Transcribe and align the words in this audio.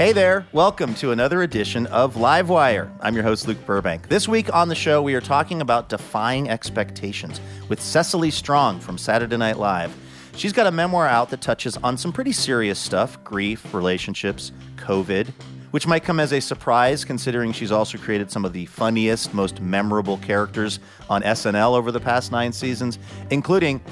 Hey 0.00 0.12
there, 0.12 0.46
welcome 0.52 0.94
to 0.94 1.10
another 1.10 1.42
edition 1.42 1.86
of 1.88 2.14
Livewire. 2.14 2.90
I'm 3.02 3.14
your 3.14 3.22
host, 3.22 3.46
Luke 3.46 3.58
Burbank. 3.66 4.08
This 4.08 4.26
week 4.26 4.50
on 4.54 4.68
the 4.68 4.74
show, 4.74 5.02
we 5.02 5.12
are 5.12 5.20
talking 5.20 5.60
about 5.60 5.90
defying 5.90 6.48
expectations 6.48 7.38
with 7.68 7.82
Cecily 7.82 8.30
Strong 8.30 8.80
from 8.80 8.96
Saturday 8.96 9.36
Night 9.36 9.58
Live. 9.58 9.94
She's 10.34 10.54
got 10.54 10.66
a 10.66 10.70
memoir 10.70 11.06
out 11.06 11.28
that 11.28 11.42
touches 11.42 11.76
on 11.76 11.98
some 11.98 12.14
pretty 12.14 12.32
serious 12.32 12.78
stuff 12.78 13.22
grief, 13.24 13.74
relationships, 13.74 14.52
COVID, 14.76 15.28
which 15.70 15.86
might 15.86 16.02
come 16.02 16.18
as 16.18 16.32
a 16.32 16.40
surprise 16.40 17.04
considering 17.04 17.52
she's 17.52 17.70
also 17.70 17.98
created 17.98 18.30
some 18.30 18.46
of 18.46 18.54
the 18.54 18.64
funniest, 18.64 19.34
most 19.34 19.60
memorable 19.60 20.16
characters 20.16 20.80
on 21.10 21.20
SNL 21.20 21.76
over 21.76 21.92
the 21.92 22.00
past 22.00 22.32
nine 22.32 22.54
seasons, 22.54 22.98
including 23.28 23.82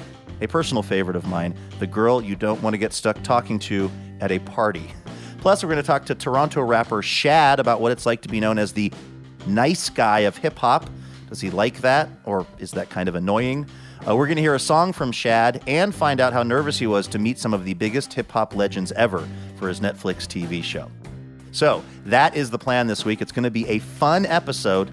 a 0.41 0.47
personal 0.47 0.81
favorite 0.81 1.15
of 1.15 1.27
mine, 1.27 1.53
the 1.77 1.85
girl 1.85 2.19
you 2.19 2.35
don't 2.35 2.63
want 2.63 2.73
to 2.73 2.79
get 2.79 2.93
stuck 2.93 3.21
talking 3.21 3.59
to 3.59 3.91
at 4.21 4.31
a 4.31 4.39
party. 4.39 4.91
Plus, 5.41 5.63
we're 5.63 5.69
going 5.69 5.81
to 5.81 5.87
talk 5.87 6.05
to 6.05 6.15
Toronto 6.15 6.61
rapper 6.61 7.01
Shad 7.01 7.59
about 7.59 7.79
what 7.79 7.91
it's 7.91 8.05
like 8.05 8.21
to 8.23 8.29
be 8.29 8.39
known 8.39 8.57
as 8.57 8.73
the 8.73 8.91
nice 9.47 9.89
guy 9.89 10.19
of 10.19 10.35
hip 10.37 10.57
hop. 10.59 10.89
Does 11.29 11.39
he 11.39 11.49
like 11.49 11.81
that, 11.81 12.09
or 12.25 12.45
is 12.57 12.71
that 12.71 12.89
kind 12.89 13.07
of 13.07 13.15
annoying? 13.15 13.67
Uh, 14.07 14.15
we're 14.15 14.25
going 14.25 14.37
to 14.37 14.41
hear 14.41 14.55
a 14.55 14.59
song 14.59 14.91
from 14.91 15.11
Shad 15.11 15.61
and 15.67 15.93
find 15.93 16.19
out 16.19 16.33
how 16.33 16.43
nervous 16.43 16.79
he 16.79 16.87
was 16.87 17.07
to 17.07 17.19
meet 17.19 17.37
some 17.37 17.53
of 17.53 17.65
the 17.65 17.73
biggest 17.73 18.13
hip 18.13 18.31
hop 18.31 18.55
legends 18.55 18.91
ever 18.93 19.27
for 19.55 19.67
his 19.67 19.79
Netflix 19.79 20.25
TV 20.25 20.63
show. 20.63 20.89
So, 21.51 21.83
that 22.05 22.35
is 22.35 22.49
the 22.49 22.59
plan 22.59 22.87
this 22.87 23.05
week. 23.05 23.21
It's 23.21 23.31
going 23.31 23.43
to 23.43 23.51
be 23.51 23.67
a 23.67 23.79
fun 23.79 24.25
episode. 24.25 24.91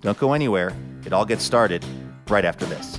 Don't 0.00 0.18
go 0.18 0.32
anywhere. 0.32 0.72
It 1.04 1.12
all 1.12 1.24
gets 1.24 1.44
started 1.44 1.84
right 2.28 2.44
after 2.44 2.64
this. 2.64 2.98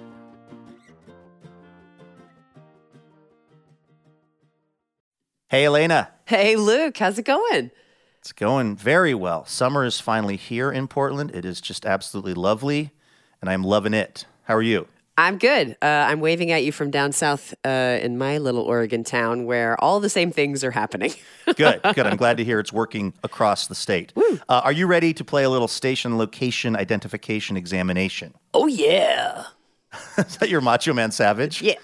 Hey, 5.51 5.65
Elena. 5.65 6.07
Hey, 6.27 6.55
Luke, 6.55 6.97
how's 6.97 7.19
it 7.19 7.25
going? 7.25 7.71
It's 8.19 8.31
going 8.31 8.77
very 8.77 9.13
well. 9.13 9.43
Summer 9.45 9.83
is 9.83 9.99
finally 9.99 10.37
here 10.37 10.71
in 10.71 10.87
Portland. 10.87 11.31
It 11.35 11.43
is 11.43 11.59
just 11.59 11.85
absolutely 11.85 12.33
lovely, 12.33 12.91
and 13.41 13.49
I'm 13.49 13.61
loving 13.61 13.93
it. 13.93 14.25
How 14.43 14.55
are 14.55 14.61
you? 14.61 14.87
I'm 15.17 15.37
good. 15.37 15.75
Uh, 15.81 15.87
I'm 16.07 16.21
waving 16.21 16.51
at 16.51 16.63
you 16.63 16.71
from 16.71 16.89
down 16.89 17.11
south 17.11 17.53
uh, 17.65 17.99
in 18.01 18.17
my 18.17 18.37
little 18.37 18.61
Oregon 18.61 19.03
town 19.03 19.43
where 19.43 19.75
all 19.83 19.99
the 19.99 20.07
same 20.07 20.31
things 20.31 20.63
are 20.63 20.71
happening. 20.71 21.11
good, 21.57 21.81
good. 21.95 22.07
I'm 22.07 22.15
glad 22.15 22.37
to 22.37 22.45
hear 22.45 22.61
it's 22.61 22.71
working 22.71 23.11
across 23.21 23.67
the 23.67 23.75
state. 23.75 24.13
Uh, 24.47 24.61
are 24.63 24.71
you 24.71 24.87
ready 24.87 25.13
to 25.13 25.25
play 25.25 25.43
a 25.43 25.49
little 25.49 25.67
station 25.67 26.17
location 26.17 26.77
identification 26.77 27.57
examination? 27.57 28.35
Oh, 28.53 28.67
yeah. 28.67 29.47
is 30.17 30.37
that 30.37 30.47
your 30.47 30.61
Macho 30.61 30.93
Man 30.93 31.11
Savage? 31.11 31.61
Yeah. 31.61 31.75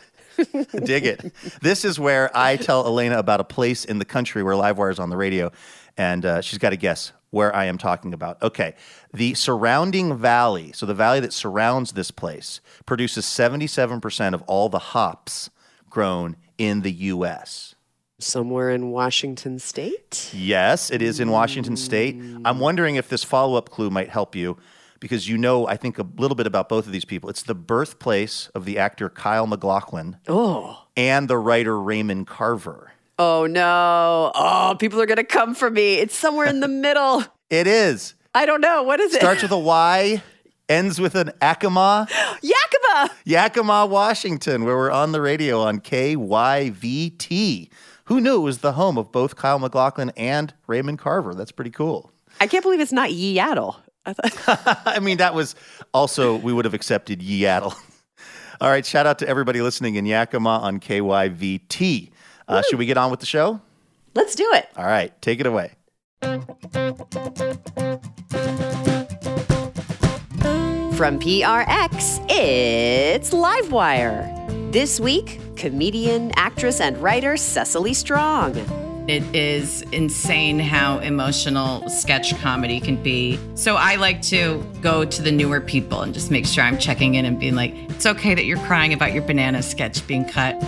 Dig 0.83 1.05
it. 1.05 1.33
This 1.61 1.85
is 1.85 1.99
where 1.99 2.35
I 2.35 2.57
tell 2.57 2.85
Elena 2.85 3.17
about 3.17 3.39
a 3.39 3.43
place 3.43 3.85
in 3.85 3.99
the 3.99 4.05
country 4.05 4.43
where 4.43 4.55
Livewire 4.55 4.91
is 4.91 4.99
on 4.99 5.09
the 5.09 5.17
radio, 5.17 5.51
and 5.97 6.25
uh, 6.25 6.41
she's 6.41 6.59
got 6.59 6.71
to 6.71 6.77
guess 6.77 7.11
where 7.29 7.55
I 7.55 7.65
am 7.65 7.77
talking 7.77 8.13
about. 8.13 8.41
Okay. 8.41 8.75
The 9.13 9.33
surrounding 9.33 10.17
valley, 10.17 10.71
so 10.73 10.85
the 10.85 10.93
valley 10.93 11.19
that 11.19 11.33
surrounds 11.33 11.93
this 11.93 12.11
place, 12.11 12.61
produces 12.85 13.25
77% 13.25 14.33
of 14.33 14.41
all 14.43 14.69
the 14.69 14.79
hops 14.79 15.49
grown 15.89 16.37
in 16.57 16.81
the 16.81 16.91
U.S. 16.91 17.75
Somewhere 18.19 18.71
in 18.71 18.91
Washington 18.91 19.59
state? 19.59 20.31
Yes, 20.33 20.89
it 20.89 21.01
is 21.01 21.19
in 21.19 21.29
Washington 21.29 21.75
state. 21.77 22.15
I'm 22.45 22.59
wondering 22.59 22.95
if 22.95 23.09
this 23.09 23.23
follow 23.23 23.57
up 23.57 23.69
clue 23.69 23.89
might 23.89 24.09
help 24.09 24.35
you 24.35 24.57
because 24.99 25.27
you 25.29 25.37
know, 25.37 25.67
I 25.67 25.77
think, 25.77 25.97
a 25.99 26.05
little 26.17 26.35
bit 26.35 26.47
about 26.47 26.69
both 26.69 26.85
of 26.85 26.91
these 26.91 27.05
people. 27.05 27.29
It's 27.29 27.43
the 27.43 27.55
birthplace 27.55 28.47
of 28.55 28.65
the 28.65 28.77
actor 28.77 29.09
Kyle 29.09 29.47
MacLachlan 29.47 30.17
Oh. 30.27 30.83
and 30.95 31.27
the 31.27 31.37
writer 31.37 31.79
Raymond 31.79 32.27
Carver. 32.27 32.91
Oh, 33.19 33.45
no. 33.47 34.31
Oh, 34.35 34.75
people 34.79 35.01
are 35.01 35.05
going 35.07 35.17
to 35.17 35.23
come 35.23 35.55
for 35.55 35.69
me. 35.71 35.95
It's 35.95 36.15
somewhere 36.15 36.47
in 36.47 36.59
the 36.59 36.67
middle. 36.85 37.23
It 37.49 37.65
is. 37.67 38.13
I 38.35 38.45
don't 38.45 38.61
know. 38.61 38.83
What 38.83 38.99
is 38.99 39.13
it? 39.15 39.19
Starts 39.21 39.41
with 39.41 39.51
a 39.51 39.57
Y, 39.57 40.21
ends 40.69 41.01
with 41.01 41.15
an 41.15 41.31
Yakima. 41.41 42.07
Yakima. 42.41 43.09
Yakima, 43.25 43.85
Washington, 43.87 44.65
where 44.65 44.75
we're 44.75 44.91
on 44.91 45.11
the 45.13 45.21
radio 45.21 45.61
on 45.61 45.79
KYVT. 45.79 47.69
Who 48.05 48.21
knew 48.21 48.35
it 48.37 48.39
was 48.43 48.59
the 48.59 48.73
home 48.73 48.97
of 48.97 49.11
both 49.11 49.35
Kyle 49.35 49.59
MacLachlan 49.59 50.11
and 50.15 50.53
Raymond 50.67 50.99
Carver? 50.99 51.33
That's 51.33 51.51
pretty 51.51 51.71
cool. 51.71 52.11
I 52.39 52.47
can't 52.47 52.63
believe 52.63 52.79
it's 52.79 52.93
not 52.93 53.09
Yeattle. 53.09 53.77
I 54.07 54.13
thought. 54.13 54.81
I 54.85 54.99
mean, 54.99 55.17
that 55.17 55.33
was 55.33 55.55
also, 55.93 56.35
we 56.37 56.53
would 56.53 56.65
have 56.65 56.73
accepted 56.73 57.19
Yeattle. 57.19 57.75
All 58.61 58.69
right, 58.69 58.85
shout 58.85 59.05
out 59.05 59.19
to 59.19 59.27
everybody 59.27 59.61
listening 59.61 59.95
in 59.95 60.05
Yakima 60.05 60.49
on 60.49 60.79
KYVT. 60.79 62.11
Uh, 62.47 62.61
should 62.63 62.79
we 62.79 62.85
get 62.85 62.97
on 62.97 63.11
with 63.11 63.19
the 63.19 63.25
show? 63.25 63.61
Let's 64.15 64.33
do 64.33 64.49
it. 64.53 64.67
All 64.75 64.85
right, 64.85 65.19
take 65.21 65.39
it 65.39 65.45
away. 65.45 65.73
From 70.97 71.19
PRX, 71.19 72.25
it's 72.27 73.29
Livewire. 73.31 74.71
This 74.71 74.99
week, 74.99 75.39
comedian, 75.55 76.31
actress, 76.35 76.81
and 76.81 76.97
writer 76.97 77.37
Cecily 77.37 77.93
Strong. 77.93 78.86
It 79.07 79.23
is 79.33 79.83
insane 79.93 80.59
how 80.59 80.97
emotional 80.99 81.87
sketch 81.87 82.37
comedy 82.41 82.81
can 82.81 83.01
be. 83.01 83.39
So 83.55 83.77
I 83.77 83.95
like 83.95 84.21
to 84.23 84.61
go 84.81 85.05
to 85.05 85.21
the 85.21 85.31
newer 85.31 85.61
people 85.61 86.01
and 86.01 86.13
just 86.13 86.29
make 86.29 86.45
sure 86.45 86.65
I'm 86.65 86.77
checking 86.77 87.15
in 87.15 87.23
and 87.23 87.39
being 87.39 87.55
like, 87.55 87.73
it's 87.89 88.05
okay 88.05 88.35
that 88.35 88.43
you're 88.43 88.59
crying 88.59 88.91
about 88.91 89.13
your 89.13 89.23
banana 89.23 89.63
sketch 89.63 90.05
being 90.07 90.25
cut. 90.25 90.61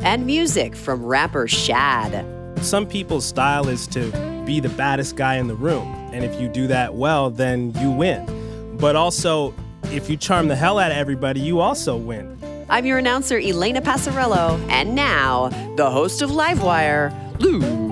And 0.00 0.26
music 0.26 0.74
from 0.74 1.04
rapper 1.04 1.46
Shad. 1.46 2.26
Some 2.64 2.84
people's 2.84 3.24
style 3.24 3.68
is 3.68 3.86
to 3.88 4.10
be 4.44 4.58
the 4.58 4.70
baddest 4.70 5.14
guy 5.14 5.36
in 5.36 5.46
the 5.46 5.54
room. 5.54 5.86
And 6.12 6.24
if 6.24 6.40
you 6.40 6.48
do 6.48 6.66
that 6.66 6.96
well, 6.96 7.30
then 7.30 7.72
you 7.80 7.92
win. 7.92 8.76
But 8.76 8.96
also, 8.96 9.54
if 9.92 10.10
you 10.10 10.16
charm 10.16 10.48
the 10.48 10.56
hell 10.56 10.80
out 10.80 10.90
of 10.90 10.96
everybody, 10.96 11.38
you 11.38 11.60
also 11.60 11.96
win. 11.96 12.36
I'm 12.68 12.86
your 12.86 12.98
announcer, 12.98 13.38
Elena 13.38 13.80
Passarello, 13.80 14.58
and 14.68 14.96
now, 14.96 15.50
the 15.76 15.90
host 15.90 16.22
of 16.22 16.30
Livewire, 16.30 17.12
Luke 17.38 17.83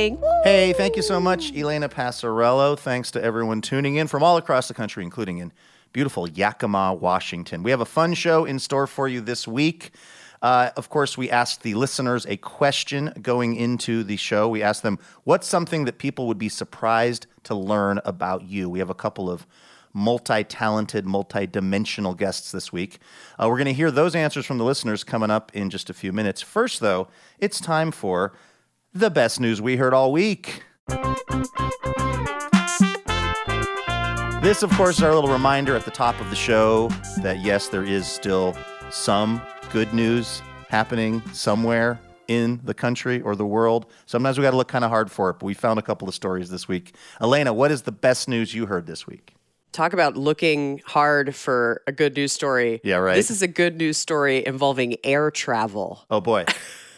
Burbank. 0.00 0.20
Woo! 0.22 0.42
Hey, 0.44 0.72
thank 0.72 0.96
you 0.96 1.02
so 1.02 1.20
much, 1.20 1.54
Elena 1.54 1.88
Passarello. 1.88 2.78
Thanks 2.78 3.10
to 3.12 3.22
everyone 3.22 3.60
tuning 3.60 3.96
in 3.96 4.06
from 4.06 4.22
all 4.22 4.36
across 4.36 4.68
the 4.68 4.74
country, 4.74 5.04
including 5.04 5.38
in 5.38 5.52
beautiful 5.92 6.28
Yakima, 6.28 6.94
Washington. 6.94 7.62
We 7.62 7.70
have 7.70 7.80
a 7.80 7.86
fun 7.86 8.14
show 8.14 8.44
in 8.44 8.58
store 8.58 8.86
for 8.86 9.08
you 9.08 9.20
this 9.20 9.46
week. 9.46 9.90
Uh, 10.40 10.70
of 10.76 10.88
course, 10.88 11.18
we 11.18 11.28
asked 11.30 11.62
the 11.62 11.74
listeners 11.74 12.24
a 12.26 12.38
question 12.38 13.12
going 13.20 13.54
into 13.56 14.02
the 14.02 14.16
show. 14.16 14.48
We 14.48 14.62
asked 14.62 14.82
them, 14.82 14.98
What's 15.24 15.46
something 15.46 15.84
that 15.84 15.98
people 15.98 16.26
would 16.28 16.38
be 16.38 16.48
surprised 16.48 17.26
to 17.44 17.54
learn 17.54 18.00
about 18.06 18.44
you? 18.44 18.70
We 18.70 18.78
have 18.78 18.90
a 18.90 18.94
couple 18.94 19.30
of 19.30 19.46
multi 19.92 20.44
talented, 20.44 21.04
multi 21.04 21.46
dimensional 21.46 22.14
guests 22.14 22.52
this 22.52 22.72
week. 22.72 23.00
Uh, 23.38 23.48
we're 23.48 23.56
going 23.56 23.66
to 23.66 23.74
hear 23.74 23.90
those 23.90 24.14
answers 24.14 24.46
from 24.46 24.56
the 24.56 24.64
listeners 24.64 25.04
coming 25.04 25.30
up 25.30 25.54
in 25.54 25.68
just 25.68 25.90
a 25.90 25.94
few 25.94 26.12
minutes. 26.12 26.40
First, 26.40 26.80
though, 26.80 27.08
it's 27.38 27.60
time 27.60 27.90
for 27.90 28.32
the 28.92 29.10
best 29.10 29.40
news 29.40 29.62
we 29.62 29.76
heard 29.76 29.94
all 29.94 30.12
week. 30.12 30.62
This, 34.42 34.62
of 34.62 34.70
course, 34.72 34.96
is 34.96 35.02
our 35.02 35.14
little 35.14 35.30
reminder 35.30 35.76
at 35.76 35.84
the 35.84 35.90
top 35.90 36.18
of 36.20 36.30
the 36.30 36.36
show 36.36 36.88
that 37.22 37.40
yes, 37.40 37.68
there 37.68 37.84
is 37.84 38.06
still 38.06 38.56
some 38.90 39.40
good 39.70 39.92
news 39.92 40.42
happening 40.68 41.22
somewhere 41.32 42.00
in 42.26 42.60
the 42.64 42.74
country 42.74 43.20
or 43.20 43.36
the 43.36 43.44
world. 43.44 43.86
Sometimes 44.06 44.38
we 44.38 44.42
got 44.42 44.52
to 44.52 44.56
look 44.56 44.68
kind 44.68 44.84
of 44.84 44.90
hard 44.90 45.10
for 45.10 45.30
it, 45.30 45.34
but 45.34 45.46
we 45.46 45.54
found 45.54 45.78
a 45.78 45.82
couple 45.82 46.08
of 46.08 46.14
stories 46.14 46.48
this 46.48 46.66
week. 46.66 46.94
Elena, 47.20 47.52
what 47.52 47.70
is 47.70 47.82
the 47.82 47.92
best 47.92 48.28
news 48.28 48.54
you 48.54 48.66
heard 48.66 48.86
this 48.86 49.06
week? 49.06 49.34
Talk 49.72 49.92
about 49.92 50.16
looking 50.16 50.80
hard 50.84 51.34
for 51.34 51.82
a 51.86 51.92
good 51.92 52.16
news 52.16 52.32
story. 52.32 52.80
Yeah, 52.82 52.96
right. 52.96 53.14
This 53.14 53.30
is 53.30 53.42
a 53.42 53.48
good 53.48 53.76
news 53.76 53.98
story 53.98 54.44
involving 54.44 54.96
air 55.04 55.30
travel. 55.30 56.04
Oh 56.10 56.20
boy. 56.20 56.44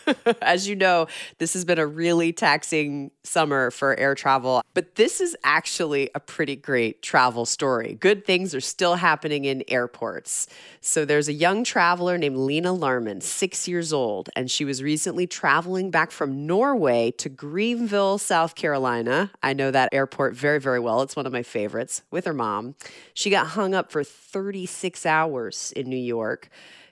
As 0.42 0.68
you 0.68 0.76
know, 0.76 1.06
this 1.38 1.52
has 1.54 1.64
been 1.64 1.78
a 1.78 1.86
really 1.86 2.32
taxing 2.32 3.10
summer 3.22 3.70
for 3.70 3.98
air 3.98 4.14
travel, 4.14 4.62
but 4.74 4.96
this 4.96 5.20
is 5.20 5.36
actually 5.44 6.10
a 6.14 6.20
pretty 6.20 6.56
great 6.56 7.02
travel 7.02 7.46
story. 7.46 7.96
Good 8.00 8.24
things 8.24 8.54
are 8.54 8.60
still 8.60 8.96
happening 8.96 9.44
in 9.44 9.64
airports. 9.68 10.46
So 10.80 11.04
there's 11.04 11.28
a 11.28 11.32
young 11.32 11.64
traveler 11.64 12.18
named 12.18 12.36
Lena 12.36 12.72
Larman, 12.72 13.22
six 13.22 13.68
years 13.68 13.92
old, 13.92 14.30
and 14.34 14.50
she 14.50 14.64
was 14.64 14.82
recently 14.82 15.26
traveling 15.26 15.90
back 15.90 16.10
from 16.10 16.46
Norway 16.46 17.10
to 17.12 17.28
Greenville, 17.28 18.18
South 18.18 18.54
Carolina. 18.54 19.30
I 19.42 19.52
know 19.52 19.70
that 19.70 19.88
airport 19.92 20.34
very, 20.34 20.60
very 20.60 20.80
well. 20.80 21.02
It's 21.02 21.16
one 21.16 21.26
of 21.26 21.32
my 21.32 21.42
favorites 21.42 22.02
with 22.10 22.24
her 22.24 22.34
mom. 22.34 22.74
She 23.14 23.30
got 23.30 23.48
hung 23.48 23.74
up 23.74 23.90
for 23.90 24.04
36 24.04 25.06
hours 25.06 25.72
in 25.76 25.88
New 25.88 25.96
York, 25.96 26.48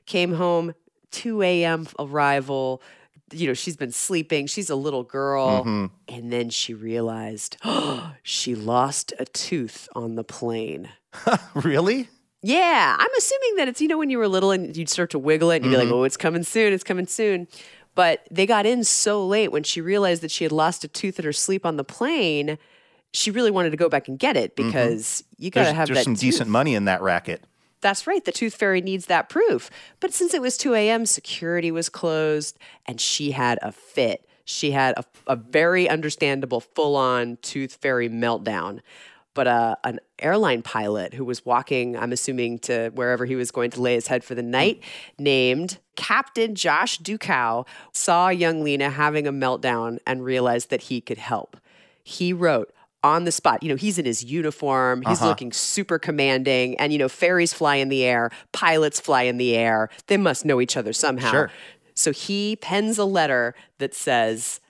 came 0.06 0.34
home 0.34 0.74
2 1.10 1.42
a.m. 1.42 1.86
arrival. 1.98 2.82
You 3.32 3.48
know, 3.48 3.54
she's 3.54 3.76
been 3.76 3.92
sleeping. 3.92 4.46
She's 4.46 4.70
a 4.70 4.76
little 4.76 5.02
girl. 5.02 5.60
Mm-hmm. 5.60 5.86
And 6.08 6.32
then 6.32 6.50
she 6.50 6.74
realized 6.74 7.56
she 8.22 8.54
lost 8.54 9.12
a 9.18 9.24
tooth 9.24 9.88
on 9.94 10.16
the 10.16 10.24
plane. 10.24 10.88
really? 11.54 12.08
Yeah, 12.42 12.96
I'm 12.98 13.10
assuming 13.18 13.56
that 13.56 13.68
it's, 13.68 13.80
you 13.80 13.88
know, 13.88 13.98
when 13.98 14.08
you 14.08 14.18
were 14.18 14.28
little 14.28 14.50
and 14.50 14.74
you'd 14.74 14.88
start 14.88 15.10
to 15.10 15.18
wiggle 15.18 15.50
it 15.50 15.56
and 15.56 15.66
you'd 15.66 15.72
be 15.72 15.76
like, 15.76 15.86
mm-hmm. 15.86 15.94
oh, 15.94 16.04
it's 16.04 16.16
coming 16.16 16.42
soon, 16.42 16.72
it's 16.72 16.84
coming 16.84 17.06
soon. 17.06 17.48
But 17.94 18.26
they 18.30 18.46
got 18.46 18.66
in 18.66 18.84
so 18.84 19.26
late 19.26 19.52
when 19.52 19.62
she 19.62 19.80
realized 19.80 20.22
that 20.22 20.30
she 20.30 20.44
had 20.44 20.52
lost 20.52 20.84
a 20.84 20.88
tooth 20.88 21.18
in 21.18 21.24
her 21.24 21.32
sleep 21.32 21.66
on 21.66 21.76
the 21.76 21.84
plane. 21.84 22.56
She 23.12 23.30
really 23.30 23.50
wanted 23.50 23.70
to 23.70 23.76
go 23.76 23.88
back 23.88 24.08
and 24.08 24.18
get 24.18 24.36
it 24.36 24.56
mm-hmm. 24.56 24.68
because 24.68 25.22
you 25.36 25.50
got 25.50 25.64
to 25.64 25.72
have 25.72 25.88
there's 25.88 25.98
that 25.98 26.04
some 26.04 26.14
tooth. 26.14 26.20
decent 26.20 26.48
money 26.48 26.74
in 26.74 26.86
that 26.86 27.02
racket. 27.02 27.44
That's 27.80 28.06
right. 28.06 28.24
The 28.24 28.32
tooth 28.32 28.54
fairy 28.54 28.80
needs 28.80 29.06
that 29.06 29.28
proof. 29.28 29.70
But 30.00 30.12
since 30.12 30.34
it 30.34 30.42
was 30.42 30.56
2 30.56 30.74
a.m., 30.74 31.06
security 31.06 31.70
was 31.70 31.88
closed 31.88 32.58
and 32.86 33.00
she 33.00 33.30
had 33.32 33.58
a 33.62 33.72
fit. 33.72 34.26
She 34.44 34.72
had 34.72 34.98
a, 34.98 35.04
a 35.26 35.36
very 35.36 35.88
understandable 35.88 36.60
full 36.60 36.96
on 36.96 37.38
tooth 37.42 37.76
fairy 37.76 38.08
meltdown. 38.08 38.80
But 39.32 39.46
uh, 39.46 39.76
an 39.84 40.00
airline 40.18 40.62
pilot 40.62 41.14
who 41.14 41.24
was 41.24 41.46
walking, 41.46 41.96
I'm 41.96 42.12
assuming, 42.12 42.58
to 42.60 42.90
wherever 42.90 43.24
he 43.24 43.36
was 43.36 43.52
going 43.52 43.70
to 43.70 43.80
lay 43.80 43.94
his 43.94 44.08
head 44.08 44.24
for 44.24 44.34
the 44.34 44.42
night, 44.42 44.82
named 45.18 45.78
Captain 45.94 46.56
Josh 46.56 46.98
Dukow, 46.98 47.66
saw 47.92 48.28
young 48.28 48.64
Lena 48.64 48.90
having 48.90 49.28
a 49.28 49.32
meltdown 49.32 49.98
and 50.04 50.24
realized 50.24 50.70
that 50.70 50.82
he 50.82 51.00
could 51.00 51.18
help. 51.18 51.56
He 52.02 52.32
wrote, 52.32 52.74
on 53.02 53.24
the 53.24 53.32
spot. 53.32 53.62
You 53.62 53.70
know, 53.70 53.76
he's 53.76 53.98
in 53.98 54.04
his 54.04 54.24
uniform. 54.24 55.02
He's 55.02 55.18
uh-huh. 55.18 55.28
looking 55.28 55.52
super 55.52 55.98
commanding. 55.98 56.78
And, 56.78 56.92
you 56.92 56.98
know, 56.98 57.08
fairies 57.08 57.52
fly 57.52 57.76
in 57.76 57.88
the 57.88 58.04
air, 58.04 58.30
pilots 58.52 59.00
fly 59.00 59.22
in 59.22 59.38
the 59.38 59.56
air. 59.56 59.88
They 60.06 60.16
must 60.16 60.44
know 60.44 60.60
each 60.60 60.76
other 60.76 60.92
somehow. 60.92 61.30
Sure. 61.30 61.50
So 61.94 62.12
he 62.12 62.56
pens 62.56 62.98
a 62.98 63.04
letter 63.04 63.54
that 63.78 63.94
says, 63.94 64.60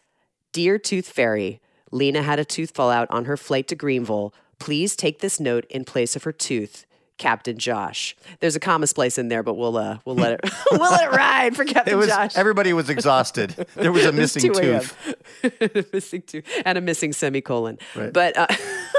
Dear 0.53 0.79
Tooth 0.79 1.09
Fairy, 1.09 1.61
Lena 1.93 2.23
had 2.23 2.39
a 2.39 2.45
tooth 2.45 2.73
fall 2.73 2.91
out 2.91 3.11
on 3.11 3.25
her 3.27 3.37
flight 3.37 3.69
to 3.69 3.75
Greenville. 3.75 4.35
Please 4.59 4.97
take 4.97 5.21
this 5.21 5.41
note 5.41 5.65
in 5.71 5.85
place 5.85 6.17
of 6.17 6.25
her 6.25 6.33
tooth. 6.33 6.87
Captain 7.21 7.57
Josh. 7.59 8.17
There's 8.41 8.57
a 8.57 8.61
comma 8.61 8.89
splice 8.89 9.19
in 9.19 9.29
there, 9.29 9.45
but 9.45 9.55
we'll 9.55 9.77
uh, 9.77 9.99
we'll 10.05 10.17
let 10.17 10.33
it 10.33 10.41
we'll 10.73 10.91
let 10.91 11.05
it 11.05 11.11
ride 11.17 11.55
for 11.55 11.65
Captain 11.65 11.93
It 11.95 11.97
was 11.97 12.09
Josh. 12.09 12.37
everybody 12.37 12.73
was 12.73 12.91
exhausted. 12.91 13.51
There 13.77 13.93
was 13.93 14.05
a 14.05 14.09
It 14.11 14.15
was 14.15 14.35
missing 14.35 14.53
tooth. 14.53 15.93
missing 15.93 16.23
tooth 16.23 16.45
and 16.65 16.77
a 16.79 16.81
missing 16.81 17.13
semicolon. 17.13 17.79
Right. 17.95 18.13
But 18.13 18.37
uh, 18.37 18.47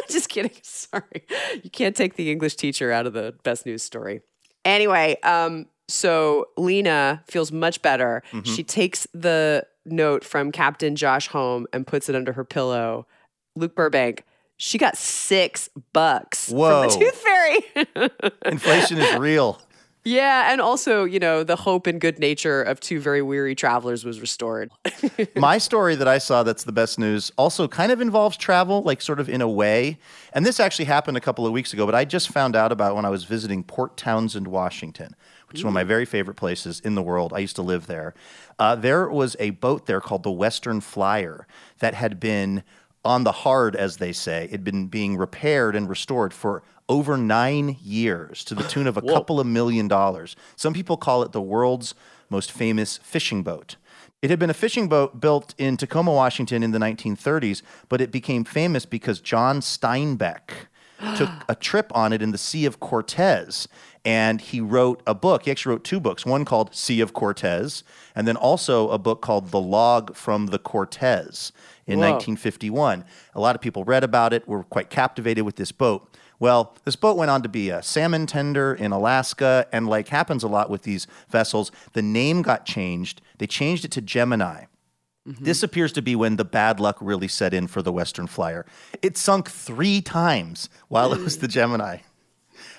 just 0.10 0.30
kidding. 0.30 0.52
Sorry, 0.62 1.24
you 1.64 1.70
can't 1.70 1.96
take 1.96 2.16
the 2.16 2.32
English 2.32 2.56
teacher 2.56 2.92
out 2.92 3.06
of 3.08 3.14
the 3.14 3.34
best 3.44 3.66
news 3.66 3.84
story. 3.84 4.22
Anyway, 4.64 5.18
um, 5.24 5.66
so 5.88 6.50
Lena 6.58 7.24
feels 7.28 7.52
much 7.52 7.82
better. 7.82 8.22
Mm-hmm. 8.32 8.54
She 8.54 8.64
takes 8.64 9.08
the 9.14 9.66
note 9.86 10.24
from 10.24 10.52
Captain 10.52 10.96
Josh 10.96 11.28
home 11.28 11.66
and 11.74 11.88
puts 11.88 12.08
it 12.08 12.16
under 12.16 12.34
her 12.34 12.44
pillow. 12.46 13.08
Luke 13.56 13.76
Burbank. 13.76 14.24
She 14.64 14.78
got 14.78 14.96
six 14.96 15.70
bucks 15.92 16.52
Whoa. 16.52 16.88
from 16.88 17.00
the 17.00 17.06
Tooth 17.06 17.16
Fairy. 17.16 18.30
Inflation 18.46 19.00
is 19.00 19.18
real. 19.18 19.60
yeah, 20.04 20.52
and 20.52 20.62
also, 20.62 21.04
you 21.04 21.18
know, 21.18 21.44
the 21.44 21.56
hope 21.56 21.88
and 21.88 22.00
good 22.00 22.20
nature 22.20 22.62
of 22.62 22.80
two 22.80 23.00
very 23.00 23.24
weary 23.24 23.56
travelers 23.56 24.06
was 24.06 24.22
restored. 24.22 24.70
My 25.36 25.58
story 25.58 25.96
that 25.96 26.08
I 26.08 26.20
saw 26.20 26.44
that's 26.44 26.64
the 26.64 26.72
best 26.72 27.00
news 27.00 27.32
also 27.40 27.68
kind 27.68 27.92
of 27.92 28.02
involves 28.02 28.38
travel, 28.38 28.84
like 28.84 29.02
sort 29.02 29.20
of 29.20 29.30
in 29.30 29.42
a 29.42 29.50
way. 29.50 29.98
And 30.32 30.46
this 30.46 30.60
actually 30.60 30.86
happened 30.86 31.18
a 31.18 31.22
couple 31.22 31.48
of 31.48 31.54
weeks 31.54 31.74
ago, 31.74 31.88
but 31.88 31.96
I 31.96 32.06
just 32.06 32.30
found 32.30 32.56
out 32.56 32.72
about 32.72 32.96
when 32.96 33.04
I 33.04 33.10
was 33.10 33.24
visiting 33.24 33.64
Port 33.64 33.98
Townsend, 33.98 34.48
Washington, 34.48 35.16
which 35.50 35.58
is 35.58 35.64
one 35.64 35.72
of 35.72 35.74
my 35.74 35.84
very 35.84 36.06
favorite 36.06 36.36
places 36.36 36.80
in 36.82 36.94
the 36.94 37.02
world. 37.02 37.34
I 37.34 37.40
used 37.40 37.56
to 37.56 37.64
live 37.64 37.88
there. 37.88 38.14
Uh, 38.60 38.76
there 38.76 39.10
was 39.10 39.36
a 39.40 39.50
boat 39.50 39.88
there 39.88 40.02
called 40.02 40.22
the 40.22 40.32
Western 40.32 40.82
Flyer 40.82 41.48
that 41.80 41.96
had 41.96 42.20
been 42.20 42.62
on 43.04 43.24
the 43.24 43.32
hard, 43.32 43.76
as 43.76 43.98
they 43.98 44.12
say. 44.12 44.46
It'd 44.46 44.64
been 44.64 44.88
being 44.88 45.18
repaired 45.18 45.76
and 45.76 45.90
restored 45.90 46.34
for 46.34 46.64
over 46.88 47.18
nine 47.18 47.78
years 47.82 48.44
to 48.44 48.56
the 48.56 48.64
tune 48.64 48.88
of 48.88 48.98
a 48.98 49.02
couple 49.14 49.40
of 49.40 49.48
million 49.48 49.88
dollars. 49.88 50.36
Some 50.56 50.74
people 50.74 50.98
call 50.98 51.24
it 51.24 51.32
the 51.32 51.42
world's 51.42 51.96
most 52.30 52.52
famous 52.52 52.98
fishing 52.98 53.44
boat. 53.44 53.76
It 54.22 54.30
had 54.30 54.38
been 54.38 54.52
a 54.52 54.56
fishing 54.56 54.88
boat 54.88 55.20
built 55.20 55.56
in 55.58 55.78
Tacoma, 55.78 56.12
Washington 56.12 56.62
in 56.62 56.72
the 56.72 56.78
1930s, 56.78 57.64
but 57.90 58.02
it 58.02 58.12
became 58.12 58.44
famous 58.44 58.86
because 58.86 59.20
John 59.20 59.62
Steinbeck 59.62 60.68
took 61.18 61.30
a 61.50 61.56
trip 61.56 61.92
on 61.96 62.14
it 62.14 62.22
in 62.22 62.32
the 62.32 62.38
Sea 62.38 62.66
of 62.66 62.80
Cortez. 62.80 63.68
And 64.04 64.42
he 64.42 64.62
wrote 64.62 65.02
a 65.06 65.14
book. 65.14 65.44
He 65.46 65.52
actually 65.52 65.76
wrote 65.76 65.84
two 65.84 66.00
books 66.00 66.26
one 66.26 66.46
called 66.46 66.74
Sea 66.76 67.02
of 67.02 67.14
Cortez, 67.14 67.84
and 68.16 68.28
then 68.28 68.36
also 68.36 68.90
a 68.90 68.98
book 68.98 69.22
called 69.22 69.50
The 69.50 69.62
Log 69.62 70.16
from 70.16 70.48
the 70.48 70.60
Cortez 70.60 71.52
in 71.88 72.00
Whoa. 72.00 72.12
1951. 72.14 73.04
A 73.36 73.40
lot 73.40 73.56
of 73.56 73.62
people 73.62 73.84
read 73.84 74.04
about 74.04 74.34
it, 74.34 74.48
were 74.48 74.64
quite 74.64 74.90
captivated 74.90 75.46
with 75.46 75.56
this 75.56 75.72
boat. 75.72 76.08
Well, 76.40 76.76
this 76.86 76.96
boat 76.96 77.18
went 77.18 77.30
on 77.30 77.44
to 77.44 77.50
be 77.50 77.70
a 77.70 77.84
salmon 77.84 78.26
tender 78.26 78.74
in 78.74 78.92
Alaska, 78.92 79.68
and 79.72 79.88
like 79.88 80.08
happens 80.08 80.44
a 80.44 80.48
lot 80.48 80.72
with 80.72 80.82
these 80.84 81.06
vessels, 81.30 81.72
the 81.94 82.02
name 82.02 82.42
got 82.42 82.66
changed. 82.66 83.22
They 83.38 83.46
changed 83.46 83.86
it 83.86 83.92
to 83.92 84.02
Gemini. 84.02 84.66
Mm-hmm. 85.28 85.44
This 85.44 85.62
appears 85.62 85.92
to 85.94 86.02
be 86.02 86.16
when 86.16 86.38
the 86.38 86.46
bad 86.46 86.80
luck 86.80 86.98
really 87.00 87.28
set 87.28 87.54
in 87.54 87.68
for 87.68 87.84
the 87.84 87.92
Western 87.92 88.26
Flyer. 88.26 88.66
It 89.04 89.18
sunk 89.18 89.52
three 89.52 90.02
times 90.02 90.68
while 90.88 91.14
it 91.14 91.22
was 91.22 91.38
the 91.38 91.48
Gemini. 91.48 91.98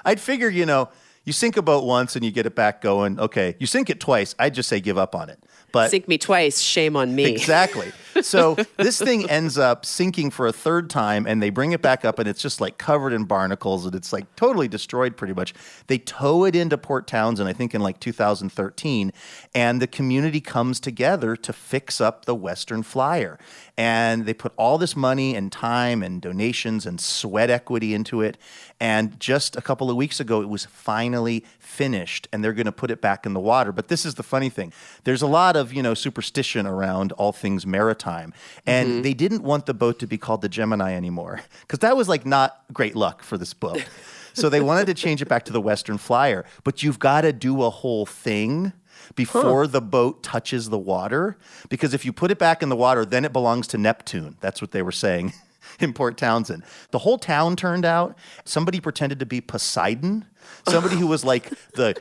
I'd 0.04 0.18
figure, 0.18 0.48
you 0.48 0.66
know, 0.66 0.88
you 1.24 1.32
sink 1.32 1.56
a 1.56 1.62
boat 1.62 1.84
once 1.84 2.16
and 2.16 2.24
you 2.24 2.32
get 2.32 2.46
it 2.46 2.56
back 2.56 2.80
going. 2.80 3.20
Okay, 3.20 3.54
you 3.60 3.66
sink 3.66 3.90
it 3.90 4.00
twice. 4.00 4.34
I'd 4.40 4.54
just 4.54 4.68
say 4.68 4.80
give 4.80 4.98
up 4.98 5.14
on 5.14 5.30
it. 5.30 5.38
But 5.70 5.90
Sink 5.90 6.06
me 6.08 6.18
twice, 6.18 6.60
shame 6.60 6.96
on 6.96 7.14
me. 7.14 7.24
Exactly. 7.24 7.92
So 8.22 8.56
this 8.76 8.98
thing 8.98 9.28
ends 9.30 9.58
up 9.58 9.84
sinking 9.84 10.30
for 10.30 10.46
a 10.46 10.52
third 10.52 10.90
time, 10.90 11.26
and 11.26 11.42
they 11.42 11.50
bring 11.50 11.72
it 11.72 11.82
back 11.82 12.04
up, 12.04 12.18
and 12.18 12.28
it's 12.28 12.42
just 12.42 12.60
like 12.60 12.78
covered 12.78 13.12
in 13.12 13.24
barnacles, 13.24 13.86
and 13.86 13.94
it's 13.94 14.12
like 14.12 14.34
totally 14.36 14.68
destroyed 14.68 15.16
pretty 15.16 15.34
much. 15.34 15.54
They 15.86 15.98
tow 15.98 16.44
it 16.44 16.56
into 16.56 16.78
Port 16.78 17.06
Townsend, 17.06 17.48
I 17.48 17.52
think 17.52 17.74
in 17.74 17.80
like 17.80 18.00
2013, 18.00 19.12
and 19.54 19.82
the 19.82 19.86
community 19.86 20.40
comes 20.40 20.80
together 20.80 21.36
to 21.36 21.52
fix 21.52 22.00
up 22.00 22.24
the 22.24 22.34
Western 22.34 22.82
Flyer. 22.82 23.38
And 23.76 24.26
they 24.26 24.34
put 24.34 24.52
all 24.56 24.76
this 24.76 24.94
money 24.94 25.34
and 25.34 25.50
time 25.50 26.02
and 26.02 26.20
donations 26.20 26.84
and 26.84 27.00
sweat 27.00 27.48
equity 27.48 27.94
into 27.94 28.20
it. 28.20 28.36
And 28.78 29.18
just 29.18 29.56
a 29.56 29.62
couple 29.62 29.90
of 29.90 29.96
weeks 29.96 30.20
ago, 30.20 30.42
it 30.42 30.48
was 30.48 30.66
finally 30.66 31.44
finished, 31.58 32.28
and 32.32 32.42
they're 32.42 32.52
going 32.52 32.66
to 32.66 32.72
put 32.72 32.90
it 32.90 33.00
back 33.00 33.24
in 33.24 33.32
the 33.32 33.40
water. 33.40 33.72
But 33.72 33.88
this 33.88 34.04
is 34.04 34.16
the 34.16 34.22
funny 34.22 34.50
thing: 34.50 34.72
there's 35.04 35.22
a 35.22 35.26
lot 35.26 35.54
of 35.54 35.72
you 35.72 35.82
know 35.82 35.94
superstition 35.94 36.66
around 36.66 37.12
all 37.12 37.32
things 37.32 37.64
maritime, 37.64 38.11
and 38.66 38.88
mm-hmm. 38.88 39.02
they 39.02 39.14
didn't 39.14 39.42
want 39.42 39.66
the 39.66 39.74
boat 39.74 39.98
to 40.00 40.06
be 40.06 40.18
called 40.18 40.42
the 40.42 40.48
Gemini 40.48 40.94
anymore 40.94 41.40
because 41.62 41.80
that 41.80 41.96
was 41.96 42.08
like 42.08 42.26
not 42.26 42.64
great 42.72 42.96
luck 42.96 43.22
for 43.22 43.38
this 43.38 43.54
book. 43.54 43.84
so 44.32 44.48
they 44.48 44.60
wanted 44.60 44.86
to 44.86 44.94
change 44.94 45.22
it 45.22 45.28
back 45.28 45.44
to 45.46 45.52
the 45.52 45.60
Western 45.60 45.98
Flyer. 45.98 46.44
But 46.64 46.82
you've 46.82 46.98
got 46.98 47.22
to 47.22 47.32
do 47.32 47.62
a 47.62 47.70
whole 47.70 48.06
thing 48.06 48.72
before 49.14 49.66
the 49.66 49.80
boat 49.80 50.22
touches 50.22 50.68
the 50.70 50.78
water 50.78 51.36
because 51.68 51.92
if 51.94 52.04
you 52.04 52.12
put 52.12 52.30
it 52.30 52.38
back 52.38 52.62
in 52.62 52.68
the 52.68 52.76
water, 52.76 53.04
then 53.04 53.24
it 53.24 53.32
belongs 53.32 53.66
to 53.68 53.78
Neptune. 53.78 54.36
That's 54.40 54.60
what 54.60 54.72
they 54.72 54.82
were 54.82 54.92
saying. 54.92 55.32
in 55.80 55.92
Port 55.92 56.16
Townsend. 56.16 56.62
The 56.90 56.98
whole 56.98 57.18
town 57.18 57.56
turned 57.56 57.84
out. 57.84 58.16
Somebody 58.44 58.80
pretended 58.80 59.18
to 59.20 59.26
be 59.26 59.40
Poseidon, 59.40 60.26
somebody 60.68 60.96
who 60.96 61.06
was 61.06 61.24
like 61.24 61.50
the 61.74 61.94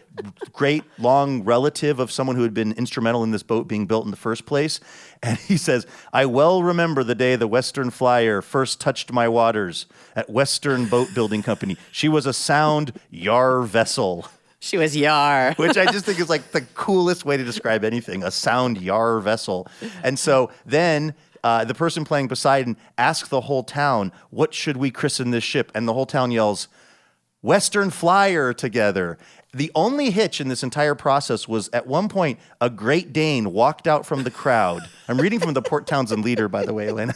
great 0.51 0.83
long 0.97 1.43
relative 1.43 1.99
of 1.99 2.11
someone 2.11 2.35
who 2.35 2.43
had 2.43 2.53
been 2.53 2.73
instrumental 2.73 3.23
in 3.23 3.31
this 3.31 3.43
boat 3.43 3.67
being 3.67 3.85
built 3.85 4.05
in 4.05 4.11
the 4.11 4.17
first 4.17 4.45
place. 4.45 4.79
And 5.23 5.37
he 5.37 5.57
says, 5.57 5.85
I 6.13 6.25
well 6.25 6.63
remember 6.63 7.03
the 7.03 7.15
day 7.15 7.35
the 7.35 7.47
Western 7.47 7.89
Flyer 7.89 8.41
first 8.41 8.79
touched 8.79 9.11
my 9.11 9.27
waters 9.27 9.85
at 10.15 10.29
Western 10.29 10.85
Boat 10.85 11.13
Building 11.13 11.43
Company. 11.43 11.77
She 11.91 12.09
was 12.09 12.25
a 12.25 12.33
sound 12.33 12.99
yar 13.09 13.61
vessel. 13.61 14.27
She 14.63 14.77
was 14.77 14.95
Yar. 14.95 15.53
which 15.57 15.75
I 15.75 15.91
just 15.91 16.05
think 16.05 16.19
is 16.19 16.29
like 16.29 16.51
the 16.51 16.61
coolest 16.61 17.25
way 17.25 17.35
to 17.35 17.43
describe 17.43 17.83
anything 17.83 18.23
a 18.23 18.29
sound 18.29 18.79
yar 18.79 19.19
vessel. 19.19 19.67
And 20.03 20.19
so 20.19 20.51
then 20.67 21.15
uh, 21.43 21.65
the 21.65 21.73
person 21.73 22.05
playing 22.05 22.27
Poseidon 22.27 22.77
asks 22.97 23.29
the 23.29 23.41
whole 23.41 23.63
town, 23.63 24.11
What 24.29 24.53
should 24.53 24.77
we 24.77 24.91
christen 24.91 25.31
this 25.31 25.43
ship? 25.43 25.71
And 25.73 25.87
the 25.87 25.93
whole 25.93 26.05
town 26.05 26.31
yells, 26.31 26.67
Western 27.41 27.89
Flyer 27.89 28.53
together. 28.53 29.17
The 29.53 29.71
only 29.75 30.11
hitch 30.11 30.39
in 30.39 30.47
this 30.47 30.63
entire 30.63 30.95
process 30.95 31.45
was 31.47 31.69
at 31.73 31.85
one 31.85 32.07
point 32.07 32.39
a 32.61 32.69
Great 32.69 33.11
Dane 33.11 33.51
walked 33.51 33.85
out 33.85 34.05
from 34.05 34.23
the 34.23 34.31
crowd. 34.31 34.87
I'm 35.09 35.19
reading 35.19 35.41
from 35.41 35.53
the 35.53 35.61
Port 35.61 35.87
Townsend 35.87 36.23
Leader, 36.23 36.47
by 36.47 36.65
the 36.65 36.73
way, 36.73 36.87
Elena. 36.87 37.13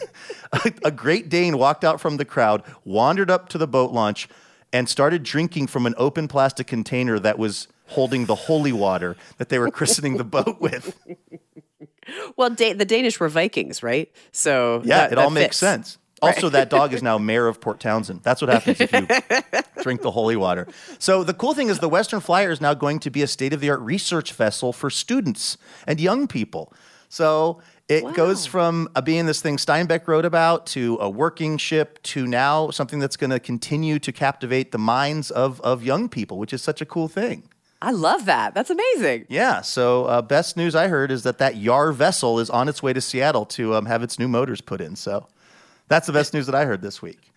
A, 0.52 0.72
a 0.86 0.90
Great 0.90 1.30
Dane 1.30 1.56
walked 1.56 1.82
out 1.82 1.98
from 2.00 2.18
the 2.18 2.26
crowd, 2.26 2.62
wandered 2.84 3.30
up 3.30 3.48
to 3.50 3.58
the 3.58 3.66
boat 3.66 3.92
launch, 3.92 4.28
and 4.70 4.86
started 4.86 5.22
drinking 5.22 5.68
from 5.68 5.86
an 5.86 5.94
open 5.96 6.28
plastic 6.28 6.66
container 6.66 7.18
that 7.18 7.38
was 7.38 7.68
holding 7.86 8.26
the 8.26 8.34
holy 8.34 8.72
water 8.72 9.16
that 9.38 9.48
they 9.48 9.58
were 9.58 9.70
christening 9.70 10.16
the 10.16 10.24
boat 10.24 10.60
with. 10.60 10.98
Well, 12.36 12.50
da- 12.50 12.74
the 12.74 12.84
Danish 12.84 13.18
were 13.20 13.28
Vikings, 13.28 13.82
right? 13.82 14.10
So 14.32 14.82
Yeah, 14.84 14.98
that- 15.00 15.12
it 15.12 15.18
all 15.18 15.30
that 15.30 15.34
makes 15.34 15.46
fits. 15.46 15.58
sense. 15.58 15.98
Also, 16.22 16.48
that 16.48 16.70
dog 16.70 16.94
is 16.94 17.02
now 17.02 17.18
mayor 17.18 17.46
of 17.46 17.60
Port 17.60 17.78
Townsend. 17.78 18.20
That's 18.22 18.40
what 18.40 18.48
happens 18.48 18.80
if 18.80 18.90
you 18.90 19.06
drink 19.82 20.00
the 20.00 20.10
holy 20.10 20.34
water. 20.34 20.66
So, 20.98 21.22
the 21.22 21.34
cool 21.34 21.52
thing 21.52 21.68
is, 21.68 21.78
the 21.80 21.90
Western 21.90 22.20
Flyer 22.20 22.50
is 22.50 22.58
now 22.58 22.72
going 22.72 23.00
to 23.00 23.10
be 23.10 23.20
a 23.20 23.26
state 23.26 23.52
of 23.52 23.60
the 23.60 23.68
art 23.68 23.80
research 23.80 24.32
vessel 24.32 24.72
for 24.72 24.88
students 24.88 25.58
and 25.86 26.00
young 26.00 26.26
people. 26.26 26.72
So, 27.10 27.60
it 27.88 28.14
goes 28.14 28.46
from 28.46 28.88
uh, 28.96 29.02
being 29.02 29.26
this 29.26 29.42
thing 29.42 29.58
Steinbeck 29.58 30.08
wrote 30.08 30.24
about 30.24 30.64
to 30.68 30.96
a 31.02 31.10
working 31.10 31.58
ship 31.58 32.02
to 32.04 32.26
now 32.26 32.70
something 32.70 32.98
that's 32.98 33.16
going 33.18 33.30
to 33.30 33.38
continue 33.38 33.98
to 33.98 34.10
captivate 34.10 34.72
the 34.72 34.78
minds 34.78 35.30
of, 35.30 35.60
of 35.60 35.84
young 35.84 36.08
people, 36.08 36.38
which 36.38 36.54
is 36.54 36.62
such 36.62 36.80
a 36.80 36.86
cool 36.86 37.08
thing. 37.08 37.42
I 37.86 37.92
love 37.92 38.24
that. 38.24 38.52
That's 38.52 38.70
amazing. 38.70 39.26
Yeah. 39.28 39.60
So, 39.60 40.06
uh, 40.06 40.20
best 40.20 40.56
news 40.56 40.74
I 40.74 40.88
heard 40.88 41.12
is 41.12 41.22
that 41.22 41.38
that 41.38 41.54
Yar 41.54 41.92
vessel 41.92 42.40
is 42.40 42.50
on 42.50 42.68
its 42.68 42.82
way 42.82 42.92
to 42.92 43.00
Seattle 43.00 43.46
to 43.46 43.76
um, 43.76 43.86
have 43.86 44.02
its 44.02 44.18
new 44.18 44.26
motors 44.26 44.60
put 44.60 44.80
in. 44.80 44.96
So, 44.96 45.28
that's 45.86 46.08
the 46.08 46.12
best 46.12 46.34
news 46.34 46.46
that 46.46 46.54
I 46.56 46.64
heard 46.64 46.82
this 46.82 47.00
week. 47.00 47.30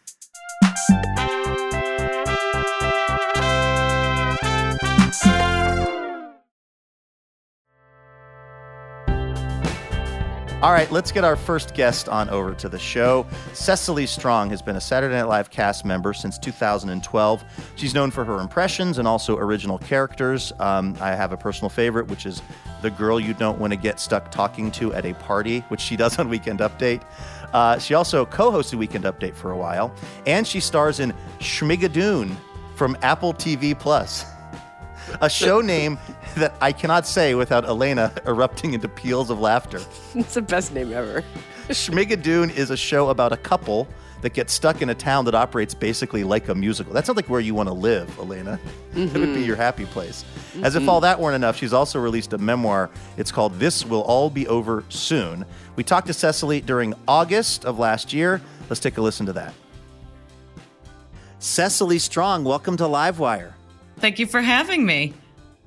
All 10.62 10.74
right, 10.74 10.92
let's 10.92 11.14
get 11.14 11.24
our 11.24 11.38
first 11.38 11.74
guest 11.74 12.10
on 12.10 12.30
over 12.30 12.54
to 12.56 12.68
the 12.68 12.78
show. 12.78 13.26
Cecily 13.54 14.06
Strong 14.06 14.50
has 14.50 14.62
been 14.62 14.76
a 14.76 14.82
Saturday 14.82 15.16
Night 15.16 15.30
Live 15.30 15.50
cast 15.50 15.86
member 15.86 16.14
since 16.14 16.38
2012. 16.38 17.46
She's 17.78 17.94
known 17.94 18.12
for 18.12 18.26
her 18.26 18.42
impressions 18.42 18.98
and 18.98 19.08
also 19.08 19.38
original 19.38 19.78
characters. 19.78 20.52
Um, 20.60 20.98
I 21.00 21.16
have 21.16 21.32
a 21.32 21.38
personal 21.38 21.70
favorite, 21.70 22.10
which 22.10 22.26
is 22.26 22.42
the 22.82 22.90
girl 22.90 23.22
you 23.22 23.34
don't 23.34 23.58
want 23.58 23.72
to 23.72 23.78
get 23.78 24.02
stuck 24.02 24.32
talking 24.32 24.70
to 24.72 24.94
at 24.94 25.06
a 25.06 25.14
party, 25.14 25.62
which 25.70 25.80
she 25.80 25.96
does 26.04 26.20
on 26.20 26.28
Weekend 26.28 26.60
Update. 26.60 27.04
Uh, 27.54 27.80
she 27.80 27.94
also 27.94 28.26
co 28.26 28.52
hosted 28.52 28.74
Weekend 28.80 29.06
Update 29.06 29.36
for 29.36 29.52
a 29.52 29.58
while, 29.58 29.96
and 30.26 30.46
she 30.46 30.60
stars 30.60 31.00
in 31.00 31.14
Schmigadoon 31.40 32.36
from 32.76 32.98
Apple 33.02 33.34
TV 33.34 33.80
Plus 33.80 34.26
a 35.22 35.30
show 35.30 35.62
name 35.62 35.98
that 36.36 36.56
I 36.62 36.72
cannot 36.72 37.08
say 37.08 37.36
without 37.36 37.66
Elena 37.66 38.14
erupting 38.26 38.74
into 38.74 38.88
peals 38.88 39.30
of 39.30 39.40
laughter. 39.40 39.82
It's 40.16 40.34
the 40.34 40.42
best 40.42 40.74
name 40.74 40.94
ever. 40.94 41.24
Schmigadoon 41.70 42.56
is 42.56 42.72
a 42.72 42.78
show 42.78 43.10
about 43.10 43.32
a 43.32 43.38
couple 43.38 43.88
that 44.22 44.34
gets 44.34 44.54
stuck 44.54 44.82
in 44.82 44.90
a 44.90 44.96
town 44.96 45.26
that 45.26 45.36
operates 45.36 45.74
basically 45.74 46.24
like 46.24 46.50
a 46.50 46.56
musical. 46.56 46.94
That 46.94 47.06
sounds 47.06 47.16
like 47.16 47.30
where 47.30 47.40
you 47.40 47.54
want 47.54 47.70
to 47.70 47.74
live, 47.74 48.18
Elena. 48.20 48.60
It 48.94 49.00
would 49.00 49.14
be 49.14 49.20
mm-hmm. 49.20 49.44
your 49.44 49.56
happy 49.56 49.86
place. 49.86 50.26
As 50.62 50.76
if 50.76 50.82
mm-hmm. 50.82 50.90
all 50.90 51.02
that 51.02 51.20
weren't 51.20 51.36
enough, 51.36 51.56
she's 51.56 51.74
also 51.74 52.00
released 52.00 52.34
a 52.34 52.38
memoir. 52.38 52.90
It's 53.18 53.32
called 53.32 53.60
This 53.60 53.86
Will 53.86 54.02
All 54.02 54.30
Be 54.30 54.48
Over 54.48 54.84
Soon. 54.90 55.46
We 55.76 55.84
talked 55.84 56.08
to 56.08 56.14
Cecily 56.14 56.62
during 56.62 56.94
August 57.08 57.66
of 57.66 57.80
last 57.80 58.12
year. 58.12 58.42
Let's 58.70 58.80
take 58.80 58.98
a 58.98 59.02
listen 59.02 59.26
to 59.28 59.34
that. 59.34 59.54
Cecily 61.40 62.00
Strong, 62.00 62.44
welcome 62.44 62.76
to 62.78 62.84
Livewire. 62.84 63.54
Thank 64.00 64.18
you 64.18 64.28
for 64.28 64.42
having 64.42 64.86
me. 64.86 65.14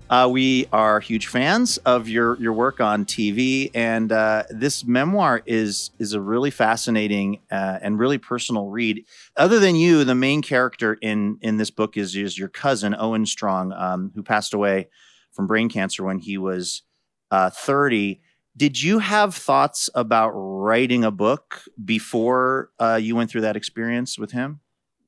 Uh, 0.09 0.27
we 0.27 0.67
are 0.73 1.01
huge 1.01 1.27
fans 1.27 1.79
of 1.79 2.09
your 2.09 2.39
your 2.41 2.53
work 2.53 2.81
on 2.81 3.05
TV, 3.05 3.71
and 3.75 4.11
uh, 4.11 4.45
this 4.51 4.85
memoir 4.85 5.43
is 5.47 5.91
is 5.99 6.13
a 6.13 6.21
really 6.21 6.51
fascinating 6.51 7.41
uh, 7.51 7.79
and 7.81 7.99
really 7.99 8.19
personal 8.19 8.69
read. 8.69 9.05
Other 9.37 9.59
than 9.59 9.77
you, 9.77 10.05
the 10.05 10.15
main 10.15 10.43
character 10.43 10.99
in 11.01 11.39
in 11.41 11.57
this 11.57 11.71
book 11.71 11.97
is 11.97 12.17
is 12.17 12.39
your 12.39 12.49
cousin 12.49 12.95
Owen 12.99 13.27
Strong, 13.27 13.73
um, 13.73 14.13
who 14.15 14.23
passed 14.23 14.55
away 14.55 14.89
from 15.31 15.47
brain 15.47 15.69
cancer 15.69 16.05
when 16.05 16.19
he 16.19 16.37
was 16.39 16.83
uh, 17.31 17.51
thirty. 17.51 18.21
Did 18.55 18.83
you 18.83 18.99
have 18.99 19.35
thoughts 19.35 19.89
about 19.95 20.31
writing 20.31 21.05
a 21.05 21.11
book 21.11 21.63
before 21.83 22.71
uh, 22.79 22.99
you 23.01 23.17
went 23.17 23.31
through 23.31 23.43
that 23.43 23.57
experience 23.57 24.19
with 24.19 24.33
him? 24.33 24.61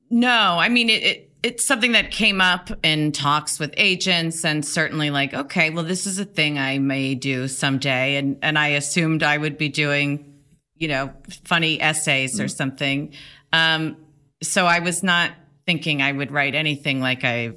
No, 0.09 0.57
I 0.59 0.69
mean 0.69 0.89
it, 0.89 1.03
it. 1.03 1.31
It's 1.45 1.63
something 1.63 1.91
that 1.91 2.09
came 2.09 2.41
up 2.41 2.71
in 2.83 3.11
talks 3.11 3.59
with 3.59 3.71
agents, 3.77 4.43
and 4.43 4.65
certainly 4.65 5.11
like, 5.11 5.35
okay, 5.35 5.69
well, 5.69 5.83
this 5.83 6.07
is 6.07 6.17
a 6.17 6.25
thing 6.25 6.57
I 6.57 6.79
may 6.79 7.13
do 7.13 7.47
someday, 7.47 8.15
and 8.15 8.39
and 8.41 8.57
I 8.57 8.69
assumed 8.69 9.21
I 9.21 9.37
would 9.37 9.55
be 9.55 9.69
doing, 9.69 10.41
you 10.75 10.87
know, 10.87 11.13
funny 11.43 11.79
essays 11.79 12.41
or 12.41 12.47
something. 12.47 13.13
Um, 13.53 13.95
so 14.41 14.65
I 14.65 14.79
was 14.79 15.03
not 15.03 15.33
thinking 15.67 16.01
I 16.01 16.13
would 16.13 16.31
write 16.31 16.55
anything 16.55 16.99
like 16.99 17.23
I 17.23 17.51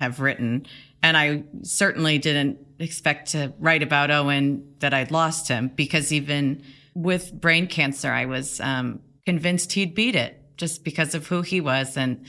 have 0.00 0.20
written, 0.20 0.66
and 1.02 1.14
I 1.14 1.44
certainly 1.64 2.16
didn't 2.16 2.60
expect 2.78 3.32
to 3.32 3.52
write 3.58 3.82
about 3.82 4.10
Owen 4.10 4.74
that 4.78 4.94
I'd 4.94 5.10
lost 5.10 5.48
him 5.48 5.68
because 5.68 6.14
even 6.14 6.62
with 6.94 7.30
brain 7.30 7.66
cancer, 7.66 8.10
I 8.10 8.24
was 8.24 8.58
um, 8.62 9.00
convinced 9.26 9.74
he'd 9.74 9.94
beat 9.94 10.14
it 10.14 10.40
just 10.56 10.82
because 10.82 11.14
of 11.14 11.26
who 11.26 11.42
he 11.42 11.60
was. 11.60 11.98
And 11.98 12.24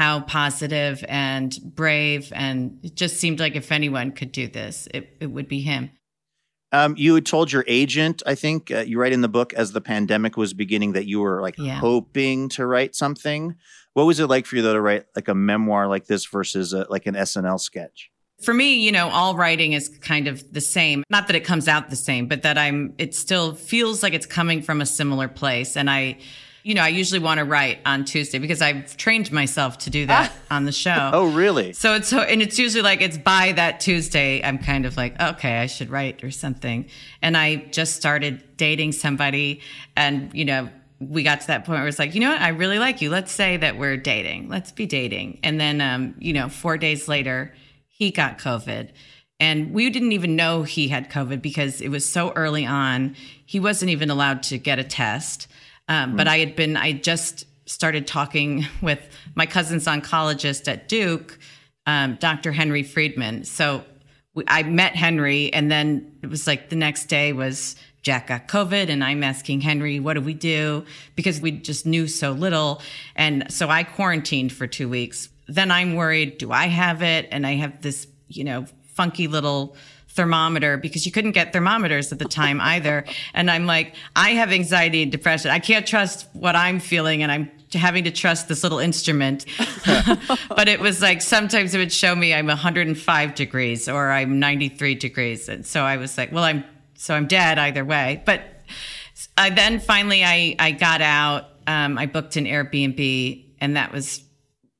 how 0.00 0.20
positive 0.20 1.04
and 1.08 1.50
brave 1.80 2.32
and 2.34 2.78
it 2.82 2.94
just 3.02 3.14
seemed 3.22 3.38
like 3.44 3.54
if 3.54 3.70
anyone 3.70 4.10
could 4.18 4.32
do 4.32 4.46
this 4.48 4.88
it, 4.94 5.04
it 5.20 5.26
would 5.34 5.48
be 5.56 5.60
him 5.60 5.90
Um, 6.72 6.94
you 6.96 7.14
had 7.16 7.26
told 7.26 7.50
your 7.50 7.64
agent, 7.66 8.22
I 8.32 8.36
think, 8.36 8.70
uh, 8.70 8.84
you 8.90 8.96
write 9.00 9.12
in 9.12 9.22
the 9.22 9.28
book 9.38 9.52
as 9.62 9.72
the 9.72 9.80
pandemic 9.80 10.36
was 10.36 10.54
beginning 10.54 10.92
that 10.96 11.06
you 11.12 11.18
were 11.24 11.38
like 11.46 11.56
Yeah. 11.58 11.80
hoping 11.80 12.48
to 12.56 12.62
write 12.72 12.94
something. 12.94 13.56
What 13.96 14.06
was 14.06 14.20
it 14.20 14.28
like 14.34 14.46
for 14.46 14.54
you 14.56 14.62
though 14.62 14.74
to 14.80 14.80
write 14.88 15.04
like 15.18 15.28
a 15.28 15.34
memoir 15.34 15.88
like 15.94 16.06
this 16.06 16.24
versus 16.36 16.72
a, 16.72 16.86
like 16.94 17.06
an 17.06 17.16
SNL 17.16 17.58
sketch? 17.58 17.98
for 18.46 18.54
me 18.54 18.68
you 18.86 18.92
know 18.96 19.06
all 19.10 19.32
writing 19.36 19.74
is 19.74 19.84
kind 20.12 20.26
of 20.26 20.36
the 20.58 20.62
same 20.62 20.98
not 21.10 21.26
that 21.26 21.36
it 21.36 21.44
comes 21.44 21.66
out 21.68 21.90
the 21.90 22.02
same 22.10 22.24
but 22.26 22.40
that 22.46 22.56
i'm 22.56 22.94
it 23.04 23.14
still 23.14 23.52
feels 23.54 24.02
like 24.02 24.14
it's 24.18 24.24
coming 24.38 24.62
from 24.62 24.80
a 24.80 24.86
similar 24.86 25.28
place 25.28 25.76
and 25.76 25.90
i 25.90 26.16
you 26.62 26.74
know 26.74 26.82
i 26.82 26.88
usually 26.88 27.20
want 27.20 27.38
to 27.38 27.44
write 27.44 27.78
on 27.86 28.04
tuesday 28.04 28.38
because 28.38 28.60
i've 28.60 28.96
trained 28.96 29.30
myself 29.32 29.78
to 29.78 29.90
do 29.90 30.06
that 30.06 30.32
on 30.50 30.64
the 30.64 30.72
show 30.72 31.10
Oh, 31.12 31.26
really? 31.32 31.72
So 31.72 31.94
it's 31.94 32.08
so, 32.08 32.20
and 32.20 32.40
it's 32.42 32.58
usually 32.58 32.82
like 32.82 33.00
it's 33.00 33.18
by 33.18 33.52
that 33.52 33.80
Tuesday, 33.80 34.42
I'm 34.42 34.58
kind 34.58 34.86
of 34.86 34.96
like, 34.96 35.20
okay, 35.20 35.58
I 35.58 35.66
should 35.66 35.90
write 35.90 36.22
or 36.24 36.30
something. 36.30 36.86
And 37.22 37.36
I 37.36 37.56
just 37.56 37.96
started 37.96 38.56
dating 38.56 38.92
somebody, 38.92 39.60
and 39.96 40.32
you 40.34 40.44
know, 40.44 40.68
we 40.98 41.22
got 41.22 41.40
to 41.42 41.46
that 41.48 41.64
point 41.64 41.80
where 41.80 41.88
it's 41.88 41.98
like, 41.98 42.14
you 42.14 42.20
know 42.20 42.30
what, 42.30 42.40
I 42.40 42.48
really 42.48 42.78
like 42.78 43.00
you. 43.00 43.10
Let's 43.10 43.32
say 43.32 43.56
that 43.58 43.78
we're 43.78 43.96
dating. 43.96 44.48
Let's 44.48 44.72
be 44.72 44.86
dating. 44.86 45.40
And 45.42 45.60
then, 45.60 45.80
um, 45.80 46.14
you 46.18 46.32
know, 46.32 46.48
four 46.48 46.76
days 46.76 47.08
later, 47.08 47.54
he 47.88 48.10
got 48.10 48.38
COVID. 48.38 48.90
And 49.38 49.72
we 49.72 49.88
didn't 49.88 50.12
even 50.12 50.36
know 50.36 50.62
he 50.62 50.88
had 50.88 51.10
COVID 51.10 51.40
because 51.40 51.80
it 51.80 51.88
was 51.88 52.10
so 52.10 52.32
early 52.32 52.66
on. 52.66 53.16
He 53.46 53.58
wasn't 53.58 53.90
even 53.90 54.10
allowed 54.10 54.42
to 54.44 54.58
get 54.58 54.78
a 54.78 54.84
test. 54.84 55.48
Um, 55.90 56.16
But 56.16 56.28
I 56.28 56.38
had 56.38 56.56
been, 56.56 56.76
I 56.76 56.92
just 56.92 57.44
started 57.66 58.06
talking 58.06 58.64
with 58.80 59.00
my 59.34 59.44
cousin's 59.44 59.86
oncologist 59.86 60.66
at 60.68 60.88
Duke, 60.88 61.38
um, 61.86 62.16
Dr. 62.20 62.52
Henry 62.52 62.82
Friedman. 62.84 63.44
So 63.44 63.84
we, 64.34 64.44
I 64.46 64.62
met 64.62 64.94
Henry, 64.94 65.52
and 65.52 65.70
then 65.70 66.16
it 66.22 66.28
was 66.30 66.46
like 66.46 66.70
the 66.70 66.76
next 66.76 67.06
day 67.06 67.32
was 67.32 67.76
Jack 68.02 68.28
got 68.28 68.48
COVID, 68.48 68.88
and 68.88 69.02
I'm 69.02 69.22
asking 69.24 69.62
Henry, 69.62 69.98
what 70.00 70.14
do 70.14 70.20
we 70.20 70.32
do? 70.32 70.84
Because 71.16 71.40
we 71.40 71.50
just 71.50 71.84
knew 71.86 72.06
so 72.06 72.32
little. 72.32 72.80
And 73.16 73.52
so 73.52 73.68
I 73.68 73.82
quarantined 73.82 74.52
for 74.52 74.66
two 74.66 74.88
weeks. 74.88 75.28
Then 75.48 75.72
I'm 75.72 75.96
worried, 75.96 76.38
do 76.38 76.52
I 76.52 76.68
have 76.68 77.02
it? 77.02 77.28
And 77.32 77.44
I 77.44 77.56
have 77.56 77.82
this, 77.82 78.06
you 78.28 78.44
know, 78.44 78.64
funky 78.84 79.26
little 79.26 79.76
thermometer 80.20 80.76
because 80.76 81.06
you 81.06 81.12
couldn't 81.12 81.32
get 81.32 81.50
thermometers 81.50 82.12
at 82.12 82.18
the 82.18 82.26
time 82.26 82.60
either. 82.74 83.06
And 83.32 83.50
I'm 83.50 83.64
like, 83.64 83.94
I 84.14 84.32
have 84.32 84.52
anxiety 84.52 85.02
and 85.02 85.10
depression. 85.10 85.50
I 85.50 85.60
can't 85.60 85.86
trust 85.86 86.28
what 86.34 86.54
I'm 86.54 86.78
feeling 86.78 87.22
and 87.22 87.32
I'm 87.32 87.50
having 87.72 88.04
to 88.04 88.10
trust 88.10 88.48
this 88.48 88.62
little 88.62 88.78
instrument. 88.80 89.46
but 90.50 90.68
it 90.68 90.78
was 90.78 91.00
like 91.00 91.22
sometimes 91.22 91.74
it 91.74 91.78
would 91.78 91.92
show 91.92 92.14
me 92.14 92.34
I'm 92.34 92.48
105 92.48 93.34
degrees 93.34 93.88
or 93.88 94.10
I'm 94.10 94.38
93 94.38 94.94
degrees. 94.96 95.48
And 95.48 95.64
so 95.64 95.84
I 95.84 95.96
was 95.96 96.18
like, 96.18 96.32
well, 96.32 96.44
I'm 96.44 96.64
so 96.96 97.14
I'm 97.14 97.26
dead 97.26 97.58
either 97.58 97.82
way. 97.82 98.22
But 98.26 98.42
I 99.38 99.48
then 99.48 99.80
finally 99.80 100.22
I 100.22 100.54
I 100.58 100.72
got 100.72 101.00
out. 101.00 101.46
Um, 101.66 101.96
I 101.96 102.06
booked 102.06 102.36
an 102.36 102.44
Airbnb, 102.46 103.54
and 103.60 103.76
that 103.76 103.92
was 103.92 104.24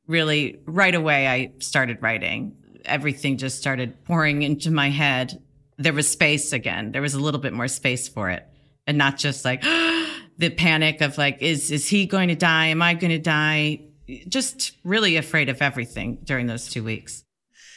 really 0.06 0.61
right 0.66 0.94
away. 0.94 1.28
I 1.28 1.52
started 1.61 2.02
writing. 2.02 2.56
Everything 2.84 3.37
just 3.37 3.58
started 3.58 4.04
pouring 4.04 4.42
into 4.42 4.70
my 4.70 4.90
head. 4.90 5.42
There 5.78 5.92
was 5.92 6.08
space 6.08 6.52
again. 6.52 6.92
There 6.92 7.02
was 7.02 7.14
a 7.14 7.20
little 7.20 7.40
bit 7.40 7.52
more 7.52 7.68
space 7.68 8.08
for 8.08 8.30
it, 8.30 8.46
and 8.87 8.99
not 8.99 9.18
just 9.18 9.44
like 9.44 9.62
the 10.38 10.50
panic 10.56 11.00
of 11.00 11.18
like, 11.18 11.40
is 11.40 11.70
is 11.70 11.88
he 11.88 12.06
going 12.06 12.28
to 12.28 12.37
die? 12.37 12.66
Am 12.66 12.82
I 12.82 12.94
going 12.94 13.10
to 13.10 13.18
die? 13.18 13.80
Just 14.28 14.72
really 14.84 15.16
afraid 15.16 15.49
of 15.49 15.62
everything 15.62 16.18
during 16.25 16.46
those 16.46 16.68
two 16.68 16.82
weeks 16.82 17.25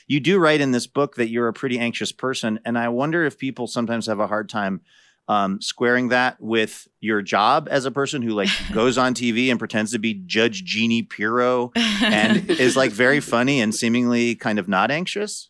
you 0.07 0.19
do 0.19 0.38
write 0.38 0.62
in 0.62 0.72
this 0.72 0.88
book 0.88 1.15
that 1.15 1.29
you're 1.29 1.48
a 1.48 1.53
pretty 1.53 1.79
anxious 1.79 2.12
person, 2.12 2.60
and 2.65 2.77
I 2.77 2.89
wonder 2.89 3.25
if 3.25 3.38
people 3.38 3.67
sometimes 3.67 4.07
have 4.07 4.19
a 4.19 4.27
hard 4.27 4.50
time 4.50 4.81
um, 5.27 5.62
squaring 5.62 6.10
that 6.10 6.39
with 6.39 6.88
your 7.00 7.22
job 7.22 7.68
as 7.72 7.86
a 7.86 7.92
person 7.92 8.22
who 8.22 8.32
like 8.32 8.50
goes 8.74 8.98
on 8.98 9.13
TV 9.13 9.50
and 9.50 9.60
pretends 9.60 9.92
to 9.92 10.00
be 10.00 10.13
Judge 10.13 10.63
Jeanine 10.65 11.10
Pirro 11.10 11.72
and 11.75 12.50
is 12.50 12.75
like 12.75 12.92
very 12.92 13.20
funny 13.20 13.62
and 13.62 13.74
seemingly 13.74 14.36
kind 14.36 14.60
of 14.60 14.68
not 14.68 14.92
anxious. 14.92 15.50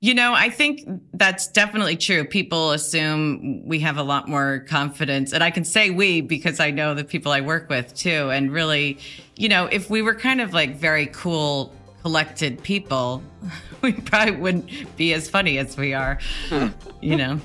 You 0.00 0.14
know, 0.14 0.34
I 0.34 0.50
think 0.50 0.80
that's 1.14 1.46
definitely 1.46 1.96
true. 1.96 2.24
People 2.24 2.72
assume 2.72 3.64
we 3.64 3.78
have 3.80 3.98
a 3.98 4.02
lot 4.02 4.28
more 4.28 4.64
confidence. 4.68 5.32
And 5.32 5.44
I 5.44 5.52
can 5.52 5.64
say 5.64 5.90
we 5.90 6.20
because 6.20 6.58
I 6.58 6.72
know 6.72 6.92
the 6.92 7.04
people 7.04 7.30
I 7.30 7.40
work 7.40 7.68
with 7.68 7.94
too. 7.94 8.28
And 8.30 8.52
really, 8.52 8.98
you 9.36 9.48
know, 9.48 9.66
if 9.66 9.90
we 9.90 10.02
were 10.02 10.16
kind 10.16 10.40
of 10.40 10.52
like 10.52 10.74
very 10.74 11.06
cool 11.06 11.72
collected 12.02 12.60
people, 12.64 13.22
we 13.82 13.92
probably 13.92 14.34
wouldn't 14.34 14.96
be 14.96 15.14
as 15.14 15.30
funny 15.30 15.58
as 15.58 15.76
we 15.76 15.94
are, 15.94 16.18
you 17.00 17.14
know. 17.14 17.40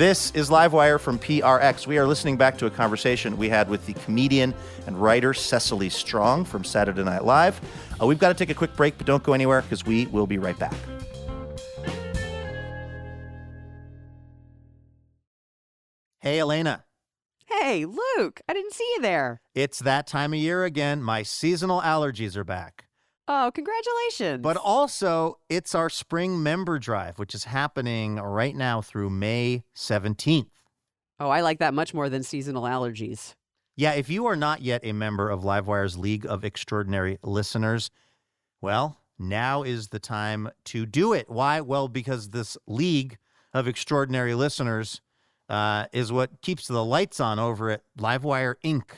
This 0.00 0.30
is 0.30 0.48
Livewire 0.48 0.98
from 0.98 1.18
PRX. 1.18 1.86
We 1.86 1.98
are 1.98 2.06
listening 2.06 2.38
back 2.38 2.56
to 2.56 2.64
a 2.64 2.70
conversation 2.70 3.36
we 3.36 3.50
had 3.50 3.68
with 3.68 3.84
the 3.84 3.92
comedian 3.92 4.54
and 4.86 4.96
writer 4.96 5.34
Cecily 5.34 5.90
Strong 5.90 6.46
from 6.46 6.64
Saturday 6.64 7.04
Night 7.04 7.22
Live. 7.22 7.60
Uh, 8.00 8.06
we've 8.06 8.18
got 8.18 8.28
to 8.28 8.34
take 8.34 8.48
a 8.48 8.54
quick 8.54 8.74
break, 8.76 8.96
but 8.96 9.06
don't 9.06 9.22
go 9.22 9.34
anywhere 9.34 9.60
because 9.60 9.84
we 9.84 10.06
will 10.06 10.26
be 10.26 10.38
right 10.38 10.58
back. 10.58 10.72
Hey, 16.20 16.40
Elena. 16.40 16.86
Hey, 17.44 17.84
Luke. 17.84 18.40
I 18.48 18.54
didn't 18.54 18.72
see 18.72 18.90
you 18.96 19.02
there. 19.02 19.42
It's 19.54 19.80
that 19.80 20.06
time 20.06 20.32
of 20.32 20.38
year 20.38 20.64
again. 20.64 21.02
My 21.02 21.22
seasonal 21.22 21.82
allergies 21.82 22.38
are 22.38 22.44
back. 22.44 22.86
Oh, 23.32 23.52
congratulations. 23.54 24.42
But 24.42 24.56
also, 24.56 25.38
it's 25.48 25.72
our 25.72 25.88
spring 25.88 26.42
member 26.42 26.80
drive, 26.80 27.16
which 27.20 27.32
is 27.32 27.44
happening 27.44 28.16
right 28.16 28.56
now 28.56 28.80
through 28.80 29.10
May 29.10 29.62
17th. 29.76 30.48
Oh, 31.20 31.28
I 31.30 31.40
like 31.40 31.60
that 31.60 31.72
much 31.72 31.94
more 31.94 32.08
than 32.08 32.24
seasonal 32.24 32.64
allergies. 32.64 33.36
Yeah, 33.76 33.92
if 33.92 34.10
you 34.10 34.26
are 34.26 34.34
not 34.34 34.62
yet 34.62 34.80
a 34.82 34.92
member 34.92 35.30
of 35.30 35.42
Livewire's 35.42 35.96
League 35.96 36.26
of 36.26 36.44
Extraordinary 36.44 37.20
Listeners, 37.22 37.92
well, 38.60 38.98
now 39.16 39.62
is 39.62 39.90
the 39.90 40.00
time 40.00 40.50
to 40.64 40.84
do 40.84 41.12
it. 41.12 41.30
Why? 41.30 41.60
Well, 41.60 41.86
because 41.86 42.30
this 42.30 42.58
League 42.66 43.16
of 43.54 43.68
Extraordinary 43.68 44.34
Listeners 44.34 45.00
uh, 45.48 45.86
is 45.92 46.10
what 46.10 46.42
keeps 46.42 46.66
the 46.66 46.84
lights 46.84 47.20
on 47.20 47.38
over 47.38 47.70
at 47.70 47.82
Livewire 47.96 48.56
Inc., 48.64 48.90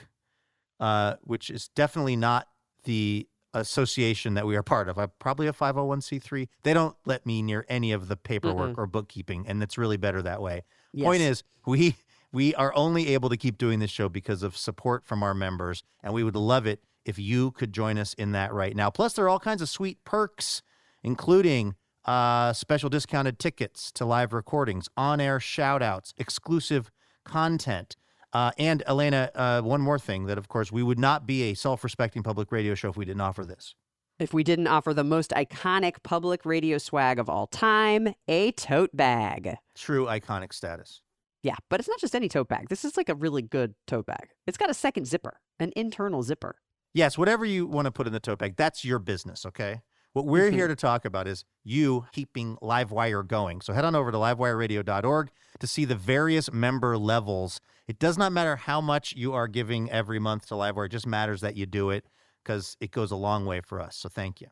uh, 0.80 1.16
which 1.20 1.50
is 1.50 1.68
definitely 1.68 2.16
not 2.16 2.48
the 2.84 3.28
association 3.54 4.34
that 4.34 4.46
we 4.46 4.56
are 4.56 4.62
part 4.62 4.88
of. 4.88 4.98
I'm 4.98 5.10
probably 5.18 5.46
a 5.46 5.52
501c3. 5.52 6.48
They 6.62 6.74
don't 6.74 6.96
let 7.04 7.26
me 7.26 7.42
near 7.42 7.64
any 7.68 7.92
of 7.92 8.08
the 8.08 8.16
paperwork 8.16 8.70
mm 8.70 8.78
or 8.78 8.86
bookkeeping, 8.86 9.44
and 9.46 9.62
it's 9.62 9.76
really 9.76 9.98
better 9.98 10.22
that 10.22 10.40
way. 10.40 10.62
Yes. 10.92 11.04
Point 11.04 11.22
is, 11.22 11.42
we 11.66 11.94
we 12.32 12.54
are 12.54 12.74
only 12.74 13.08
able 13.08 13.28
to 13.28 13.36
keep 13.36 13.58
doing 13.58 13.78
this 13.78 13.90
show 13.90 14.08
because 14.08 14.42
of 14.42 14.56
support 14.56 15.04
from 15.04 15.22
our 15.22 15.34
members, 15.34 15.84
and 16.02 16.14
we 16.14 16.24
would 16.24 16.36
love 16.36 16.66
it 16.66 16.82
if 17.04 17.18
you 17.18 17.50
could 17.50 17.72
join 17.72 17.98
us 17.98 18.14
in 18.14 18.32
that 18.32 18.52
right 18.52 18.74
now. 18.74 18.88
Plus, 18.90 19.12
there 19.12 19.26
are 19.26 19.28
all 19.28 19.38
kinds 19.38 19.60
of 19.60 19.68
sweet 19.68 20.02
perks, 20.04 20.62
including 21.02 21.74
uh, 22.04 22.52
special 22.52 22.88
discounted 22.88 23.38
tickets 23.38 23.92
to 23.92 24.04
live 24.04 24.32
recordings, 24.32 24.88
on-air 24.96 25.38
shout-outs, 25.38 26.14
exclusive 26.16 26.90
content. 27.24 27.96
Uh, 28.32 28.50
and 28.58 28.82
Elena, 28.86 29.30
uh, 29.34 29.60
one 29.60 29.80
more 29.80 29.98
thing 29.98 30.26
that, 30.26 30.38
of 30.38 30.48
course, 30.48 30.72
we 30.72 30.82
would 30.82 30.98
not 30.98 31.26
be 31.26 31.42
a 31.50 31.54
self 31.54 31.84
respecting 31.84 32.22
public 32.22 32.50
radio 32.50 32.74
show 32.74 32.88
if 32.88 32.96
we 32.96 33.04
didn't 33.04 33.20
offer 33.20 33.44
this. 33.44 33.74
If 34.18 34.32
we 34.32 34.44
didn't 34.44 34.68
offer 34.68 34.94
the 34.94 35.04
most 35.04 35.30
iconic 35.30 36.02
public 36.02 36.46
radio 36.46 36.78
swag 36.78 37.18
of 37.18 37.28
all 37.28 37.46
time, 37.46 38.14
a 38.28 38.52
tote 38.52 38.94
bag. 38.94 39.56
True 39.74 40.06
iconic 40.06 40.52
status. 40.52 41.02
Yeah, 41.42 41.56
but 41.68 41.80
it's 41.80 41.88
not 41.88 41.98
just 41.98 42.14
any 42.14 42.28
tote 42.28 42.48
bag. 42.48 42.68
This 42.68 42.84
is 42.84 42.96
like 42.96 43.08
a 43.08 43.14
really 43.14 43.42
good 43.42 43.74
tote 43.86 44.06
bag. 44.06 44.28
It's 44.46 44.56
got 44.56 44.70
a 44.70 44.74
second 44.74 45.06
zipper, 45.06 45.40
an 45.58 45.72
internal 45.74 46.22
zipper. 46.22 46.56
Yes, 46.94 47.18
whatever 47.18 47.44
you 47.44 47.66
want 47.66 47.86
to 47.86 47.90
put 47.90 48.06
in 48.06 48.12
the 48.12 48.20
tote 48.20 48.38
bag, 48.38 48.56
that's 48.56 48.84
your 48.84 48.98
business, 48.98 49.44
okay? 49.46 49.80
What 50.12 50.26
we're 50.26 50.48
mm-hmm. 50.48 50.56
here 50.56 50.68
to 50.68 50.76
talk 50.76 51.04
about 51.04 51.26
is 51.26 51.44
you 51.64 52.06
keeping 52.12 52.56
Livewire 52.58 53.26
going. 53.26 53.62
So 53.62 53.72
head 53.72 53.84
on 53.84 53.94
over 53.94 54.12
to 54.12 54.18
livewireradio.org 54.18 55.30
to 55.58 55.66
see 55.66 55.84
the 55.84 55.94
various 55.94 56.52
member 56.52 56.98
levels. 56.98 57.60
It 57.88 57.98
does 57.98 58.16
not 58.16 58.32
matter 58.32 58.56
how 58.56 58.80
much 58.80 59.14
you 59.16 59.32
are 59.32 59.48
giving 59.48 59.90
every 59.90 60.18
month 60.18 60.46
to 60.48 60.54
Livewire, 60.54 60.86
it 60.86 60.92
just 60.92 61.06
matters 61.06 61.40
that 61.40 61.56
you 61.56 61.66
do 61.66 61.90
it 61.90 62.04
because 62.42 62.76
it 62.80 62.90
goes 62.90 63.10
a 63.10 63.16
long 63.16 63.44
way 63.46 63.60
for 63.60 63.80
us. 63.80 63.96
So 63.96 64.08
thank 64.08 64.40
you. 64.40 64.48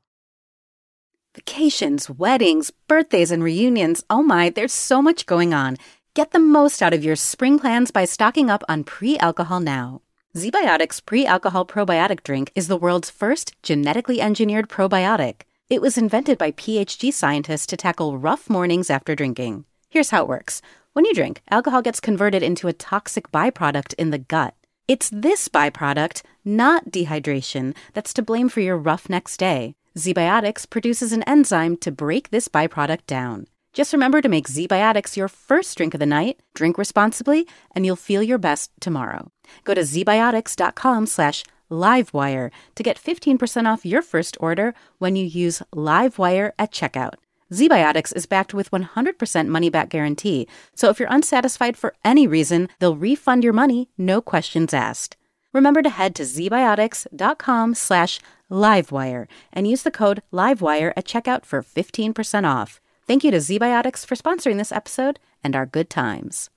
Vacations, 1.35 2.11
weddings, 2.11 2.73
birthdays, 2.89 3.31
and 3.31 3.43
reunions. 3.45 4.03
Oh 4.11 4.23
my, 4.23 4.51
there's 4.51 4.73
so 4.73 5.01
much 5.01 5.27
going 5.27 5.55
on. 5.55 5.77
Get 6.15 6.33
the 6.33 6.41
most 6.41 6.83
out 6.83 6.93
of 6.93 7.05
your 7.05 7.15
spring 7.15 7.59
plans 7.61 7.93
by 7.93 8.05
stocking 8.05 8.51
up 8.51 8.65
on 8.69 8.83
pre 8.83 9.17
alcohol 9.19 9.61
now. 9.61 10.03
ZBiotics 10.37 11.05
pre 11.07 11.25
alcohol 11.27 11.65
probiotic 11.65 12.25
drink 12.25 12.51
is 12.57 12.67
the 12.67 12.77
world's 12.77 13.11
first 13.11 13.55
genetically 13.63 14.21
engineered 14.21 14.69
probiotic. 14.69 15.43
It 15.69 15.81
was 15.81 15.97
invented 15.97 16.37
by 16.37 16.51
PhD 16.51 17.13
scientists 17.13 17.67
to 17.67 17.77
tackle 17.77 18.19
rough 18.19 18.51
mornings 18.51 18.91
after 18.91 19.15
drinking. 19.15 19.67
Here's 19.89 20.11
how 20.11 20.23
it 20.23 20.29
works 20.29 20.63
when 20.93 21.05
you 21.05 21.15
drink, 21.15 21.41
alcohol 21.51 21.83
gets 21.83 22.01
converted 22.01 22.43
into 22.43 22.67
a 22.67 22.73
toxic 22.73 23.31
byproduct 23.31 23.95
in 23.95 24.11
the 24.11 24.19
gut. 24.19 24.55
It's 24.89 25.09
this 25.11 25.49
byproduct, 25.49 26.23
not 26.45 26.91
dehydration, 26.91 27.77
that's 27.95 28.13
to 28.15 28.23
blame 28.23 28.49
for 28.49 28.61
your 28.61 28.77
rough 28.77 29.09
next 29.09 29.37
day. 29.37 29.75
ZBiotics 29.97 30.69
produces 30.69 31.13
an 31.13 31.23
enzyme 31.25 31.77
to 31.79 31.93
break 31.93 32.31
this 32.31 32.49
byproduct 32.49 33.07
down. 33.07 33.47
Just 33.73 33.93
remember 33.93 34.21
to 34.21 34.29
make 34.29 34.49
ZBiotics 34.49 35.17
your 35.17 35.29
first 35.29 35.77
drink 35.77 35.95
of 35.95 36.01
the 36.01 36.07
night, 36.07 36.41
drink 36.55 36.77
responsibly, 36.77 37.47
and 37.73 37.87
you'll 37.87 37.95
feel 37.95 38.23
your 38.23 38.39
best 38.39 38.73
tomorrow. 38.81 39.31
Go 39.63 39.75
to 39.75 39.83
zbiotics.com 39.83 41.07
slash 41.07 41.45
Livewire 41.71 42.51
to 42.75 42.83
get 42.83 43.01
15% 43.01 43.73
off 43.73 43.87
your 43.87 44.03
first 44.03 44.37
order 44.41 44.75
when 44.99 45.15
you 45.15 45.25
use 45.25 45.63
Livewire 45.73 46.51
at 46.59 46.73
checkout. 46.73 47.15
ZBiotics 47.53 48.15
is 48.15 48.27
backed 48.27 48.55
with 48.55 48.71
100% 48.71 49.49
money 49.49 49.71
back 49.71 49.89
guarantee, 49.89 50.47
so 50.75 50.89
if 50.89 51.01
you're 51.01 51.09
unsatisfied 51.13 51.77
for 51.77 51.95
any 52.05 52.27
reason, 52.27 52.69
they'll 52.79 52.95
refund 52.95 53.43
your 53.43 53.53
money, 53.53 53.89
no 53.99 54.21
questions 54.21 54.73
asked. 54.73 55.17
Remember 55.53 55.83
to 55.83 55.91
head 55.91 56.15
to 56.15 56.23
zbiotics.com 56.23 57.75
slash 57.75 58.21
livewire 58.51 59.27
and 59.53 59.67
use 59.67 59.83
the 59.83 59.91
code 59.91 60.23
livewire 60.33 60.93
at 60.97 61.07
checkout 61.07 61.45
for 61.45 61.61
15% 61.61 62.45
off. 62.45 62.81
Thank 63.09 63.25
you 63.25 63.33
to 63.33 63.39
ZBiotics 63.39 64.07
for 64.07 64.15
sponsoring 64.15 64.59
this 64.59 64.71
episode 64.71 65.19
and 65.43 65.57
our 65.57 65.67
good 65.67 65.91
times. 65.91 66.51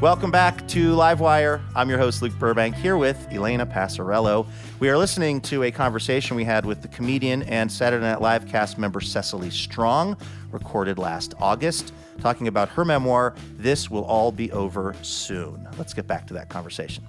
Welcome 0.00 0.30
back 0.30 0.68
to 0.68 0.94
Livewire. 0.94 1.60
I'm 1.74 1.88
your 1.88 1.98
host, 1.98 2.22
Luke 2.22 2.32
Burbank, 2.38 2.76
here 2.76 2.96
with 2.96 3.26
Elena 3.32 3.66
Passarello. 3.66 4.46
We 4.78 4.90
are 4.90 4.96
listening 4.96 5.40
to 5.40 5.64
a 5.64 5.72
conversation 5.72 6.36
we 6.36 6.44
had 6.44 6.64
with 6.64 6.82
the 6.82 6.88
comedian 6.88 7.42
and 7.42 7.70
Saturday 7.70 8.04
Night 8.04 8.20
Live 8.20 8.46
cast 8.46 8.78
member 8.78 9.00
Cecily 9.00 9.50
Strong, 9.50 10.16
recorded 10.52 10.98
last 10.98 11.34
August, 11.40 11.92
talking 12.20 12.46
about 12.46 12.68
her 12.68 12.84
memoir, 12.84 13.34
This 13.56 13.90
Will 13.90 14.04
All 14.04 14.30
Be 14.30 14.52
Over 14.52 14.94
Soon. 15.02 15.66
Let's 15.76 15.94
get 15.94 16.06
back 16.06 16.28
to 16.28 16.34
that 16.34 16.48
conversation. 16.48 17.04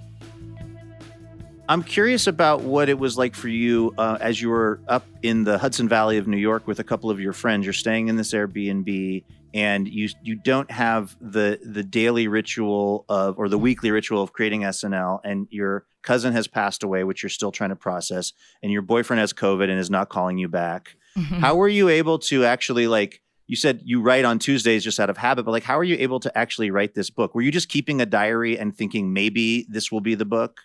I'm 1.68 1.84
curious 1.84 2.26
about 2.26 2.62
what 2.62 2.88
it 2.88 2.98
was 2.98 3.16
like 3.16 3.36
for 3.36 3.46
you 3.46 3.94
uh, 3.98 4.18
as 4.20 4.42
you 4.42 4.48
were 4.48 4.80
up 4.88 5.06
in 5.22 5.44
the 5.44 5.58
Hudson 5.58 5.88
Valley 5.88 6.18
of 6.18 6.26
New 6.26 6.38
York 6.38 6.66
with 6.66 6.80
a 6.80 6.84
couple 6.84 7.08
of 7.08 7.20
your 7.20 7.34
friends. 7.34 7.64
You're 7.64 7.72
staying 7.72 8.08
in 8.08 8.16
this 8.16 8.32
Airbnb 8.32 9.22
and 9.54 9.88
you 9.88 10.08
you 10.22 10.34
don't 10.34 10.70
have 10.70 11.16
the 11.20 11.58
the 11.64 11.82
daily 11.82 12.28
ritual 12.28 13.04
of 13.08 13.38
or 13.38 13.48
the 13.48 13.58
weekly 13.58 13.90
ritual 13.90 14.22
of 14.22 14.32
creating 14.32 14.62
SNL 14.62 15.20
and 15.24 15.48
your 15.50 15.84
cousin 16.02 16.32
has 16.32 16.46
passed 16.46 16.82
away 16.82 17.04
which 17.04 17.22
you're 17.22 17.30
still 17.30 17.52
trying 17.52 17.70
to 17.70 17.76
process 17.76 18.32
and 18.62 18.72
your 18.72 18.82
boyfriend 18.82 19.20
has 19.20 19.32
covid 19.32 19.68
and 19.68 19.78
is 19.78 19.90
not 19.90 20.08
calling 20.08 20.38
you 20.38 20.48
back 20.48 20.96
mm-hmm. 21.16 21.34
How 21.36 21.54
were 21.56 21.68
you 21.68 21.88
able 21.88 22.18
to 22.20 22.44
actually 22.44 22.86
like? 22.86 23.22
You 23.46 23.56
said 23.56 23.80
you 23.84 24.00
write 24.00 24.24
on 24.24 24.38
Tuesdays 24.38 24.84
just 24.84 25.00
out 25.00 25.10
of 25.10 25.16
habit, 25.16 25.44
but 25.44 25.50
like, 25.50 25.64
how 25.64 25.76
are 25.76 25.84
you 25.84 25.96
able 25.98 26.20
to 26.20 26.38
actually 26.38 26.70
write 26.70 26.94
this 26.94 27.10
book? 27.10 27.34
Were 27.34 27.42
you 27.42 27.50
just 27.50 27.68
keeping 27.68 28.00
a 28.00 28.06
diary 28.06 28.56
and 28.56 28.76
thinking 28.76 29.12
maybe 29.12 29.66
this 29.68 29.90
will 29.90 30.00
be 30.00 30.14
the 30.14 30.24
book? 30.24 30.60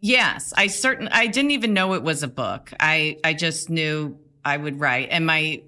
Yes, 0.00 0.52
I 0.56 0.66
certain 0.66 1.08
I 1.08 1.26
didn't 1.26 1.52
even 1.52 1.72
know 1.72 1.94
it 1.94 2.02
was 2.02 2.22
a 2.22 2.28
book. 2.28 2.72
I 2.78 3.18
I 3.24 3.32
just 3.34 3.70
knew 3.70 4.18
I 4.44 4.56
would 4.56 4.80
write, 4.80 5.08
and 5.10 5.26
my 5.26 5.62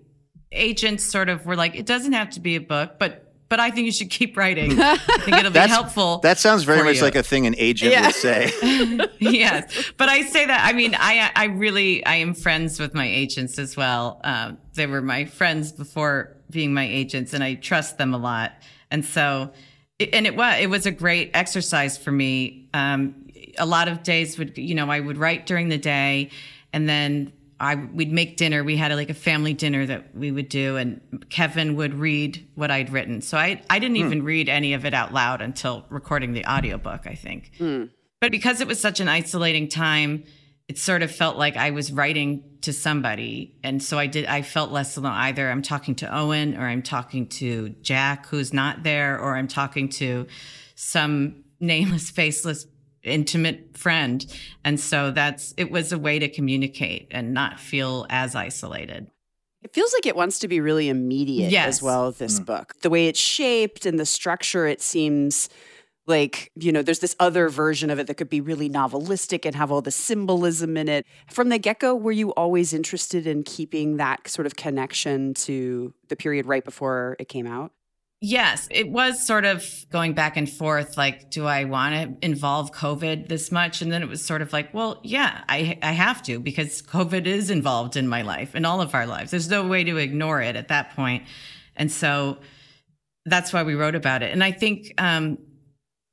agents 0.53 1.05
sort 1.05 1.29
of 1.29 1.47
were 1.47 1.57
like, 1.57 1.75
"It 1.75 1.87
doesn't 1.87 2.13
have 2.13 2.31
to 2.31 2.41
be 2.41 2.57
a 2.57 2.61
book, 2.61 2.93
but 2.99 3.29
but 3.49 3.61
I 3.61 3.71
think 3.71 3.85
you 3.85 3.93
should 3.93 4.09
keep 4.09 4.37
writing. 4.37 4.73
I 4.81 4.97
think 4.97 5.37
it'll 5.37 5.51
be 5.53 5.59
helpful." 5.59 6.19
That 6.19 6.39
sounds 6.39 6.65
very 6.65 6.83
much 6.85 6.97
you. 6.97 7.03
like 7.03 7.17
a 7.17 7.23
thing 7.23 7.47
an 7.47 7.55
agent 7.59 7.93
Yeah. 7.93 8.07
would 8.07 8.15
say. 8.15 8.51
yes, 9.19 9.93
but 9.97 10.09
I 10.09 10.23
say 10.23 10.47
that. 10.47 10.65
I 10.67 10.73
mean, 10.73 10.95
I 10.99 11.31
I 11.35 11.45
really 11.47 12.05
I 12.07 12.17
am 12.17 12.35
friends 12.35 12.79
with 12.81 12.95
my 12.95 13.07
agents 13.07 13.59
as 13.59 13.77
well. 13.77 14.21
Um, 14.25 14.59
they 14.75 14.87
were 14.87 15.03
my 15.03 15.25
friends 15.25 15.73
before 15.73 16.37
being 16.51 16.73
my 16.75 16.87
agents, 16.87 17.33
and 17.35 17.43
I 17.43 17.55
trust 17.55 17.99
them 17.99 18.13
a 18.15 18.19
lot. 18.19 18.53
And 18.91 19.05
so, 19.05 19.53
it, 19.99 20.11
and 20.13 20.27
it 20.27 20.37
was 20.37 20.61
it 20.61 20.69
was 20.71 20.87
a 20.87 20.91
great 20.91 21.31
exercise 21.35 21.97
for 21.99 22.13
me. 22.13 22.69
Um, 22.75 23.15
a 23.59 23.67
lot 23.67 23.89
of 23.89 24.03
days 24.03 24.39
would 24.39 24.57
you 24.57 24.75
know 24.75 24.91
I 24.91 25.01
would 25.01 25.19
write 25.19 25.45
during 25.47 25.69
the 25.69 25.79
day, 25.79 26.31
and 26.73 26.89
then 26.89 27.33
I 27.63 27.77
we'd 27.77 28.13
make 28.13 28.37
dinner. 28.37 28.65
We 28.65 28.77
had 28.77 28.93
like 28.93 29.09
a 29.09 29.15
family 29.15 29.55
dinner 29.55 29.87
that 29.87 30.17
we 30.17 30.33
would 30.33 30.49
do, 30.49 30.77
and 30.77 31.25
Kevin 31.31 31.77
would 31.77 31.95
read 31.95 32.45
what 32.57 32.71
I'd 32.73 32.91
written. 32.91 33.23
So 33.23 33.39
I 33.39 33.63
I 33.71 33.79
didn't 33.79 33.99
even 33.99 34.21
hmm. 34.21 34.27
read 34.27 34.49
any 34.49 34.75
of 34.75 34.85
it 34.85 34.93
out 34.93 35.15
loud 35.15 35.41
until 35.41 35.87
recording 35.89 36.33
the 36.33 36.45
audiobook, 36.45 37.07
I 37.07 37.15
think. 37.15 37.53
Hmm. 37.59 37.85
But 38.21 38.33
because 38.33 38.61
it 38.61 38.67
was 38.67 38.81
such 38.81 38.99
an 38.99 39.09
isolating 39.09 39.69
time, 39.69 40.25
it 40.69 40.79
sort 40.79 41.03
of 41.03 41.11
felt 41.11 41.37
like 41.37 41.57
I 41.57 41.71
was 41.71 41.93
writing 41.93 42.45
to 42.63 42.73
somebody. 42.73 43.57
And 43.63 43.83
so 43.83 43.99
I 43.99 44.07
did, 44.07 44.27
I 44.27 44.43
felt 44.43 44.71
less 44.71 44.97
alone. 44.97 45.13
Either 45.13 45.51
I'm 45.51 45.63
talking 45.63 45.95
to 45.97 46.17
Owen 46.17 46.57
or 46.57 46.63
I'm 46.63 46.83
talking 46.83 47.27
to 47.29 47.71
Jack, 47.83 48.27
who's 48.27 48.53
not 48.53 48.83
there, 48.83 49.19
or 49.21 49.37
I'm 49.37 49.49
talking 49.49 49.89
to 49.91 50.27
some 50.75 51.45
nameless, 51.61 52.11
faceless, 52.11 52.67
intimate 53.03 53.77
friend. 53.77 54.25
And 54.65 54.79
so 54.79 55.11
that's, 55.11 55.55
it 55.57 55.71
was 55.71 55.93
a 55.93 55.99
way 55.99 56.19
to 56.19 56.29
communicate 56.29 57.09
and 57.11 57.35
not 57.35 57.59
feel 57.59 58.07
as 58.09 58.35
isolated. 58.35 59.11
It 59.63 59.73
feels 59.73 59.93
like 59.93 60.07
it 60.07 60.17
wants 60.17 60.41
to 60.41 60.49
be 60.49 60.61
really 60.61 60.89
immediate 60.89 61.53
Yes. 61.53 61.69
as 61.69 61.83
well, 61.83 62.11
this 62.13 62.39
hmm. 62.39 62.45
book. 62.45 62.75
The 62.83 62.91
way 62.91 63.07
it's 63.07 63.21
shaped 63.21 63.87
and 63.87 63.99
the 63.99 64.07
structure, 64.07 64.67
it 64.67 64.81
seems 64.81 65.49
like, 66.07 66.51
you 66.57 66.73
know, 66.73 66.83
there's 66.83 66.99
this 66.99 67.15
other 67.21 67.49
version 67.49 67.89
of 67.89 68.01
it 68.01 68.09
that 68.09 68.15
could 68.15 68.29
be 68.29 68.41
really 68.41 68.69
novelistic 68.69 69.47
and 69.47 69.55
have 69.55 69.71
all 69.71 69.81
the 69.81 69.93
symbolism 69.93 70.77
in 70.77 70.89
it. 70.89 71.07
From 71.31 71.49
the 71.49 71.59
get 71.59 71.79
go, 71.79 71.95
were 71.95 72.13
you 72.13 72.31
always 72.31 72.73
interested 72.73 73.27
in 73.27 73.45
keeping 73.45 73.99
that 73.99 74.27
sort 74.27 74.47
of 74.47 74.57
connection 74.57 75.35
to 75.35 75.95
the 76.09 76.17
period 76.17 76.47
right 76.47 76.65
before 76.65 77.17
it 77.21 77.29
came 77.29 77.47
out? 77.47 77.73
Yes, 78.25 78.69
it 78.71 78.89
was 78.89 79.21
sort 79.27 79.45
of 79.45 79.85
going 79.91 80.13
back 80.13 80.37
and 80.37 80.49
forth. 80.49 80.97
Like, 80.97 81.29
do 81.29 81.45
I 81.45 81.65
want 81.65 82.21
to 82.21 82.25
involve 82.25 82.71
COVID 82.71 83.27
this 83.27 83.51
much? 83.51 83.83
And 83.83 83.91
then 83.91 84.01
it 84.01 84.09
was 84.09 84.25
sort 84.25 84.43
of 84.43 84.53
like, 84.53 84.73
well, 84.73 85.01
yeah, 85.03 85.43
I 85.49 85.77
I 85.83 85.91
have 85.91 86.23
to 86.25 86.39
because 86.39 86.83
COVID 86.83 87.27
is 87.27 87.51
involved 87.51 87.97
in 87.97 88.07
my 88.07 88.23
life, 88.23 88.55
in 88.55 88.65
all 88.65 88.81
of 88.81 88.95
our 88.95 89.09
lives. 89.09 89.33
There's 89.33 89.51
no 89.51 89.67
way 89.67 89.83
to 89.83 89.97
ignore 89.97 90.41
it 90.41 90.55
at 90.55 90.69
that 90.69 90.95
point, 90.95 91.25
and 91.75 91.91
so 91.91 92.39
that's 93.25 93.53
why 93.53 93.65
we 93.65 93.75
wrote 93.75 93.97
about 93.97 94.23
it. 94.23 94.31
And 94.31 94.45
I 94.45 94.53
think 94.53 94.95
um, 94.99 95.39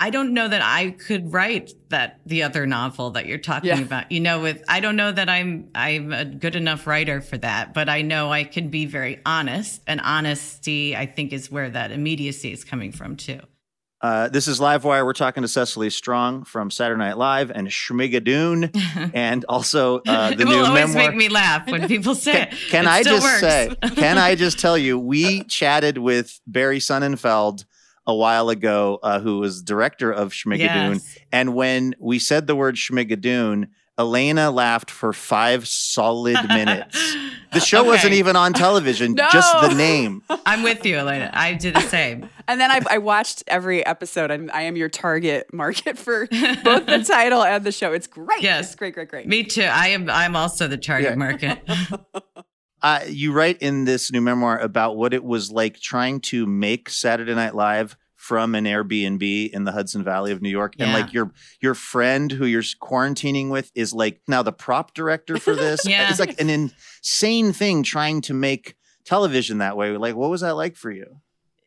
I 0.02 0.12
don't 0.12 0.34
know 0.34 0.48
that 0.48 0.62
I 0.62 0.92
could 0.92 1.34
write 1.34 1.74
that 1.90 2.22
the 2.26 2.44
other 2.44 2.66
novel 2.66 3.12
that 3.12 3.26
you're 3.26 3.38
talking 3.38 3.68
Yeah. 3.70 3.80
about. 3.82 4.12
You 4.12 4.22
know, 4.22 4.40
with 4.42 4.64
I 4.70 4.80
don't 4.80 4.96
know 4.96 5.12
that 5.12 5.28
I'm 5.30 5.70
I'm 5.76 6.14
a 6.14 6.24
good 6.26 6.56
enough 6.56 6.88
writer 6.88 7.20
for 7.20 7.38
that, 7.40 7.74
but 7.74 7.90
I 7.90 8.02
know 8.02 8.32
I 8.32 8.46
can 8.46 8.70
be 8.70 8.86
very 8.86 9.20
honest, 9.26 9.82
and 9.88 10.00
honesty 10.02 10.96
I 10.96 11.06
think 11.06 11.34
is 11.34 11.52
where 11.52 11.70
that 11.70 11.92
immediacy 11.92 12.52
is 12.54 12.64
coming 12.64 12.92
from 12.94 13.18
too. 13.18 13.40
Uh, 14.02 14.30
this 14.30 14.48
is 14.48 14.62
Livewire. 14.62 15.04
We're 15.04 15.12
talking 15.12 15.42
to 15.42 15.50
Cecily 15.50 15.90
Strong 15.90 16.46
from 16.46 16.72
Saturday 16.72 17.00
Night 17.00 17.18
Live 17.18 17.52
and 17.52 17.68
Schmigadoon, 17.68 18.72
and 19.14 19.44
also 19.50 20.00
uh, 20.08 20.30
the 20.34 20.44
it 20.44 20.46
new 20.46 20.60
will 20.60 20.66
always 20.68 20.96
make 20.96 21.14
me 21.16 21.28
laugh 21.28 21.70
when 21.70 21.86
people 21.90 22.16
say 22.16 22.44
it. 22.44 22.50
Can 22.70 22.86
It 22.86 22.90
I 22.90 23.02
still 23.02 23.16
just 23.20 23.26
works. 23.26 23.40
say? 23.42 23.76
Can 23.96 24.18
I 24.18 24.36
just 24.36 24.58
tell 24.60 24.78
you? 24.78 24.98
We 24.98 25.44
chatted 25.44 25.98
with 25.98 26.40
Barry 26.48 26.80
Sonnenfeld 26.80 27.66
a 28.10 28.15
while 28.15 28.50
ago, 28.50 29.00
uh, 29.04 29.19
who 29.19 29.39
was 29.39 29.62
director 29.62 30.12
of 30.12 30.32
Schmigadoon, 30.34 30.95
Yes. 30.95 31.17
and 31.32 31.54
when 31.56 31.95
we 32.00 32.19
said 32.19 32.48
the 32.48 32.56
word 32.56 32.76
Schmigadoon, 32.76 33.67
Elena 33.98 34.50
laughed 34.50 34.89
for 34.91 35.12
five 35.13 35.67
solid 35.67 36.38
minutes. 36.48 37.15
The 37.52 37.60
show 37.60 37.84
wasn't 37.84 38.13
even 38.13 38.36
on 38.36 38.54
television; 38.54 39.15
No. 39.15 39.28
just 39.34 39.52
the 39.62 39.74
name. 39.74 40.22
I'm 40.45 40.62
with 40.62 40.86
you, 40.86 40.98
Elena. 40.98 41.32
I 41.34 41.56
did 41.56 41.74
the 41.74 41.82
same. 41.82 42.30
And 42.48 42.62
then 42.62 42.69
I, 42.69 42.80
I 42.88 42.98
watched 43.00 43.43
every 43.48 43.84
episode. 43.84 44.30
I'm, 44.30 44.52
I 44.54 44.62
am 44.62 44.76
your 44.76 44.88
target 44.88 45.52
market 45.52 45.98
for 45.98 46.28
both 46.28 46.86
the 46.86 47.04
title 47.04 47.43
and 47.43 47.63
the 47.63 47.72
show. 47.72 47.91
It's 47.91 48.06
great. 48.06 48.43
Yes. 48.43 48.67
It's 48.67 48.76
great, 48.76 48.93
great, 48.93 49.10
great. 49.10 49.28
Me 49.28 49.43
too. 49.43 49.63
I 49.63 49.88
am. 49.88 50.12
I'm 50.12 50.36
also 50.36 50.67
the 50.67 50.78
target 50.78 51.10
Yeah. 51.10 51.15
market. 51.15 51.58
Uh, 52.82 53.02
you 53.08 53.32
write 53.32 53.58
in 53.62 53.86
this 53.86 54.12
new 54.12 54.22
memoir 54.22 54.58
about 54.58 54.96
what 54.96 55.13
it 55.13 55.24
was 55.24 55.52
like 55.52 55.80
trying 55.80 56.22
to 56.22 56.46
make 56.46 56.89
Saturday 56.89 57.36
Night 57.36 57.56
Live 57.56 57.98
from 58.15 58.54
an 58.54 58.65
Airbnb 58.65 59.50
in 59.52 59.63
the 59.63 59.72
Hudson 59.72 60.04
Valley 60.04 60.32
of 60.32 60.42
New 60.42 60.50
York, 60.50 60.76
and 60.78 60.92
like 60.92 61.13
your 61.13 61.32
your 61.62 61.74
friend 61.74 62.32
who 62.32 62.46
you're 62.46 62.62
quarantining 62.62 63.50
with 63.50 63.72
is 63.76 63.94
like 63.94 64.22
now 64.28 64.44
the 64.44 64.52
prop 64.52 64.94
director 64.94 65.38
for 65.38 65.56
this. 65.56 65.88
Yeah. 65.88 66.10
It's 66.10 66.20
like 66.20 66.39
an 66.39 66.50
insane 66.50 67.54
thing 67.54 67.82
trying 67.84 68.22
to 68.22 68.34
make 68.34 68.76
television 69.06 69.60
that 69.60 69.78
way. 69.78 69.96
Like, 69.98 70.15
what 70.15 70.30
was 70.30 70.42
that 70.42 70.56
like 70.56 70.76
for 70.76 70.92
you? 70.92 71.22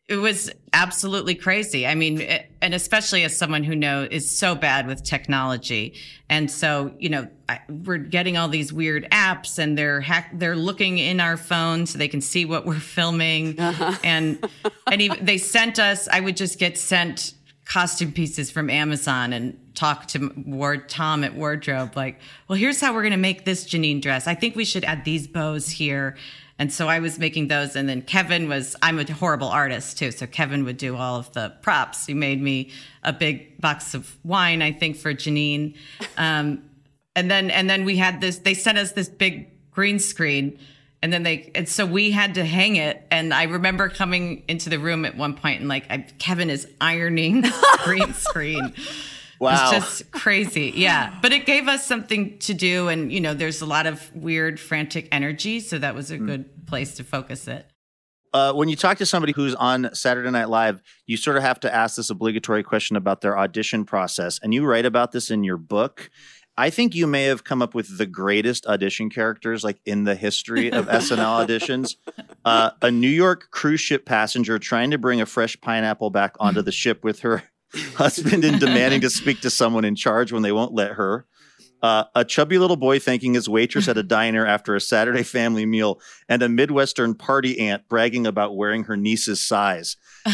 It 0.09 0.17
was 0.17 0.51
absolutely 0.73 1.33
crazy. 1.33 1.87
I 1.87 1.95
mean, 1.95 2.19
it, 2.19 2.51
and 2.61 2.73
especially 2.73 3.23
as 3.23 3.37
someone 3.37 3.63
who 3.63 3.73
know 3.73 4.05
is 4.09 4.29
so 4.29 4.53
bad 4.53 4.85
with 4.85 5.01
technology, 5.01 5.93
and 6.29 6.51
so 6.51 6.93
you 6.99 7.07
know 7.07 7.29
I, 7.47 7.61
we're 7.69 7.99
getting 7.99 8.35
all 8.35 8.49
these 8.49 8.73
weird 8.73 9.07
apps, 9.11 9.57
and 9.57 9.77
they're 9.77 10.01
hack, 10.01 10.31
they're 10.33 10.57
looking 10.57 10.97
in 10.97 11.21
our 11.21 11.37
phone 11.37 11.85
so 11.85 11.97
they 11.97 12.09
can 12.09 12.19
see 12.19 12.43
what 12.43 12.65
we're 12.65 12.81
filming, 12.81 13.57
uh-huh. 13.57 13.97
and 14.03 14.45
and 14.91 15.01
even, 15.01 15.23
they 15.23 15.37
sent 15.37 15.79
us. 15.79 16.09
I 16.09 16.19
would 16.19 16.35
just 16.35 16.59
get 16.59 16.77
sent 16.77 17.33
costume 17.63 18.11
pieces 18.11 18.51
from 18.51 18.69
Amazon 18.69 19.31
and 19.31 19.57
talk 19.73 20.07
to 20.09 20.33
Ward 20.45 20.89
Tom 20.89 21.23
at 21.23 21.33
wardrobe 21.33 21.95
like, 21.95 22.19
well, 22.49 22.57
here's 22.57 22.81
how 22.81 22.93
we're 22.93 23.03
gonna 23.03 23.15
make 23.15 23.45
this 23.45 23.65
Jeanine 23.65 24.01
dress. 24.01 24.27
I 24.27 24.35
think 24.35 24.57
we 24.57 24.65
should 24.65 24.83
add 24.83 25.05
these 25.05 25.27
bows 25.27 25.69
here. 25.69 26.17
And 26.59 26.71
so 26.71 26.87
I 26.87 26.99
was 26.99 27.17
making 27.17 27.47
those. 27.47 27.75
And 27.75 27.89
then 27.89 28.01
Kevin 28.01 28.47
was, 28.47 28.75
I'm 28.81 28.99
a 28.99 29.11
horrible 29.11 29.47
artist 29.47 29.97
too. 29.97 30.11
So 30.11 30.27
Kevin 30.27 30.65
would 30.65 30.77
do 30.77 30.95
all 30.95 31.17
of 31.17 31.31
the 31.33 31.53
props. 31.61 32.05
He 32.05 32.13
made 32.13 32.41
me 32.41 32.71
a 33.03 33.11
big 33.11 33.59
box 33.59 33.93
of 33.93 34.15
wine, 34.23 34.61
I 34.61 34.71
think, 34.71 34.97
for 34.97 35.13
Jeanine. 35.13 35.75
Um, 36.17 36.63
and 37.15 37.29
then, 37.29 37.51
and 37.51 37.69
then 37.69 37.85
we 37.85 37.97
had 37.97 38.21
this, 38.21 38.39
they 38.39 38.53
sent 38.53 38.77
us 38.77 38.91
this 38.91 39.09
big 39.09 39.49
green 39.71 39.99
screen. 39.99 40.59
And 41.01 41.11
then 41.11 41.23
they, 41.23 41.51
and 41.53 41.67
so 41.67 41.85
we 41.85 42.11
had 42.11 42.35
to 42.35 42.45
hang 42.45 42.77
it. 42.77 43.05
And 43.11 43.33
I 43.33 43.43
remember 43.43 43.89
coming 43.89 44.43
into 44.47 44.69
the 44.69 44.79
room 44.79 45.05
at 45.05 45.17
one 45.17 45.33
point 45.33 45.59
and 45.59 45.67
like, 45.67 45.85
I, 45.89 46.05
Kevin 46.19 46.49
is 46.49 46.67
ironing 46.79 47.41
the 47.41 47.79
green 47.83 48.13
screen. 48.13 48.73
Wow. 49.43 49.71
It's 49.71 49.99
just 49.99 50.11
crazy. 50.11 50.73
Yeah. 50.75 51.17
But 51.21 51.31
it 51.33 51.45
gave 51.45 51.67
us 51.67 51.85
something 51.85 52.37
to 52.39 52.53
do. 52.53 52.87
And, 52.87 53.11
you 53.11 53.21
know, 53.21 53.33
there's 53.33 53.61
a 53.61 53.65
lot 53.65 53.85
of 53.85 54.13
weird, 54.15 54.59
frantic 54.59 55.07
energy. 55.11 55.59
So 55.59 55.77
that 55.79 55.93
was 55.95 56.09
a 56.11 56.17
good 56.17 56.65
place 56.65 56.95
to 56.95 57.03
focus 57.03 57.47
it. 57.47 57.67
uh, 58.33 58.51
when 58.51 58.67
you 58.67 58.75
talk 58.75 58.97
to 58.97 59.05
somebody 59.05 59.31
who's 59.31 59.53
on 59.55 59.93
Saturday 59.93 60.31
Night 60.31 60.49
Live, 60.49 60.81
you 61.05 61.17
sort 61.17 61.37
of 61.37 61.43
have 61.43 61.59
to 61.61 61.73
ask 61.73 61.95
this 61.97 62.09
obligatory 62.09 62.63
question 62.63 62.95
about 62.95 63.21
their 63.21 63.37
audition 63.37 63.85
process. 63.85 64.39
And 64.41 64.53
you 64.53 64.65
write 64.65 64.85
about 64.87 65.11
this 65.11 65.29
in 65.29 65.43
your 65.43 65.57
book. 65.57 66.09
I 66.57 66.69
think 66.69 66.93
you 66.95 67.07
may 67.07 67.25
have 67.25 67.43
come 67.43 67.61
up 67.61 67.73
with 67.75 67.97
the 67.97 68.05
greatest 68.05 68.65
audition 68.67 69.09
characters 69.09 69.63
like 69.63 69.79
in 69.85 70.03
the 70.03 70.15
history 70.15 70.71
of 70.71 70.87
SNL 70.87 71.45
auditions. 71.47 71.95
Uh, 72.45 72.71
a 72.81 72.91
New 72.91 73.09
York 73.09 73.49
cruise 73.51 73.81
ship 73.81 74.05
passenger 74.05 74.59
trying 74.59 74.91
to 74.91 74.97
bring 74.97 75.19
a 75.21 75.25
fresh 75.25 75.59
pineapple 75.61 76.09
back 76.11 76.35
onto 76.39 76.61
the 76.61 76.71
ship 76.71 77.03
with 77.03 77.19
her 77.21 77.43
husband 77.95 78.45
and 78.45 78.59
demanding 78.59 79.01
to 79.01 79.09
speak 79.09 79.41
to 79.41 79.49
someone 79.49 79.85
in 79.85 79.95
charge 79.95 80.31
when 80.31 80.43
they 80.43 80.51
won't 80.51 80.73
let 80.73 80.91
her. 80.91 81.25
Uh, 81.83 82.05
a 82.15 82.23
chubby 82.23 82.57
little 82.57 82.77
boy 82.77 82.97
thanking 82.97 83.33
his 83.33 83.49
waitress 83.49 83.89
at 83.89 83.97
a 83.97 84.03
diner 84.03 84.45
after 84.45 84.73
a 84.73 84.79
Saturday 84.79 85.21
family 85.21 85.65
meal, 85.65 85.99
and 86.29 86.41
a 86.41 86.47
Midwestern 86.47 87.13
party 87.13 87.59
aunt 87.59 87.89
bragging 87.89 88.25
about 88.25 88.55
wearing 88.55 88.85
her 88.85 88.95
niece's 88.95 89.41
size. 89.41 89.97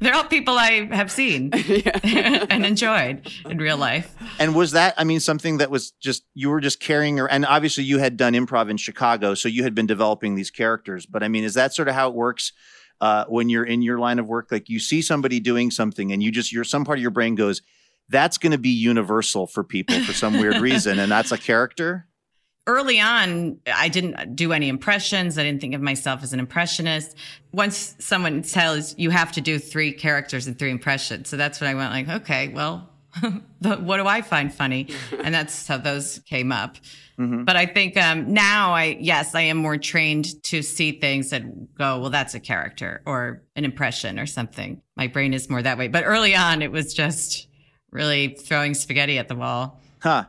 They're 0.00 0.14
all 0.14 0.24
people 0.24 0.58
I 0.58 0.86
have 0.94 1.10
seen 1.10 1.50
and 2.04 2.66
enjoyed 2.66 3.26
in 3.46 3.56
real 3.56 3.78
life. 3.78 4.14
And 4.38 4.54
was 4.54 4.72
that, 4.72 4.92
I 4.98 5.04
mean, 5.04 5.20
something 5.20 5.56
that 5.58 5.70
was 5.70 5.92
just, 5.92 6.24
you 6.34 6.50
were 6.50 6.60
just 6.60 6.78
carrying 6.78 7.16
her, 7.16 7.26
and 7.26 7.46
obviously 7.46 7.84
you 7.84 7.96
had 7.96 8.18
done 8.18 8.34
improv 8.34 8.68
in 8.68 8.76
Chicago, 8.76 9.32
so 9.32 9.48
you 9.48 9.62
had 9.62 9.74
been 9.74 9.86
developing 9.86 10.34
these 10.34 10.50
characters. 10.50 11.06
But 11.06 11.22
I 11.22 11.28
mean, 11.28 11.44
is 11.44 11.54
that 11.54 11.74
sort 11.74 11.88
of 11.88 11.94
how 11.94 12.10
it 12.10 12.14
works 12.14 12.52
uh, 13.00 13.24
when 13.26 13.48
you're 13.48 13.64
in 13.64 13.82
your 13.82 13.98
line 13.98 14.18
of 14.18 14.26
work? 14.26 14.48
Like 14.50 14.68
you 14.68 14.78
see 14.78 15.02
somebody 15.02 15.40
doing 15.40 15.70
something, 15.70 16.12
and 16.12 16.22
you 16.22 16.30
just, 16.30 16.52
your 16.52 16.64
some 16.64 16.84
part 16.84 16.98
of 16.98 17.02
your 17.02 17.10
brain 17.10 17.34
goes, 17.34 17.62
that's 18.08 18.38
going 18.38 18.52
to 18.52 18.58
be 18.58 18.70
universal 18.70 19.46
for 19.46 19.62
people 19.62 20.00
for 20.00 20.12
some 20.12 20.38
weird 20.38 20.56
reason, 20.60 20.98
and 20.98 21.10
that's 21.10 21.32
a 21.32 21.38
character? 21.38 22.06
early 22.66 23.00
on, 23.00 23.58
I 23.66 23.88
didn't 23.88 24.36
do 24.36 24.52
any 24.52 24.68
impressions. 24.68 25.38
I 25.38 25.42
didn't 25.42 25.60
think 25.60 25.74
of 25.74 25.80
myself 25.80 26.22
as 26.22 26.32
an 26.32 26.40
impressionist. 26.40 27.16
Once 27.52 27.96
someone 27.98 28.42
tells 28.42 28.96
you 28.98 29.10
have 29.10 29.32
to 29.32 29.40
do 29.40 29.58
three 29.58 29.92
characters 29.92 30.46
and 30.46 30.58
three 30.58 30.70
impressions, 30.70 31.28
so 31.28 31.36
that's 31.36 31.60
when 31.60 31.70
I 31.70 31.74
went 31.74 31.92
like, 31.92 32.22
okay, 32.22 32.48
well, 32.48 32.89
what 33.60 33.96
do 33.96 34.06
I 34.06 34.22
find 34.22 34.52
funny? 34.52 34.88
And 35.22 35.34
that's 35.34 35.66
how 35.66 35.76
those 35.76 36.20
came 36.20 36.50
up. 36.50 36.76
Mm-hmm. 37.18 37.44
But 37.44 37.56
I 37.56 37.66
think 37.66 37.96
um, 37.96 38.32
now 38.32 38.72
I, 38.72 38.96
yes, 38.98 39.34
I 39.34 39.42
am 39.42 39.58
more 39.58 39.76
trained 39.76 40.42
to 40.44 40.62
see 40.62 40.98
things 40.98 41.32
and 41.32 41.68
go, 41.76 42.00
well, 42.00 42.10
that's 42.10 42.34
a 42.34 42.40
character 42.40 43.02
or 43.04 43.42
an 43.54 43.64
impression 43.64 44.18
or 44.18 44.26
something. 44.26 44.80
My 44.96 45.06
brain 45.06 45.34
is 45.34 45.50
more 45.50 45.60
that 45.60 45.76
way. 45.76 45.88
But 45.88 46.04
early 46.06 46.34
on, 46.34 46.62
it 46.62 46.72
was 46.72 46.94
just 46.94 47.48
really 47.90 48.28
throwing 48.28 48.72
spaghetti 48.72 49.18
at 49.18 49.28
the 49.28 49.34
wall. 49.34 49.80
Huh. 50.02 50.24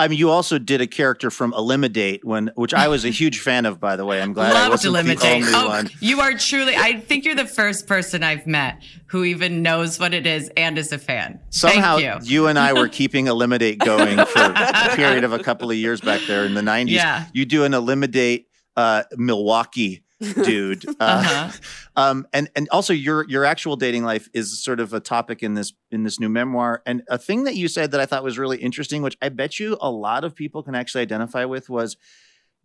I 0.00 0.06
mean, 0.06 0.18
you 0.18 0.30
also 0.30 0.58
did 0.58 0.80
a 0.80 0.86
character 0.86 1.30
from 1.30 1.52
Elimidate, 1.54 2.24
when 2.24 2.50
which 2.54 2.72
I 2.72 2.88
was 2.88 3.04
a 3.04 3.08
huge 3.20 3.40
fan 3.40 3.66
of. 3.66 3.80
By 3.80 3.96
the 3.96 4.04
way, 4.04 4.22
I'm 4.22 4.32
glad 4.32 4.52
Loved 4.52 4.66
I 4.66 4.68
wasn't 4.68 4.94
Elimidate. 4.94 5.20
the 5.20 5.28
only 5.28 5.52
oh, 5.54 5.68
one. 5.68 5.90
You 6.00 6.20
are 6.20 6.34
truly. 6.34 6.76
I 6.76 7.00
think 7.00 7.24
you're 7.24 7.34
the 7.34 7.46
first 7.46 7.86
person 7.86 8.22
I've 8.22 8.46
met 8.46 8.82
who 9.06 9.24
even 9.24 9.62
knows 9.62 9.98
what 9.98 10.14
it 10.14 10.26
is 10.26 10.50
and 10.56 10.78
is 10.78 10.92
a 10.92 10.98
fan. 10.98 11.40
Somehow, 11.50 11.98
Thank 11.98 12.28
you. 12.30 12.46
and 12.46 12.58
I 12.58 12.74
were 12.74 12.88
keeping 13.00 13.26
Elimidate 13.26 13.78
going 13.78 14.18
for 14.26 14.40
a 14.40 14.94
period 14.94 15.24
of 15.24 15.32
a 15.32 15.38
couple 15.38 15.70
of 15.70 15.76
years 15.76 16.00
back 16.00 16.20
there 16.28 16.44
in 16.44 16.54
the 16.54 16.60
90s. 16.60 16.90
Yeah. 16.90 17.24
You 17.32 17.44
do 17.44 17.64
an 17.64 17.74
Elimidate 17.74 18.48
uh, 18.76 19.04
Milwaukee 19.16 20.04
dude. 20.20 20.84
Uh, 21.00 21.04
Uh-huh. 21.18 21.50
um, 21.96 22.26
and 22.32 22.50
and 22.56 22.68
also 22.70 22.92
your 22.92 23.24
your 23.28 23.44
actual 23.44 23.76
dating 23.76 24.04
life 24.04 24.28
is 24.32 24.62
sort 24.62 24.80
of 24.80 24.92
a 24.92 25.00
topic 25.00 25.42
in 25.42 25.54
this 25.54 25.72
in 25.90 26.02
this 26.02 26.18
new 26.20 26.28
memoir. 26.28 26.82
And 26.86 27.02
a 27.08 27.18
thing 27.18 27.44
that 27.44 27.54
you 27.56 27.68
said 27.68 27.90
that 27.92 28.00
I 28.00 28.06
thought 28.06 28.24
was 28.24 28.38
really 28.38 28.58
interesting, 28.58 29.02
which 29.02 29.16
I 29.22 29.28
bet 29.28 29.58
you 29.58 29.76
a 29.80 29.90
lot 29.90 30.24
of 30.24 30.34
people 30.34 30.62
can 30.62 30.74
actually 30.74 31.02
identify 31.02 31.44
with, 31.44 31.68
was 31.70 31.96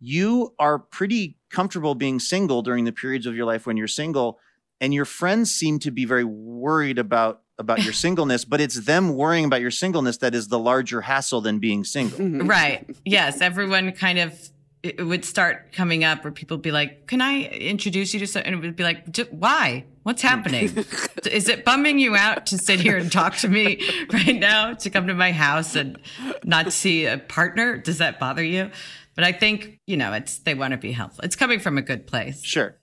you 0.00 0.52
are 0.58 0.78
pretty 0.78 1.36
comfortable 1.50 1.94
being 1.94 2.18
single 2.20 2.62
during 2.62 2.84
the 2.84 2.92
periods 2.92 3.26
of 3.26 3.34
your 3.34 3.46
life 3.46 3.66
when 3.66 3.76
you're 3.76 3.86
single, 3.88 4.38
and 4.80 4.92
your 4.92 5.04
friends 5.04 5.50
seem 5.54 5.78
to 5.80 5.90
be 5.90 6.04
very 6.04 6.24
worried 6.24 6.98
about 6.98 7.42
about 7.58 7.84
your 7.84 7.92
singleness, 8.04 8.44
but 8.44 8.60
it's 8.60 8.80
them 8.84 9.14
worrying 9.14 9.44
about 9.44 9.60
your 9.60 9.70
singleness 9.70 10.18
that 10.18 10.34
is 10.34 10.48
the 10.48 10.58
larger 10.58 11.02
hassle 11.02 11.40
than 11.40 11.60
being 11.60 11.84
single. 11.84 12.18
Right. 12.46 12.84
Yes. 13.04 13.40
Everyone 13.40 13.92
kind 13.92 14.18
of 14.18 14.50
it 14.84 15.02
would 15.04 15.24
start 15.24 15.72
coming 15.72 16.04
up 16.04 16.22
where 16.24 16.32
people 16.32 16.56
would 16.58 16.62
be 16.62 16.70
like, 16.70 17.06
"Can 17.06 17.20
I 17.20 17.44
introduce 17.44 18.12
you 18.12 18.20
to?" 18.20 18.26
Some-? 18.26 18.42
And 18.44 18.54
it 18.54 18.60
would 18.60 18.76
be 18.76 18.82
like, 18.84 19.10
"J- 19.10 19.28
"Why? 19.30 19.84
What's 20.02 20.20
happening? 20.22 20.64
Is 21.30 21.48
it 21.48 21.64
bumming 21.64 21.98
you 21.98 22.14
out 22.14 22.46
to 22.46 22.58
sit 22.58 22.80
here 22.80 22.98
and 22.98 23.10
talk 23.10 23.36
to 23.38 23.48
me 23.48 23.82
right 24.12 24.36
now? 24.38 24.74
To 24.74 24.90
come 24.90 25.06
to 25.06 25.14
my 25.14 25.32
house 25.32 25.74
and 25.74 25.98
not 26.44 26.72
see 26.72 27.06
a 27.06 27.16
partner? 27.18 27.78
Does 27.78 27.98
that 27.98 28.20
bother 28.20 28.44
you?" 28.44 28.70
But 29.14 29.24
I 29.24 29.32
think 29.32 29.80
you 29.86 29.96
know, 29.96 30.12
it's 30.12 30.38
they 30.38 30.54
want 30.54 30.72
to 30.72 30.76
be 30.78 30.92
helpful. 30.92 31.24
It's 31.24 31.36
coming 31.36 31.60
from 31.60 31.78
a 31.78 31.82
good 31.82 32.06
place. 32.06 32.42
Sure. 32.44 32.76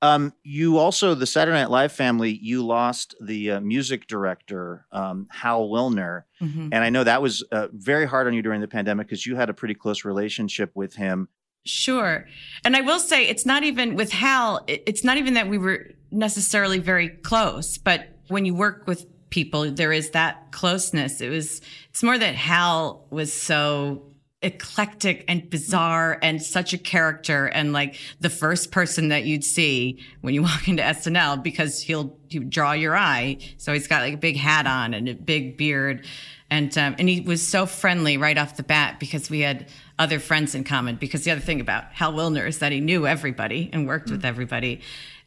Um, 0.00 0.32
you 0.44 0.78
also, 0.78 1.14
the 1.16 1.26
Saturday 1.26 1.58
Night 1.58 1.70
Live 1.70 1.90
family, 1.90 2.30
you 2.40 2.64
lost 2.64 3.16
the 3.20 3.52
uh, 3.52 3.60
music 3.60 4.06
director, 4.06 4.86
um, 4.92 5.26
Hal 5.28 5.68
Willner. 5.68 6.22
Mhm. 6.40 6.68
And 6.70 6.84
I 6.84 6.90
know 6.90 7.02
that 7.02 7.20
was 7.20 7.42
uh, 7.50 7.66
very 7.72 8.06
hard 8.06 8.28
on 8.28 8.32
you 8.34 8.40
during 8.42 8.60
the 8.60 8.68
pandemic 8.68 9.08
because 9.08 9.26
you 9.26 9.34
had 9.34 9.50
a 9.50 9.54
pretty 9.54 9.74
close 9.74 10.04
relationship 10.04 10.70
with 10.76 10.94
him. 10.94 11.28
Sure. 11.68 12.26
And 12.64 12.74
I 12.74 12.80
will 12.80 12.98
say 12.98 13.26
it's 13.28 13.44
not 13.44 13.62
even 13.62 13.94
with 13.94 14.10
Hal, 14.10 14.64
it's 14.66 15.04
not 15.04 15.18
even 15.18 15.34
that 15.34 15.48
we 15.48 15.58
were 15.58 15.90
necessarily 16.10 16.78
very 16.78 17.08
close, 17.10 17.76
but 17.76 18.08
when 18.28 18.46
you 18.46 18.54
work 18.54 18.86
with 18.86 19.06
people, 19.28 19.70
there 19.70 19.92
is 19.92 20.10
that 20.10 20.50
closeness. 20.50 21.20
It 21.20 21.28
was, 21.28 21.60
it's 21.90 22.02
more 22.02 22.16
that 22.16 22.34
Hal 22.34 23.06
was 23.10 23.32
so 23.32 24.04
eclectic 24.40 25.24
and 25.28 25.50
bizarre 25.50 26.18
and 26.22 26.40
such 26.40 26.72
a 26.72 26.78
character 26.78 27.46
and 27.46 27.72
like 27.72 27.96
the 28.20 28.30
first 28.30 28.70
person 28.70 29.08
that 29.08 29.24
you'd 29.24 29.44
see 29.44 30.02
when 30.22 30.32
you 30.32 30.42
walk 30.44 30.68
into 30.68 30.82
SNL 30.82 31.42
because 31.42 31.82
he'll, 31.82 32.16
he'll 32.28 32.44
draw 32.44 32.72
your 32.72 32.96
eye. 32.96 33.36
So 33.58 33.74
he's 33.74 33.88
got 33.88 34.00
like 34.00 34.14
a 34.14 34.18
big 34.18 34.36
hat 34.36 34.66
on 34.66 34.94
and 34.94 35.06
a 35.06 35.14
big 35.14 35.58
beard. 35.58 36.06
And, 36.50 36.76
um, 36.78 36.96
and 36.98 37.08
he 37.08 37.20
was 37.20 37.46
so 37.46 37.66
friendly 37.66 38.16
right 38.16 38.38
off 38.38 38.56
the 38.56 38.62
bat 38.62 38.98
because 38.98 39.28
we 39.28 39.40
had 39.40 39.68
other 39.98 40.18
friends 40.18 40.54
in 40.54 40.64
common. 40.64 40.96
Because 40.96 41.24
the 41.24 41.30
other 41.30 41.40
thing 41.42 41.60
about 41.60 41.92
Hal 41.92 42.14
Willner 42.14 42.46
is 42.48 42.60
that 42.60 42.72
he 42.72 42.80
knew 42.80 43.06
everybody 43.06 43.68
and 43.72 43.86
worked 43.86 44.10
with 44.10 44.24
everybody. 44.24 44.80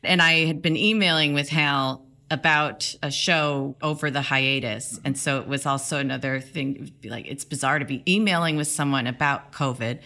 And 0.03 0.21
I 0.21 0.45
had 0.45 0.61
been 0.63 0.75
emailing 0.75 1.33
with 1.33 1.49
Hal 1.49 2.03
about 2.31 2.95
a 3.03 3.11
show 3.11 3.75
over 3.83 4.09
the 4.09 4.21
hiatus. 4.21 4.99
And 5.05 5.15
so 5.17 5.39
it 5.41 5.47
was 5.47 5.65
also 5.65 5.99
another 5.99 6.39
thing. 6.39 6.75
It 6.75 6.81
would 6.81 7.01
be 7.01 7.09
like, 7.09 7.27
it's 7.27 7.45
bizarre 7.45 7.77
to 7.77 7.85
be 7.85 8.01
emailing 8.11 8.55
with 8.57 8.67
someone 8.67 9.05
about 9.05 9.51
COVID 9.51 9.99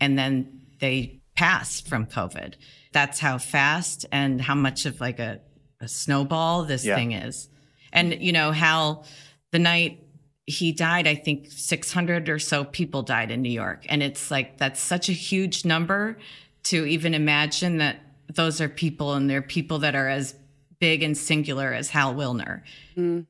and 0.00 0.18
then 0.18 0.60
they 0.78 1.20
passed 1.36 1.88
from 1.88 2.06
COVID. 2.06 2.54
That's 2.92 3.18
how 3.18 3.38
fast 3.38 4.06
and 4.12 4.40
how 4.40 4.54
much 4.54 4.86
of 4.86 5.00
like 5.00 5.18
a, 5.18 5.40
a 5.80 5.88
snowball 5.88 6.64
this 6.64 6.84
Yeah. 6.84 6.94
thing 6.96 7.12
is. 7.12 7.48
And, 7.92 8.22
you 8.22 8.32
know, 8.32 8.52
Hal, 8.52 9.04
the 9.50 9.58
night 9.58 10.04
he 10.46 10.72
died, 10.72 11.06
I 11.06 11.14
think 11.14 11.48
600 11.50 12.28
or 12.28 12.38
so 12.38 12.64
people 12.64 13.02
died 13.02 13.30
in 13.30 13.42
New 13.42 13.50
York. 13.50 13.86
And 13.88 14.02
it's 14.02 14.30
like, 14.30 14.58
that's 14.58 14.80
such 14.80 15.08
a 15.08 15.12
huge 15.12 15.64
number 15.64 16.18
to 16.64 16.84
even 16.86 17.14
imagine 17.14 17.78
that 17.78 18.00
those 18.34 18.60
are 18.60 18.68
people 18.68 19.14
and 19.14 19.28
they're 19.28 19.42
people 19.42 19.78
that 19.80 19.94
are 19.94 20.08
as 20.08 20.34
big 20.78 21.02
and 21.02 21.16
singular 21.16 21.72
as 21.72 21.90
Hal 21.90 22.14
Willner, 22.14 22.62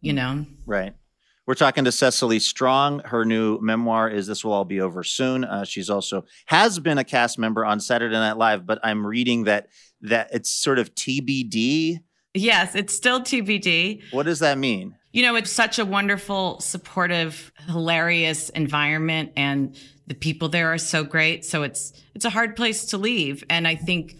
you 0.00 0.12
know? 0.12 0.46
Right. 0.66 0.94
We're 1.46 1.54
talking 1.54 1.84
to 1.84 1.92
Cecily 1.92 2.38
Strong. 2.38 3.00
Her 3.00 3.24
new 3.24 3.58
memoir 3.60 4.08
is 4.08 4.28
This 4.28 4.44
Will 4.44 4.52
All 4.52 4.64
Be 4.64 4.80
Over 4.80 5.02
Soon. 5.02 5.42
Uh, 5.44 5.64
she's 5.64 5.90
also 5.90 6.24
has 6.46 6.78
been 6.78 6.98
a 6.98 7.04
cast 7.04 7.38
member 7.38 7.64
on 7.64 7.80
Saturday 7.80 8.14
Night 8.14 8.36
Live, 8.36 8.66
but 8.66 8.78
I'm 8.84 9.04
reading 9.04 9.44
that 9.44 9.66
that 10.02 10.28
it's 10.32 10.50
sort 10.50 10.78
of 10.78 10.94
TBD. 10.94 11.98
Yes, 12.34 12.76
it's 12.76 12.94
still 12.94 13.20
TBD. 13.20 14.02
What 14.12 14.26
does 14.26 14.38
that 14.38 14.58
mean? 14.58 14.94
You 15.12 15.22
know, 15.22 15.34
it's 15.34 15.50
such 15.50 15.78
a 15.78 15.84
wonderful, 15.84 16.60
supportive, 16.60 17.52
hilarious 17.66 18.48
environment 18.50 19.32
and 19.36 19.76
the 20.06 20.14
people 20.14 20.48
there 20.48 20.72
are 20.72 20.78
so 20.78 21.04
great. 21.04 21.44
So 21.44 21.62
it's 21.62 21.92
it's 22.14 22.24
a 22.24 22.30
hard 22.30 22.56
place 22.56 22.86
to 22.86 22.98
leave. 22.98 23.44
And 23.48 23.66
I 23.66 23.76
think 23.76 24.16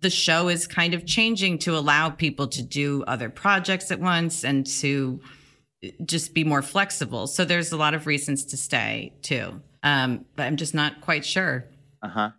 the 0.00 0.10
show 0.10 0.48
is 0.48 0.66
kind 0.66 0.94
of 0.94 1.06
changing 1.06 1.58
to 1.58 1.76
allow 1.76 2.10
people 2.10 2.48
to 2.48 2.62
do 2.62 3.04
other 3.04 3.30
projects 3.30 3.90
at 3.90 4.00
once 4.00 4.44
and 4.44 4.66
to 4.66 5.20
just 6.04 6.34
be 6.34 6.44
more 6.44 6.62
flexible. 6.62 7.26
So 7.26 7.44
there's 7.44 7.72
a 7.72 7.76
lot 7.76 7.94
of 7.94 8.06
reasons 8.06 8.44
to 8.46 8.56
stay 8.56 9.12
too. 9.22 9.60
Um, 9.82 10.26
but 10.36 10.44
I'm 10.44 10.56
just 10.56 10.74
not 10.74 11.00
quite 11.00 11.24
sure. 11.24 11.66
Uh-huh. 12.02 12.30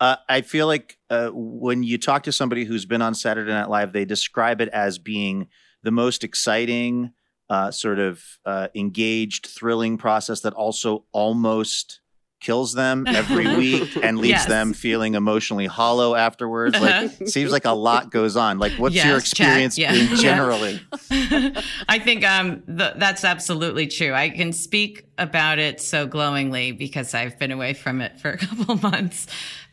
Uh, 0.00 0.16
I 0.28 0.40
feel 0.40 0.66
like 0.66 0.98
uh, 1.10 1.30
when 1.32 1.82
you 1.82 1.98
talk 1.98 2.22
to 2.24 2.32
somebody 2.32 2.64
who's 2.64 2.86
been 2.86 3.02
on 3.02 3.14
Saturday 3.14 3.50
Night 3.50 3.68
Live, 3.68 3.92
they 3.92 4.04
describe 4.04 4.60
it 4.60 4.68
as 4.70 4.98
being 4.98 5.48
the 5.82 5.90
most 5.90 6.24
exciting, 6.24 7.12
uh, 7.50 7.70
sort 7.70 7.98
of 7.98 8.22
uh, 8.46 8.68
engaged, 8.74 9.44
thrilling 9.46 9.98
process 9.98 10.40
that 10.40 10.54
also 10.54 11.04
almost 11.12 12.00
kills 12.40 12.72
them 12.72 13.06
every 13.06 13.54
week 13.56 13.98
and 14.02 14.16
leaves 14.16 14.30
Yes. 14.30 14.46
them 14.46 14.72
feeling 14.72 15.14
emotionally 15.14 15.66
hollow 15.66 16.14
afterwards. 16.14 16.80
Like, 16.80 16.94
Uh-huh. 17.10 17.26
seems 17.26 17.52
like 17.52 17.66
a 17.66 17.72
lot 17.72 18.10
goes 18.10 18.34
on. 18.34 18.58
Like, 18.58 18.72
what's 18.78 18.94
your 18.94 19.04
Yes, 19.04 19.30
check. 19.30 19.46
experience 19.46 19.76
Yeah. 19.76 19.92
been 19.92 20.08
Yeah. 20.08 20.16
generally? 20.16 20.80
I 21.88 21.98
think 21.98 22.24
um, 22.24 22.62
th- 22.66 22.94
that's 22.96 23.24
absolutely 23.24 23.88
true. 23.88 24.14
I 24.14 24.30
can 24.30 24.52
speak 24.54 25.04
about 25.18 25.58
it 25.58 25.82
so 25.82 26.06
glowingly 26.06 26.72
because 26.72 27.12
I've 27.12 27.38
been 27.38 27.50
away 27.52 27.74
from 27.74 28.00
it 28.00 28.18
for 28.18 28.30
a 28.30 28.38
couple 28.38 28.76
months. 28.90 29.26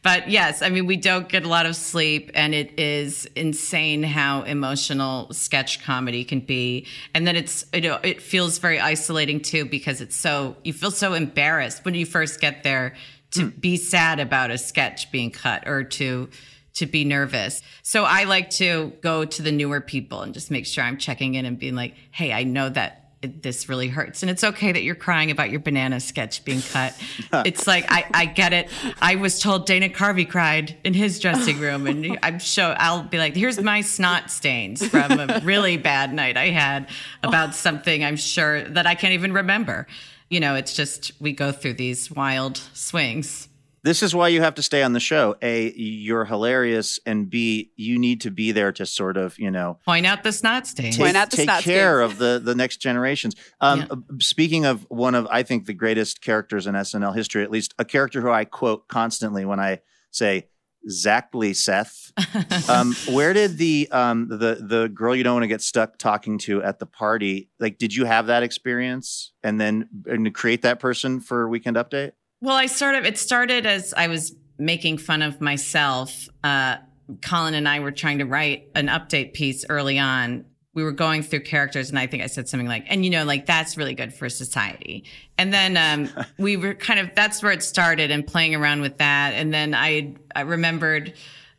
But 0.08 0.30
yes, 0.30 0.62
I 0.62 0.70
mean, 0.70 0.86
we 0.86 0.96
don't 0.96 1.28
get 1.28 1.44
a 1.44 1.50
lot 1.50 1.66
of 1.66 1.76
sleep, 1.76 2.32
and 2.34 2.56
it 2.56 2.80
is 2.80 3.26
insane 3.36 4.04
how 4.04 4.44
emotional 4.44 5.34
sketch 5.34 5.84
comedy 5.84 6.24
can 6.24 6.40
be. 6.40 6.88
And 7.14 7.28
then 7.28 7.36
it's, 7.36 7.66
you 7.74 7.82
know, 7.82 8.00
it 8.02 8.22
feels 8.22 8.58
very 8.58 8.80
isolating 8.80 9.42
too 9.42 9.66
because 9.66 10.00
it's 10.00 10.16
so, 10.16 10.56
you 10.64 10.72
feel 10.72 10.92
so 10.92 11.14
embarrassed 11.14 11.84
when 11.84 11.94
you 11.94 12.06
first 12.06 12.40
get 12.40 12.64
there 12.64 12.96
to 13.32 13.48
mm. 13.48 13.60
be 13.60 13.76
sad 13.76 14.22
about 14.22 14.50
a 14.50 14.58
sketch 14.58 15.12
being 15.12 15.30
cut 15.30 15.68
or 15.68 15.84
to, 15.84 16.30
to 16.76 16.86
be 16.86 17.04
nervous. 17.04 17.62
So 17.84 18.06
I 18.06 18.24
like 18.24 18.50
to 18.52 18.94
go 19.02 19.26
to 19.26 19.42
the 19.42 19.52
newer 19.52 19.82
people 19.82 20.22
and 20.22 20.34
just 20.34 20.50
make 20.50 20.66
sure 20.66 20.86
I'm 20.86 20.98
checking 20.98 21.36
in 21.36 21.44
and 21.44 21.60
being 21.60 21.76
like, 21.76 21.96
hey, 22.12 22.32
I 22.32 22.46
know 22.46 22.70
that 22.70 23.07
it, 23.22 23.42
this 23.42 23.68
really 23.68 23.88
hurts. 23.88 24.22
And 24.22 24.30
it's 24.30 24.44
okay 24.44 24.72
that 24.72 24.84
you're 24.84 24.96
crying 24.96 25.32
about 25.32 25.50
your 25.50 25.60
banana 25.60 26.00
sketch 26.00 26.46
being 26.46 26.62
cut. 26.62 26.94
it's 27.46 27.66
like, 27.66 27.86
I, 27.90 28.06
I 28.14 28.26
get 28.26 28.54
it. 28.54 28.70
I 29.02 29.16
was 29.16 29.40
told 29.40 29.66
Dana 29.66 29.90
Carvey 29.90 30.30
cried 30.30 30.78
in 30.84 30.94
his 30.94 31.20
dressing 31.20 31.60
room. 31.60 31.88
And 31.88 32.20
I'm 32.24 32.40
sure 32.40 32.76
I'll 32.78 33.04
be 33.04 33.18
like, 33.18 33.36
here's 33.36 33.60
my 33.60 33.82
snot 33.82 34.30
stains 34.30 34.86
from 34.88 35.20
a 35.20 35.42
really 35.44 35.78
bad 35.78 36.14
night 36.14 36.38
I 36.38 36.50
had 36.50 36.88
about 37.24 37.50
oh. 37.50 37.54
something 37.54 38.04
I'm 38.04 38.18
sure 38.18 38.64
that 38.64 38.86
I 38.86 38.96
can't 38.96 39.14
even 39.14 39.34
remember. 39.34 39.88
You 40.30 40.40
know, 40.40 40.56
it's 40.56 40.74
just 40.74 41.12
we 41.20 41.32
go 41.32 41.52
through 41.52 41.76
these 41.76 42.12
wild 42.12 42.58
swings. 42.74 43.47
This 43.88 44.04
is 44.04 44.14
why 44.14 44.28
you 44.28 44.42
have 44.42 44.56
to 44.56 44.62
stay 44.62 44.84
on 44.84 44.92
the 44.92 45.00
show. 45.00 45.36
A, 45.42 45.72
you're 45.74 46.26
hilarious, 46.26 47.00
and 47.06 47.30
B, 47.30 47.72
you 47.78 47.98
need 47.98 48.20
to 48.22 48.32
be 48.32 48.52
there 48.52 48.74
to 48.74 48.86
sort 48.86 49.16
of, 49.16 49.40
you 49.40 49.50
know, 49.50 49.80
Point 49.86 50.06
out 50.06 50.24
the 50.24 50.34
snot 50.34 50.68
stain. 50.68 50.92
take, 50.92 51.00
Point 51.00 51.16
out 51.16 51.30
the 51.32 51.38
take 51.38 51.46
snot 51.46 51.64
care 51.64 52.00
stains. 52.02 52.12
of 52.12 52.18
the 52.20 52.40
the 52.44 52.54
next 52.54 52.78
generations. 52.78 53.36
Um, 53.62 53.80
Yeah. 53.80 53.86
uh, 53.92 53.96
Speaking 54.20 54.66
of 54.66 54.86
one 54.90 55.16
of, 55.16 55.26
I 55.32 55.44
think 55.44 55.68
the 55.68 55.74
greatest 55.74 56.22
characters 56.22 56.68
in 56.68 56.76
SNL 56.76 57.16
history, 57.16 57.44
at 57.44 57.50
least 57.52 57.74
a 57.80 57.86
character 57.86 58.20
who 58.20 58.30
I 58.30 58.44
quote 58.44 58.90
constantly 58.90 59.46
when 59.46 59.60
I 59.62 59.80
say 60.12 60.48
exactly 60.84 61.54
Seth. 61.54 62.12
um, 62.70 62.94
where 63.10 63.32
did 63.34 63.58
the 63.58 63.88
um, 63.92 64.28
the 64.28 64.58
the 64.62 64.90
girl 64.94 65.16
you 65.16 65.24
don't 65.24 65.36
want 65.36 65.44
to 65.44 65.48
get 65.48 65.62
stuck 65.62 65.98
talking 65.98 66.38
to 66.40 66.62
at 66.62 66.80
the 66.80 66.86
party? 66.86 67.50
Like, 67.60 67.78
did 67.78 67.96
you 67.96 68.04
have 68.06 68.28
that 68.28 68.44
experience 68.44 69.32
and 69.44 69.62
then 69.62 69.88
and 70.06 70.34
create 70.34 70.62
that 70.64 70.80
person 70.82 71.20
for 71.22 71.48
Weekend 71.48 71.78
Update? 71.78 72.12
Well, 72.42 72.56
I 72.56 72.68
sort 72.68 72.96
of, 72.96 73.06
it 73.06 73.18
started 73.18 73.66
as 73.66 73.94
I 73.96 74.08
was 74.08 74.36
making 74.60 75.00
fun 75.00 75.22
of 75.22 75.42
myself. 75.42 76.30
Uh, 76.44 76.78
Colin 77.22 77.54
and 77.54 77.68
I 77.68 77.80
were 77.80 77.92
trying 77.92 78.20
to 78.20 78.26
write 78.26 78.70
an 78.76 78.88
update 78.88 79.34
piece 79.34 79.66
early 79.70 79.98
on. 79.98 80.46
We 80.74 80.84
were 80.84 80.92
going 80.92 81.24
through 81.24 81.40
characters, 81.42 81.90
and 81.90 81.98
I 81.98 82.06
think 82.06 82.22
I 82.22 82.28
said 82.28 82.48
something 82.48 82.68
like, 82.68 82.86
and 82.88 83.04
you 83.04 83.10
know, 83.10 83.26
like 83.26 83.48
that's 83.48 83.78
really 83.78 83.96
good 83.96 84.14
for 84.14 84.30
society. 84.30 85.06
And 85.38 85.52
then 85.52 85.78
um, 85.78 86.26
we 86.38 86.58
were 86.58 86.76
kind 86.76 87.00
of, 87.00 87.16
that's 87.16 87.42
where 87.42 87.52
it 87.52 87.64
started 87.64 88.12
and 88.12 88.26
playing 88.26 88.54
around 88.54 88.82
with 88.82 89.00
that. 89.00 89.34
And 89.34 89.52
then 89.52 89.74
I, 89.74 90.16
I 90.36 90.42
remembered 90.42 91.14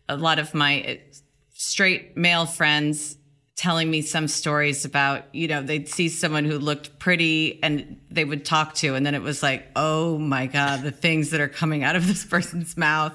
a 0.09 0.17
lot 0.17 0.39
of 0.39 0.55
my 0.55 0.85
uh, 0.85 0.95
straight 1.55 2.17
male 2.17 2.47
friends 2.47 3.18
telling 3.59 3.91
me 3.91 4.03
some 4.03 4.29
stories 4.29 4.85
about, 4.85 5.25
you 5.35 5.49
know, 5.49 5.61
they'd 5.61 5.89
see 5.89 6.09
someone 6.09 6.45
who 6.45 6.61
looked 6.61 6.97
pretty 7.01 7.59
and 7.61 7.99
they 8.09 8.25
would 8.25 8.45
talk 8.45 8.73
to, 8.77 8.95
and 8.95 9.05
then 9.05 9.17
it 9.17 9.21
was 9.23 9.43
like, 9.43 9.67
oh 9.75 10.17
my 10.17 10.47
God, 10.47 10.83
the 10.83 10.93
things 10.93 11.31
that 11.31 11.41
are 11.41 11.49
coming 11.49 11.83
out 11.83 11.97
of 11.97 12.07
this 12.07 12.25
person's 12.35 12.77
mouth 12.77 13.13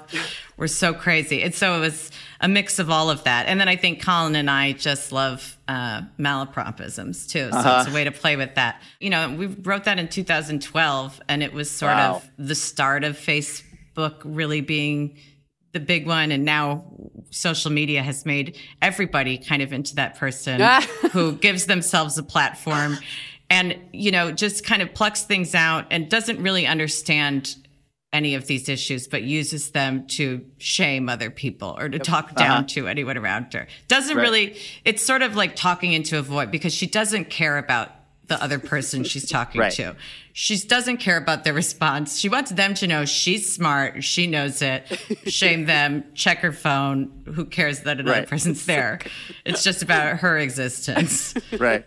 were 0.57 0.67
so 0.67 0.93
crazy. 0.93 1.41
And 1.43 1.55
so 1.55 1.77
it 1.77 1.79
was 1.79 2.11
a 2.41 2.49
mix 2.49 2.77
of 2.77 2.89
all 2.89 3.09
of 3.09 3.23
that. 3.23 3.47
And 3.47 3.57
then 3.57 3.69
I 3.69 3.77
think 3.77 4.03
Colin 4.03 4.35
and 4.35 4.51
I 4.51 4.73
just 4.73 5.13
love 5.13 5.57
uh, 5.69 6.01
malapropisms 6.19 7.29
too. 7.29 7.49
So 7.49 7.79
it's 7.79 7.89
a 7.89 7.93
way 7.93 8.03
to 8.03 8.11
play 8.11 8.35
with 8.35 8.55
that. 8.55 8.81
You 8.99 9.11
know, 9.11 9.33
we 9.33 9.45
wrote 9.47 9.85
that 9.85 9.97
in 9.97 10.09
2012, 10.09 11.21
and 11.29 11.41
it 11.41 11.53
was 11.53 11.71
sort 11.71 11.93
Wow. 11.93 12.15
of 12.15 12.29
the 12.37 12.55
start 12.55 13.05
of 13.05 13.15
Facebook 13.17 14.21
really 14.25 14.59
being 14.61 15.17
the 15.73 15.79
big 15.79 16.07
one 16.07 16.31
and 16.31 16.45
now 16.45 16.85
social 17.31 17.71
media 17.71 18.01
has 18.01 18.25
made 18.25 18.57
everybody 18.81 19.37
kind 19.37 19.61
of 19.61 19.73
into 19.73 19.95
that 19.95 20.17
person 20.17 20.61
who 21.11 21.33
gives 21.33 21.65
themselves 21.65 22.17
a 22.17 22.23
platform 22.23 22.97
and 23.49 23.77
you 23.91 24.11
know 24.11 24.31
just 24.31 24.65
kind 24.65 24.81
of 24.81 24.93
plucks 24.93 25.23
things 25.23 25.53
out 25.53 25.85
and 25.91 26.09
doesn't 26.09 26.41
really 26.41 26.65
understand 26.65 27.55
any 28.13 28.35
of 28.35 28.45
these 28.45 28.69
issues 28.69 29.07
but 29.07 29.23
uses 29.23 29.71
them 29.71 30.05
to 30.05 30.45
shame 30.59 31.09
other 31.09 31.31
people 31.31 31.75
or 31.79 31.89
to 31.89 31.97
talk 31.97 32.35
down 32.35 32.59
uh-huh. 32.59 32.63
to 32.67 32.87
anyone 32.87 33.17
around 33.17 33.51
her. 33.53 33.67
Doesn't 33.87 34.15
Right. 34.15 34.21
really 34.21 34.57
it's 34.85 35.03
sort 35.03 35.23
of 35.23 35.35
like 35.35 35.55
talking 35.55 35.93
into 35.93 36.19
a 36.19 36.21
void 36.21 36.51
because 36.51 36.73
she 36.73 36.85
doesn't 36.85 37.31
care 37.31 37.57
about 37.57 37.89
the 38.27 38.41
other 38.41 38.57
person 38.59 39.03
she's 39.03 39.27
talking 39.29 39.59
Right. 39.59 39.71
to 39.73 39.95
she 40.35 40.57
doesn't 40.57 40.97
care 40.97 41.17
about 41.17 41.43
their 41.43 41.53
response. 41.53 42.17
She 42.17 42.27
wants 42.27 42.49
them 42.51 42.73
to 42.75 42.87
know 42.87 43.05
she's 43.05 43.53
smart. 43.53 44.03
She 44.03 44.25
knows 44.25 44.63
it. 44.63 44.87
Shame 45.27 45.65
them. 45.65 46.05
Check 46.15 46.39
her 46.39 46.51
phone. 46.51 47.23
Who 47.35 47.45
cares 47.45 47.81
that 47.81 47.99
another 47.99 48.21
Right. 48.21 48.27
person's 48.27 48.65
there? 48.65 48.99
It's 49.45 49.63
just 49.63 49.83
about 49.83 50.17
her 50.21 50.37
existence. 50.39 51.35
right. 51.59 51.85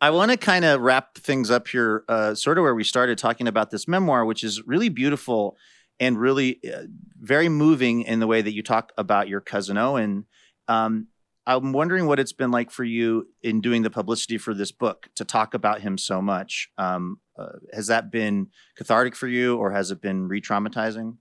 I 0.00 0.10
want 0.10 0.32
to 0.32 0.36
kind 0.36 0.64
of 0.64 0.80
wrap 0.80 1.16
things 1.18 1.48
up 1.50 1.68
here, 1.68 2.02
uh, 2.08 2.34
sort 2.34 2.58
of 2.58 2.62
where 2.62 2.74
we 2.74 2.82
started 2.82 3.18
talking 3.18 3.46
about 3.46 3.70
this 3.70 3.86
memoir, 3.86 4.24
which 4.24 4.42
is 4.42 4.66
really 4.66 4.88
beautiful 4.88 5.56
and 6.00 6.18
really 6.18 6.58
uh, 6.66 6.82
very 7.20 7.48
moving 7.48 8.02
in 8.02 8.18
the 8.18 8.26
way 8.26 8.42
that 8.42 8.52
you 8.52 8.62
talk 8.64 8.92
about 8.98 9.28
your 9.28 9.40
cousin 9.40 9.78
Owen. 9.78 10.26
Um, 10.66 11.06
I'm 11.46 11.72
wondering 11.72 12.06
what 12.06 12.18
it's 12.18 12.32
been 12.32 12.50
like 12.50 12.70
for 12.70 12.82
you 12.82 13.28
in 13.42 13.60
doing 13.60 13.82
the 13.82 13.90
publicity 13.90 14.36
for 14.36 14.52
this 14.52 14.72
book 14.72 15.08
to 15.14 15.24
talk 15.24 15.54
about 15.54 15.80
him 15.80 15.96
so 15.96 16.20
much. 16.20 16.70
Um, 16.76 17.20
uh, 17.38 17.58
has 17.72 17.86
that 17.86 18.10
been 18.10 18.48
cathartic 18.76 19.14
for 19.14 19.28
you, 19.28 19.56
or 19.56 19.70
has 19.70 19.90
it 19.90 20.00
been 20.00 20.26
re-traumatizing? 20.26 21.16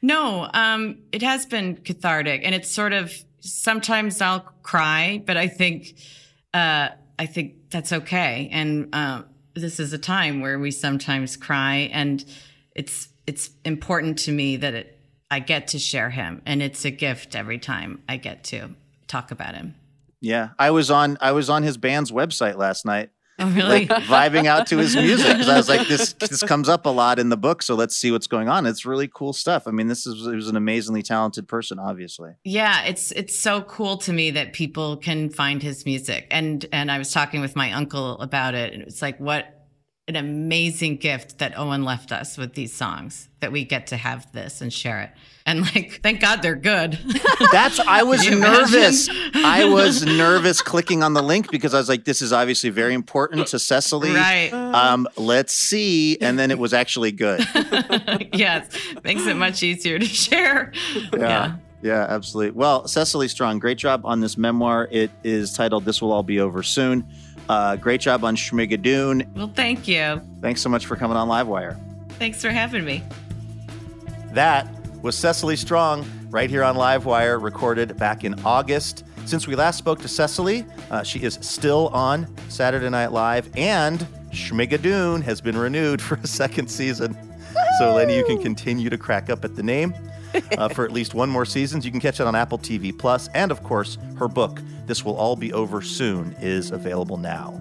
No, 0.00 0.48
um, 0.54 0.98
it 1.10 1.22
has 1.22 1.46
been 1.46 1.76
cathartic, 1.76 2.42
and 2.44 2.54
it's 2.54 2.70
sort 2.70 2.92
of 2.92 3.12
sometimes 3.40 4.20
I'll 4.20 4.46
cry, 4.62 5.22
but 5.26 5.36
I 5.36 5.48
think 5.48 5.98
uh, 6.54 6.90
I 7.18 7.26
think 7.26 7.70
that's 7.70 7.92
okay. 7.92 8.48
And 8.52 8.94
uh, 8.94 9.22
this 9.54 9.80
is 9.80 9.92
a 9.92 9.98
time 9.98 10.40
where 10.40 10.58
we 10.58 10.70
sometimes 10.70 11.36
cry, 11.36 11.90
and 11.92 12.24
it's 12.76 13.08
it's 13.26 13.50
important 13.64 14.18
to 14.20 14.32
me 14.32 14.56
that 14.58 14.74
it 14.74 15.00
I 15.28 15.40
get 15.40 15.68
to 15.68 15.80
share 15.80 16.10
him, 16.10 16.42
and 16.46 16.62
it's 16.62 16.84
a 16.84 16.90
gift 16.92 17.34
every 17.34 17.58
time 17.58 18.02
I 18.08 18.18
get 18.18 18.44
to 18.44 18.76
talk 19.06 19.30
about 19.30 19.54
him. 19.54 19.74
Yeah, 20.20 20.50
I 20.58 20.70
was 20.70 20.90
on 20.90 21.18
I 21.20 21.32
was 21.32 21.50
on 21.50 21.62
his 21.62 21.76
band's 21.76 22.10
website 22.10 22.56
last 22.56 22.84
night. 22.84 23.10
Oh, 23.38 23.50
really? 23.50 23.86
like 23.86 24.04
vibing 24.04 24.46
out 24.46 24.66
to 24.68 24.78
his 24.78 24.96
music 24.96 25.26
because 25.26 25.48
I 25.48 25.56
was 25.58 25.68
like, 25.68 25.86
this 25.88 26.14
this 26.14 26.42
comes 26.42 26.70
up 26.70 26.86
a 26.86 26.88
lot 26.88 27.18
in 27.18 27.28
the 27.28 27.36
book, 27.36 27.62
so 27.62 27.74
let's 27.74 27.94
see 27.94 28.10
what's 28.10 28.26
going 28.26 28.48
on. 28.48 28.64
It's 28.64 28.86
really 28.86 29.08
cool 29.12 29.34
stuff. 29.34 29.68
I 29.68 29.72
mean, 29.72 29.88
this 29.88 30.06
is 30.06 30.24
he 30.24 30.34
was 30.34 30.48
an 30.48 30.56
amazingly 30.56 31.02
talented 31.02 31.46
person, 31.46 31.78
obviously. 31.78 32.32
Yeah, 32.44 32.84
it's 32.84 33.12
it's 33.12 33.38
so 33.38 33.60
cool 33.62 33.98
to 33.98 34.12
me 34.12 34.30
that 34.30 34.54
people 34.54 34.96
can 34.96 35.28
find 35.28 35.62
his 35.62 35.84
music. 35.84 36.26
And 36.30 36.64
and 36.72 36.90
I 36.90 36.96
was 36.96 37.12
talking 37.12 37.42
with 37.42 37.54
my 37.54 37.72
uncle 37.72 38.18
about 38.20 38.54
it 38.54 38.72
and 38.72 38.82
it's 38.82 39.02
like 39.02 39.20
what 39.20 39.55
an 40.08 40.14
amazing 40.14 40.96
gift 40.96 41.38
that 41.38 41.58
Owen 41.58 41.84
left 41.84 42.12
us 42.12 42.38
with 42.38 42.54
these 42.54 42.72
songs 42.72 43.28
that 43.40 43.50
we 43.50 43.64
get 43.64 43.88
to 43.88 43.96
have 43.96 44.30
this 44.32 44.60
and 44.60 44.72
share 44.72 45.00
it. 45.00 45.10
And 45.44 45.62
like 45.74 46.00
thank 46.00 46.20
God 46.20 46.42
they're 46.42 46.54
good. 46.54 46.98
That's 47.52 47.80
I 47.80 48.04
was 48.04 48.28
nervous. 48.28 49.08
I 49.34 49.64
was 49.64 50.04
nervous 50.04 50.62
clicking 50.62 51.02
on 51.02 51.14
the 51.14 51.22
link 51.22 51.50
because 51.50 51.74
I 51.74 51.78
was 51.78 51.88
like, 51.88 52.04
this 52.04 52.22
is 52.22 52.32
obviously 52.32 52.70
very 52.70 52.94
important 52.94 53.48
to 53.48 53.58
Cecily. 53.58 54.12
Right. 54.12 54.52
Um, 54.52 55.08
let's 55.16 55.52
see. 55.52 56.18
And 56.20 56.38
then 56.38 56.52
it 56.52 56.58
was 56.58 56.72
actually 56.72 57.12
good. 57.12 57.40
yes, 58.32 58.68
makes 59.02 59.26
it 59.26 59.36
much 59.36 59.62
easier 59.62 59.98
to 59.98 60.06
share. 60.06 60.72
Yeah. 61.12 61.56
Yeah, 61.82 62.06
absolutely. 62.08 62.52
Well, 62.52 62.88
Cecily 62.88 63.28
Strong, 63.28 63.58
great 63.58 63.78
job 63.78 64.00
on 64.04 64.20
this 64.20 64.36
memoir. 64.36 64.88
It 64.90 65.10
is 65.22 65.52
titled 65.52 65.84
This 65.84 66.00
Will 66.00 66.10
All 66.10 66.22
Be 66.22 66.40
Over 66.40 66.62
Soon. 66.62 67.06
Uh, 67.48 67.76
great 67.76 68.00
job 68.00 68.24
on 68.24 68.36
Schmigadoon. 68.36 69.32
Well, 69.34 69.52
thank 69.54 69.86
you. 69.86 70.20
Thanks 70.40 70.60
so 70.60 70.68
much 70.68 70.86
for 70.86 70.96
coming 70.96 71.16
on 71.16 71.28
Livewire. 71.28 71.78
Thanks 72.18 72.42
for 72.42 72.50
having 72.50 72.84
me. 72.84 73.02
That 74.32 74.68
was 75.02 75.16
Cecily 75.16 75.56
Strong 75.56 76.08
right 76.30 76.50
here 76.50 76.64
on 76.64 76.76
Livewire, 76.76 77.40
recorded 77.40 77.96
back 77.96 78.24
in 78.24 78.34
August. 78.44 79.04
Since 79.24 79.46
we 79.46 79.54
last 79.54 79.78
spoke 79.78 80.00
to 80.02 80.08
Cecily, 80.08 80.64
uh, 80.90 81.02
she 81.02 81.20
is 81.20 81.38
still 81.40 81.88
on 81.88 82.26
Saturday 82.48 82.88
Night 82.90 83.12
Live, 83.12 83.48
and 83.56 84.00
Schmigadoon 84.30 85.22
has 85.22 85.40
been 85.40 85.56
renewed 85.56 86.02
for 86.02 86.16
a 86.16 86.26
second 86.26 86.68
season. 86.68 87.16
So, 87.78 87.94
Lenny, 87.94 88.16
you 88.16 88.24
can 88.24 88.40
continue 88.40 88.90
to 88.90 88.98
crack 88.98 89.30
up 89.30 89.44
at 89.44 89.56
the 89.56 89.62
name 89.62 89.94
uh, 90.58 90.68
for 90.68 90.84
at 90.84 90.92
least 90.92 91.14
one 91.14 91.28
more 91.28 91.44
season. 91.44 91.82
You 91.82 91.90
can 91.90 92.00
catch 92.00 92.20
it 92.20 92.26
on 92.26 92.34
Apple 92.34 92.58
TV 92.58 92.96
Plus, 92.96 93.28
and 93.28 93.50
of 93.50 93.62
course, 93.62 93.98
her 94.18 94.28
book, 94.28 94.60
This 94.86 95.04
Will 95.04 95.16
All 95.16 95.36
Be 95.36 95.52
Over 95.52 95.82
Soon, 95.82 96.34
is 96.40 96.70
available 96.70 97.16
now. 97.16 97.60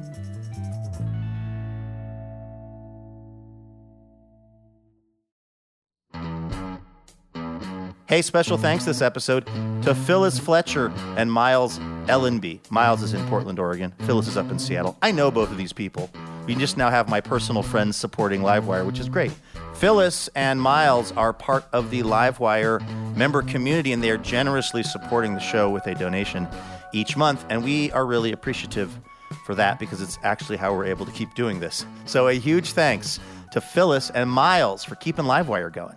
Hey, 8.07 8.21
special 8.21 8.57
thanks 8.57 8.85
this 8.85 9.01
episode 9.01 9.47
to 9.81 9.95
Phyllis 9.95 10.37
Fletcher 10.37 10.93
and 11.17 11.31
Miles 11.31 11.79
Ellenby. 12.07 12.59
Miles 12.69 13.01
is 13.01 13.15
in 13.15 13.25
Portland, 13.27 13.57
Oregon. 13.57 13.93
Phyllis 14.01 14.27
is 14.27 14.37
up 14.37 14.51
in 14.51 14.59
Seattle. 14.59 14.95
I 15.01 15.11
know 15.11 15.31
both 15.31 15.49
of 15.49 15.57
these 15.57 15.73
people. 15.73 16.11
We 16.45 16.53
just 16.53 16.77
now 16.77 16.91
have 16.91 17.09
my 17.09 17.19
personal 17.19 17.63
friends 17.63 17.97
supporting 17.97 18.41
Livewire, 18.41 18.85
which 18.85 18.99
is 18.99 19.09
great. 19.09 19.31
Phyllis 19.77 20.29
and 20.35 20.61
Miles 20.61 21.11
are 21.11 21.33
part 21.33 21.65
of 21.73 21.91
the 21.91 22.01
Livewire 22.01 22.81
member 23.17 23.41
community, 23.41 23.91
and 23.91 24.01
they 24.01 24.09
are 24.09 24.17
generously 24.17 24.83
supporting 24.83 25.33
the 25.33 25.41
show 25.41 25.69
with 25.69 25.85
a 25.85 25.95
donation 25.95 26.47
each 26.93 27.17
month. 27.17 27.45
And 27.49 27.61
we 27.61 27.91
are 27.91 28.05
really 28.05 28.31
appreciative 28.31 28.97
for 29.45 29.53
that 29.55 29.77
because 29.77 30.01
it's 30.01 30.17
actually 30.23 30.57
how 30.57 30.73
we're 30.73 30.85
able 30.85 31.05
to 31.05 31.11
keep 31.11 31.33
doing 31.35 31.59
this. 31.59 31.85
So, 32.05 32.29
a 32.29 32.33
huge 32.33 32.71
thanks 32.71 33.19
to 33.51 33.59
Phyllis 33.59 34.09
and 34.11 34.29
Miles 34.29 34.85
for 34.85 34.95
keeping 34.95 35.25
Livewire 35.25 35.71
going. 35.71 35.95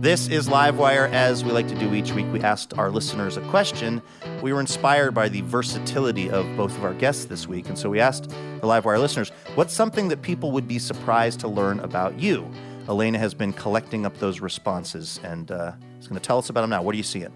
This 0.00 0.28
is 0.28 0.48
Livewire. 0.48 1.12
As 1.12 1.44
we 1.44 1.52
like 1.52 1.68
to 1.68 1.74
do 1.74 1.92
each 1.92 2.12
week, 2.12 2.24
we 2.32 2.40
asked 2.40 2.72
our 2.78 2.90
listeners 2.90 3.36
a 3.36 3.42
question. 3.50 4.00
We 4.40 4.50
were 4.50 4.60
inspired 4.60 5.12
by 5.12 5.28
the 5.28 5.42
versatility 5.42 6.30
of 6.30 6.46
both 6.56 6.74
of 6.74 6.84
our 6.84 6.94
guests 6.94 7.26
this 7.26 7.46
week, 7.46 7.68
and 7.68 7.78
so 7.78 7.90
we 7.90 8.00
asked 8.00 8.30
the 8.30 8.66
Livewire 8.66 8.98
listeners, 8.98 9.30
what's 9.56 9.74
something 9.74 10.08
that 10.08 10.22
people 10.22 10.52
would 10.52 10.66
be 10.66 10.78
surprised 10.78 11.40
to 11.40 11.48
learn 11.48 11.80
about 11.80 12.18
you? 12.18 12.50
Elena 12.88 13.18
has 13.18 13.34
been 13.34 13.52
collecting 13.52 14.06
up 14.06 14.16
those 14.16 14.40
responses 14.40 15.20
and 15.22 15.50
uh, 15.50 15.72
is 15.98 16.08
going 16.08 16.18
to 16.18 16.26
tell 16.26 16.38
us 16.38 16.48
about 16.48 16.62
them 16.62 16.70
now. 16.70 16.80
What 16.80 16.94
are 16.94 16.96
you 16.96 17.02
seeing? 17.02 17.30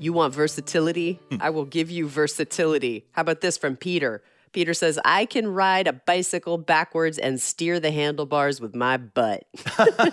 You 0.00 0.12
want 0.12 0.34
versatility? 0.34 1.20
I 1.38 1.50
will 1.50 1.64
give 1.64 1.92
you 1.92 2.08
versatility. 2.08 3.04
How 3.12 3.22
about 3.22 3.40
this 3.40 3.56
from 3.56 3.76
Peter? 3.76 4.20
Peter 4.52 4.74
says, 4.74 4.98
I 5.04 5.26
can 5.26 5.48
ride 5.48 5.86
a 5.86 5.92
bicycle 5.92 6.58
backwards 6.58 7.18
and 7.18 7.40
steer 7.40 7.78
the 7.78 7.90
handlebars 7.90 8.60
with 8.60 8.74
my 8.74 8.96
butt. 8.96 9.44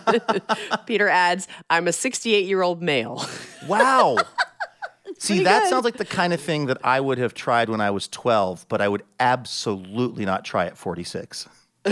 Peter 0.86 1.08
adds, 1.08 1.48
I'm 1.70 1.88
a 1.88 1.94
68 1.94 2.46
year 2.46 2.62
old 2.62 2.82
male. 2.82 3.26
Wow. 3.68 4.18
See, 5.20 5.44
that 5.44 5.64
good. 5.64 5.70
sounds 5.70 5.86
like 5.86 5.98
the 5.98 6.06
kind 6.06 6.32
of 6.34 6.40
thing 6.40 6.68
that 6.68 6.78
I 6.84 7.00
would 7.00 7.18
have 7.18 7.34
tried 7.34 7.70
when 7.70 7.82
I 7.82 7.90
was 7.90 8.08
12, 8.08 8.68
but 8.70 8.82
I 8.82 8.88
would 8.88 9.04
absolutely 9.20 10.26
not 10.26 10.46
try 10.46 10.68
at 10.68 10.78
46. 10.78 11.48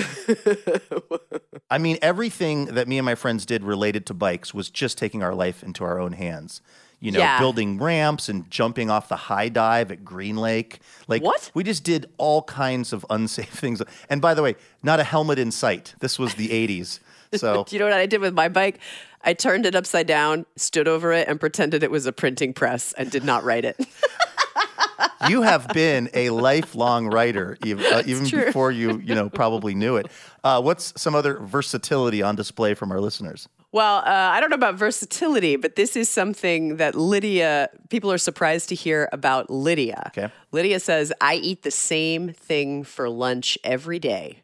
I 1.69 1.77
mean, 1.79 1.97
everything 2.01 2.65
that 2.65 2.87
me 2.87 2.99
and 2.99 3.05
my 3.05 3.15
friends 3.15 3.45
did 3.45 3.63
related 3.63 4.05
to 4.07 4.13
bikes 4.13 4.53
was 4.53 4.69
just 4.69 4.97
taking 4.97 5.23
our 5.23 5.33
life 5.33 5.63
into 5.63 5.83
our 5.83 5.99
own 5.99 6.13
hands. 6.13 6.61
You 7.05 7.11
know, 7.11 7.19
Yeah. 7.19 7.37
building 7.37 7.77
ramps 7.77 8.29
and 8.29 8.49
jumping 8.49 8.89
off 8.89 9.09
the 9.09 9.15
high 9.15 9.47
dive 9.47 9.91
at 9.91 10.03
Green 10.03 10.37
Lake. 10.37 10.79
Like, 11.07 11.21
What? 11.21 11.51
We 11.53 11.63
just 11.63 11.83
did 11.83 12.09
all 12.17 12.41
kinds 12.43 12.91
of 12.93 13.05
unsafe 13.11 13.49
things. 13.63 13.79
And 14.09 14.21
by 14.21 14.33
the 14.33 14.41
way, 14.41 14.55
not 14.81 14.99
a 14.99 15.03
helmet 15.03 15.37
in 15.37 15.51
sight. 15.51 15.93
This 15.99 16.17
was 16.17 16.33
the 16.33 16.49
80s. 16.49 16.99
So 17.35 17.65
Do 17.65 17.75
you 17.75 17.79
know 17.79 17.85
what 17.85 17.93
I 17.93 18.05
did 18.05 18.21
with 18.21 18.33
my 18.33 18.47
bike? 18.47 18.79
I 19.21 19.33
turned 19.33 19.65
it 19.65 19.75
upside 19.75 20.07
down, 20.07 20.45
stood 20.55 20.87
over 20.87 21.11
it, 21.11 21.27
and 21.27 21.37
pretended 21.39 21.83
it 21.83 21.91
was 21.91 22.05
a 22.05 22.13
printing 22.13 22.53
press 22.53 22.93
and 22.93 23.11
did 23.11 23.23
not 23.25 23.43
write 23.43 23.65
it. 23.65 23.77
you 25.29 25.41
have 25.41 25.67
been 25.69 26.09
a 26.13 26.29
lifelong 26.29 27.07
writer, 27.07 27.57
uh, 27.63 28.03
even 28.05 28.25
true. 28.25 28.45
before 28.45 28.71
you, 28.71 28.99
you 29.03 29.13
know, 29.13 29.29
probably 29.29 29.75
knew 29.75 29.97
it. 29.97 30.07
Uh, 30.43 30.61
what's 30.61 30.93
some 30.99 31.13
other 31.13 31.39
versatility 31.39 32.21
on 32.21 32.35
display 32.35 32.73
from 32.73 32.91
our 32.91 33.01
listeners? 33.01 33.49
Well, 33.75 33.97
uh, 33.97 34.31
I 34.31 34.39
don't 34.39 34.49
know 34.49 34.55
about 34.55 34.75
versatility, 34.75 35.57
but 35.57 35.75
this 35.75 35.97
is 35.97 36.07
something 36.07 36.77
that 36.77 36.95
Lydia, 36.95 37.67
people 37.89 38.09
are 38.09 38.17
surprised 38.17 38.69
to 38.69 38.75
hear 38.75 39.09
about 39.11 39.49
Lydia. 39.49 40.13
Okay. 40.17 40.31
Lydia 40.53 40.79
says, 40.79 41.11
I 41.19 41.35
eat 41.35 41.63
the 41.63 41.71
same 41.71 42.31
thing 42.31 42.85
for 42.85 43.09
lunch 43.09 43.57
every 43.65 43.99
day. 43.99 44.43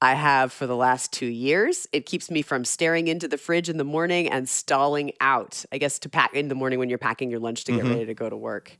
I 0.00 0.14
have 0.14 0.52
for 0.52 0.68
the 0.68 0.76
last 0.76 1.12
two 1.12 1.26
years. 1.26 1.88
It 1.90 2.06
keeps 2.06 2.30
me 2.30 2.40
from 2.40 2.64
staring 2.64 3.08
into 3.08 3.26
the 3.26 3.36
fridge 3.36 3.68
in 3.68 3.78
the 3.78 3.84
morning 3.84 4.28
and 4.28 4.48
stalling 4.48 5.10
out, 5.20 5.64
I 5.72 5.78
guess, 5.78 5.98
to 5.98 6.08
pack 6.08 6.34
in 6.34 6.46
the 6.46 6.54
morning 6.54 6.78
when 6.78 6.88
you're 6.88 6.98
packing 6.98 7.32
your 7.32 7.40
lunch 7.40 7.64
to 7.64 7.72
get 7.72 7.82
ready 7.82 8.06
to 8.06 8.14
go 8.14 8.30
to 8.30 8.36
work. 8.36 8.78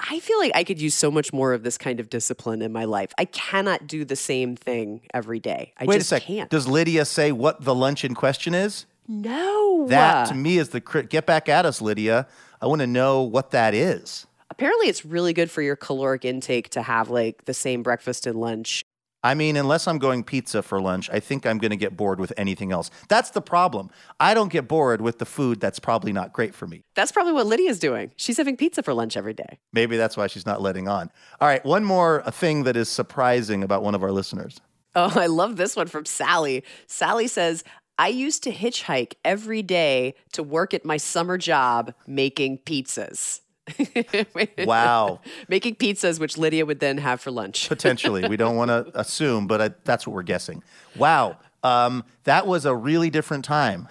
I 0.00 0.18
feel 0.18 0.40
like 0.40 0.50
I 0.56 0.64
could 0.64 0.80
use 0.80 0.96
so 0.96 1.12
much 1.12 1.32
more 1.32 1.52
of 1.52 1.62
this 1.62 1.78
kind 1.78 2.00
of 2.00 2.10
discipline 2.10 2.60
in 2.60 2.72
my 2.72 2.86
life. 2.86 3.12
I 3.18 3.24
cannot 3.24 3.86
do 3.86 4.04
the 4.04 4.16
same 4.16 4.56
thing 4.56 5.02
every 5.14 5.38
day. 5.38 5.74
I 5.78 5.84
Wait 5.84 5.94
a 5.94 5.98
just 5.98 6.08
sec. 6.08 6.22
can't. 6.22 6.50
Does 6.50 6.66
Lydia 6.66 7.04
say 7.04 7.30
what 7.30 7.62
the 7.62 7.74
lunch 7.74 8.04
in 8.04 8.16
question 8.16 8.52
is? 8.52 8.84
No. 9.08 9.86
That 9.88 10.28
to 10.28 10.34
me 10.34 10.58
is 10.58 10.68
the 10.68 10.80
crit. 10.80 11.10
Get 11.10 11.26
back 11.26 11.48
at 11.48 11.64
us, 11.66 11.80
Lydia. 11.80 12.26
I 12.60 12.66
want 12.66 12.80
to 12.80 12.86
know 12.86 13.22
what 13.22 13.50
that 13.52 13.74
is. 13.74 14.26
apparently 14.50 14.88
it's 14.88 15.04
really 15.04 15.32
good 15.32 15.50
for 15.50 15.62
your 15.62 15.76
caloric 15.76 16.24
intake 16.24 16.68
to 16.70 16.82
have 16.82 17.08
like 17.10 17.44
the 17.46 17.54
same 17.54 17.82
breakfast 17.82 18.26
and 18.26 18.38
lunch. 18.38 18.84
I 19.24 19.34
mean, 19.34 19.56
unless 19.56 19.88
I'm 19.88 19.98
going 19.98 20.22
pizza 20.22 20.62
for 20.62 20.80
lunch, 20.80 21.10
I 21.10 21.18
think 21.18 21.44
I'm 21.44 21.58
going 21.58 21.72
to 21.72 21.76
get 21.76 21.96
bored 21.96 22.20
with 22.20 22.32
anything 22.36 22.70
else. 22.70 22.88
That's 23.08 23.30
the 23.30 23.40
problem. 23.42 23.90
I 24.20 24.32
don't 24.32 24.50
get 24.52 24.68
bored 24.68 25.00
with 25.00 25.18
the 25.18 25.24
food 25.26 25.58
that's 25.60 25.80
probably 25.80 26.12
not 26.12 26.32
great 26.32 26.54
for 26.54 26.68
me. 26.68 26.84
That's 26.94 27.10
probably 27.10 27.32
what 27.32 27.46
Lydia's 27.46 27.80
doing. 27.80 28.12
She's 28.16 28.36
having 28.36 28.56
pizza 28.56 28.80
for 28.80 28.94
lunch 28.94 29.16
every 29.16 29.34
day. 29.34 29.58
Maybe 29.72 29.96
that's 29.96 30.16
why 30.16 30.28
she's 30.28 30.46
not 30.46 30.62
letting 30.62 30.86
on. 30.86 31.10
All 31.40 31.48
right, 31.48 31.64
one 31.64 31.84
more 31.84 32.22
thing 32.30 32.62
that 32.62 32.76
is 32.76 32.88
surprising 32.88 33.64
about 33.64 33.82
one 33.82 33.96
of 33.96 34.04
our 34.04 34.12
listeners. 34.12 34.60
Oh, 34.94 35.12
I 35.20 35.26
love 35.26 35.56
this 35.56 35.74
one 35.74 35.88
from 35.88 36.04
Sally. 36.04 36.62
Sally 36.86 37.26
says, 37.26 37.64
I 37.98 38.08
used 38.08 38.44
to 38.44 38.52
hitchhike 38.52 39.14
every 39.24 39.62
day 39.62 40.14
to 40.32 40.42
work 40.42 40.72
at 40.72 40.84
my 40.84 40.96
summer 40.96 41.36
job 41.36 41.94
making 42.06 42.58
pizzas. 42.58 43.40
Wow. 44.66 45.20
making 45.48 45.76
pizzas, 45.76 46.18
which 46.18 46.38
Lydia 46.38 46.64
would 46.64 46.80
then 46.80 46.98
have 46.98 47.20
for 47.20 47.30
lunch. 47.30 47.68
Potentially. 47.68 48.26
We 48.26 48.36
don't 48.36 48.56
want 48.56 48.70
to 48.70 48.90
assume, 48.98 49.46
but 49.46 49.60
I, 49.60 49.70
that's 49.84 50.06
what 50.06 50.14
we're 50.14 50.22
guessing. 50.22 50.62
Wow. 50.96 51.36
Um, 51.62 52.04
that 52.24 52.46
was 52.46 52.64
a 52.64 52.74
really 52.74 53.10
different 53.10 53.44
time. 53.44 53.88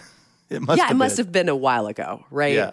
It 0.49 0.61
must 0.61 0.77
yeah, 0.77 0.89
it 0.89 0.95
must 0.95 1.17
been. 1.17 1.25
have 1.25 1.31
been 1.31 1.49
a 1.49 1.55
while 1.55 1.87
ago, 1.87 2.25
right? 2.31 2.55
Yeah. 2.55 2.71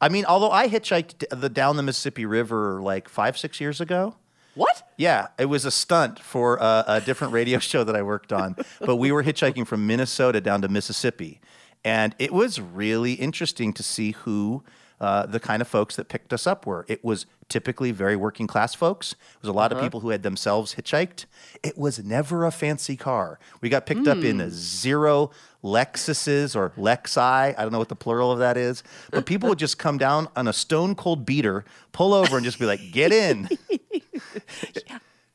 I 0.00 0.10
mean, 0.10 0.26
although 0.26 0.50
I 0.50 0.68
hitchhiked 0.68 1.24
the 1.30 1.48
down 1.48 1.76
the 1.76 1.82
Mississippi 1.82 2.26
River 2.26 2.82
like 2.82 3.08
five, 3.08 3.38
six 3.38 3.60
years 3.60 3.80
ago. 3.80 4.14
What? 4.54 4.88
Yeah, 4.96 5.28
it 5.38 5.46
was 5.46 5.64
a 5.64 5.70
stunt 5.70 6.18
for 6.18 6.56
a, 6.56 6.84
a 6.86 7.00
different 7.00 7.32
radio 7.32 7.58
show 7.70 7.84
that 7.84 7.96
I 7.96 8.02
worked 8.02 8.32
on. 8.32 8.56
But 8.80 8.96
we 8.96 9.12
were 9.12 9.24
hitchhiking 9.24 9.66
from 9.66 9.86
Minnesota 9.86 10.40
down 10.40 10.62
to 10.62 10.68
Mississippi. 10.68 11.40
And 11.84 12.14
it 12.18 12.32
was 12.32 12.60
really 12.60 13.14
interesting 13.14 13.72
to 13.74 13.82
see 13.82 14.12
who 14.12 14.64
uh, 15.00 15.26
the 15.26 15.40
kind 15.40 15.60
of 15.60 15.68
folks 15.68 15.96
that 15.96 16.08
picked 16.08 16.32
us 16.32 16.46
up 16.46 16.66
were. 16.66 16.84
It 16.88 17.04
was 17.04 17.26
typically 17.48 17.90
very 17.90 18.16
working 18.16 18.46
class 18.46 18.74
folks. 18.74 19.12
It 19.12 19.42
was 19.42 19.48
a 19.48 19.52
lot 19.52 19.72
of 19.72 19.80
people 19.80 20.00
who 20.00 20.10
had 20.10 20.22
themselves 20.22 20.76
hitchhiked. 20.76 21.26
It 21.62 21.76
was 21.76 22.02
never 22.02 22.46
a 22.46 22.50
fancy 22.50 22.96
car. 22.96 23.38
We 23.60 23.68
got 23.68 23.86
picked 23.86 24.08
up 24.08 24.18
in 24.18 24.40
a 24.40 24.50
zero 24.50 25.30
Lexuses 25.62 26.54
or 26.54 26.70
Lexi. 26.70 27.18
I 27.18 27.52
don't 27.62 27.72
know 27.72 27.78
what 27.78 27.88
the 27.88 27.96
plural 27.96 28.30
of 28.30 28.38
that 28.38 28.56
is. 28.56 28.82
But 29.10 29.26
people 29.26 29.48
would 29.48 29.58
just 29.58 29.78
come 29.78 29.98
down 29.98 30.28
on 30.36 30.46
a 30.46 30.52
stone 30.52 30.94
cold 30.94 31.24
beater, 31.26 31.64
pull 31.92 32.14
over, 32.14 32.36
and 32.36 32.44
just 32.44 32.58
be 32.58 32.66
like, 32.66 32.80
get 32.92 33.12
in. 33.12 33.48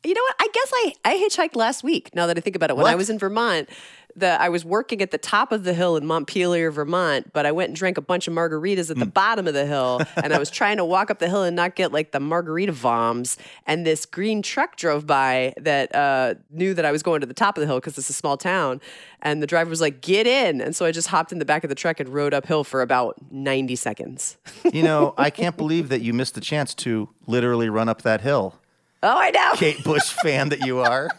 You 0.01 0.14
know 0.14 0.22
what? 0.22 0.36
I 0.39 0.47
guess 0.53 0.72
I, 0.74 0.93
I 1.03 1.16
hitchhiked 1.18 1.57
last 1.57 1.84
week. 1.84 2.16
Now 2.16 2.26
that 2.28 2.38
I 2.38 2.39
think 2.39 2.55
about 2.55 2.70
it, 2.70 2.78
when 2.78 2.86
I 2.86 2.95
was 2.95 3.10
in 3.10 3.20
Vermont, 3.20 3.68
the 4.20 4.39
I 4.41 4.49
was 4.49 4.63
working 4.63 5.01
at 5.01 5.11
the 5.11 5.17
top 5.17 5.51
of 5.51 5.63
the 5.63 5.74
hill 5.74 5.97
in 5.97 6.05
Montpelier, 6.05 6.72
Vermont, 6.72 7.32
but 7.34 7.45
I 7.45 7.51
went 7.51 7.70
and 7.70 7.76
drank 7.76 7.97
a 7.97 8.01
bunch 8.01 8.28
of 8.28 8.34
margaritas 8.34 8.89
at 8.91 8.97
the 8.97 9.05
bottom 9.05 9.47
of 9.47 9.53
the 9.53 9.65
hill, 9.65 10.01
and 10.24 10.34
I 10.34 10.39
was 10.39 10.49
trying 10.49 10.78
to 10.78 10.86
walk 10.86 11.09
up 11.09 11.20
the 11.20 11.30
hill 11.30 11.43
and 11.43 11.55
not 11.55 11.76
get 11.76 11.91
like 11.91 12.11
the 12.11 12.20
margarita 12.20 12.74
voms. 12.74 13.38
And 13.65 13.86
this 13.86 14.05
green 14.05 14.41
truck 14.41 14.76
drove 14.76 15.05
by 15.07 15.53
that 15.57 15.93
uh, 15.95 16.36
knew 16.49 16.74
that 16.74 16.86
I 16.86 16.91
was 16.91 17.03
going 17.03 17.22
to 17.22 17.28
the 17.28 17.34
top 17.34 17.57
of 17.57 17.61
the 17.61 17.67
hill 17.67 17.78
because 17.78 17.97
it's 17.97 18.09
a 18.09 18.13
small 18.13 18.38
town, 18.38 18.82
and 19.22 19.41
the 19.41 19.47
driver 19.47 19.70
was 19.70 19.82
like, 19.82 20.01
"Get 20.01 20.28
in!" 20.28 20.61
And 20.61 20.76
so 20.76 20.86
I 20.86 20.91
just 20.91 21.07
hopped 21.07 21.32
in 21.32 21.39
the 21.39 21.45
back 21.45 21.63
of 21.63 21.70
the 21.70 21.76
truck 21.76 21.99
and 21.99 22.09
rode 22.09 22.34
uphill 22.34 22.63
for 22.63 22.82
about 22.82 23.15
ninety 23.32 23.76
seconds. 23.76 24.38
You 24.72 24.84
know, 24.84 25.15
I 25.17 25.30
can't 25.32 25.57
believe 25.63 25.89
that 25.89 26.01
you 26.01 26.13
missed 26.13 26.36
the 26.36 26.41
chance 26.41 26.76
to 26.76 27.09
literally 27.26 27.70
run 27.70 27.89
up 27.89 28.03
that 28.03 28.22
hill. 28.22 28.59
oh, 29.01 29.17
I 29.17 29.32
know. 29.32 29.51
Kate 29.55 29.84
Bush 29.84 30.11
fan 30.22 30.49
that 30.49 30.59
you 30.65 30.80
are. 30.80 31.09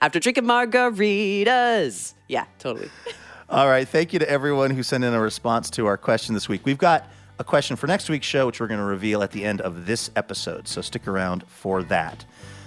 After 0.00 0.18
drinking 0.20 0.44
margaritas, 0.44 2.14
yeah, 2.28 2.44
totally. 2.58 2.90
All 3.48 3.68
right. 3.68 3.86
Thank 3.86 4.12
you 4.12 4.18
to 4.18 4.28
everyone 4.28 4.70
who 4.70 4.82
sent 4.82 5.04
in 5.04 5.12
a 5.12 5.20
response 5.20 5.70
to 5.70 5.86
our 5.86 5.96
question 5.96 6.34
this 6.34 6.48
week. 6.48 6.64
We've 6.64 6.78
got 6.78 7.08
a 7.38 7.44
question 7.44 7.76
for 7.76 7.86
next 7.86 8.08
week's 8.08 8.26
show, 8.26 8.46
which 8.46 8.60
we're 8.60 8.68
going 8.68 8.80
to 8.80 8.86
reveal 8.86 9.22
at 9.22 9.32
the 9.32 9.44
end 9.44 9.60
of 9.60 9.86
this 9.86 10.10
episode. 10.16 10.66
So 10.66 10.80
stick 10.80 11.06
around 11.06 11.44
for 11.46 11.82
that. 11.84 12.24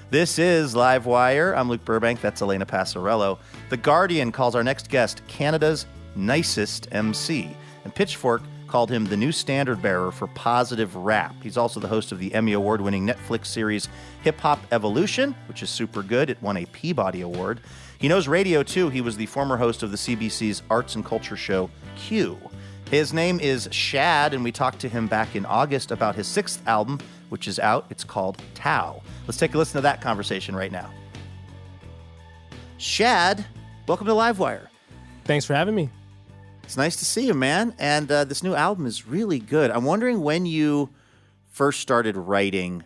This 0.10 0.40
is 0.40 0.76
Live 0.76 1.06
Wire. 1.06 1.54
I'm 1.54 1.68
Luke 1.68 1.84
Burbank. 1.84 2.22
That's 2.22 2.42
Elena 2.42 2.66
Passarello. 2.66 3.40
The 3.70 3.78
Guardian 3.78 4.32
calls 4.32 4.56
our 4.56 4.64
next 4.64 4.90
guest 4.90 5.22
Canada's 5.28 5.86
nicest 6.16 6.88
MC. 6.92 7.50
And 7.84 7.94
Pitchfork 7.94 8.42
called 8.68 8.92
him 8.92 9.06
the 9.06 9.18
new 9.18 9.32
standard 9.32 9.82
bearer 9.82 10.12
for 10.12 10.28
positive 10.28 10.96
rap. 10.96 11.36
He's 11.42 11.58
also 11.58 11.80
the 11.80 11.88
host 11.88 12.12
of 12.12 12.20
the 12.20 12.34
Emmy 12.34 12.54
Award 12.54 12.82
winning 12.82 13.08
Netflix 13.08 13.48
series 13.48 13.88
Hip 14.24 14.40
Hop 14.42 14.60
Evolution, 14.72 15.36
which 15.48 15.64
is 15.64 15.70
super 15.70 16.04
good. 16.04 16.30
It 16.30 16.42
won 16.42 16.58
a 16.58 16.66
Peabody 16.68 17.22
Award. 17.22 17.62
He 18.00 18.08
knows 18.08 18.28
radio 18.28 18.64
too. 18.64 18.90
He 18.90 19.02
was 19.02 19.18
the 19.18 19.26
former 19.26 19.58
host 19.58 19.84
of 19.84 19.92
the 19.92 19.98
CBC's 19.98 20.62
arts 20.70 20.96
and 20.96 21.04
culture 21.04 21.38
show 21.38 21.70
Q. 21.96 22.38
His 22.90 23.14
name 23.14 23.40
is 23.40 23.68
Shad, 23.72 24.34
and 24.34 24.44
we 24.44 24.52
talked 24.52 24.80
to 24.80 24.90
him 24.90 25.08
back 25.08 25.36
in 25.36 25.46
August 25.46 25.92
about 25.92 26.16
his 26.16 26.28
sixth 26.28 26.66
album, 26.68 27.00
which 27.30 27.48
is 27.48 27.60
out. 27.60 27.86
It's 27.90 28.04
called 28.04 28.42
Tao. 28.54 29.02
Let's 29.26 29.38
take 29.38 29.54
a 29.56 29.58
listen 29.58 29.76
to 29.76 29.82
that 29.82 30.00
conversation 30.00 30.56
right 30.56 30.72
now. 30.72 30.92
Shad, 32.78 33.46
welcome 33.88 34.08
to 34.08 34.14
Livewire. 34.14 34.68
Thanks 35.26 35.46
for 35.46 35.54
having 35.54 35.76
me. 35.76 35.90
It's 36.68 36.76
nice 36.76 36.98
to 36.98 37.06
see 37.06 37.28
you, 37.28 37.34
man. 37.34 37.74
And 37.80 38.12
uh, 38.12 38.26
this 38.26 38.44
new 38.44 38.54
album 38.54 38.86
is 38.88 39.08
really 39.08 39.40
good. 39.40 39.72
I'm 39.72 39.86
wondering 39.86 40.20
when 40.20 40.46
you 40.46 40.90
first 41.50 41.80
started 41.80 42.18
writing 42.18 42.84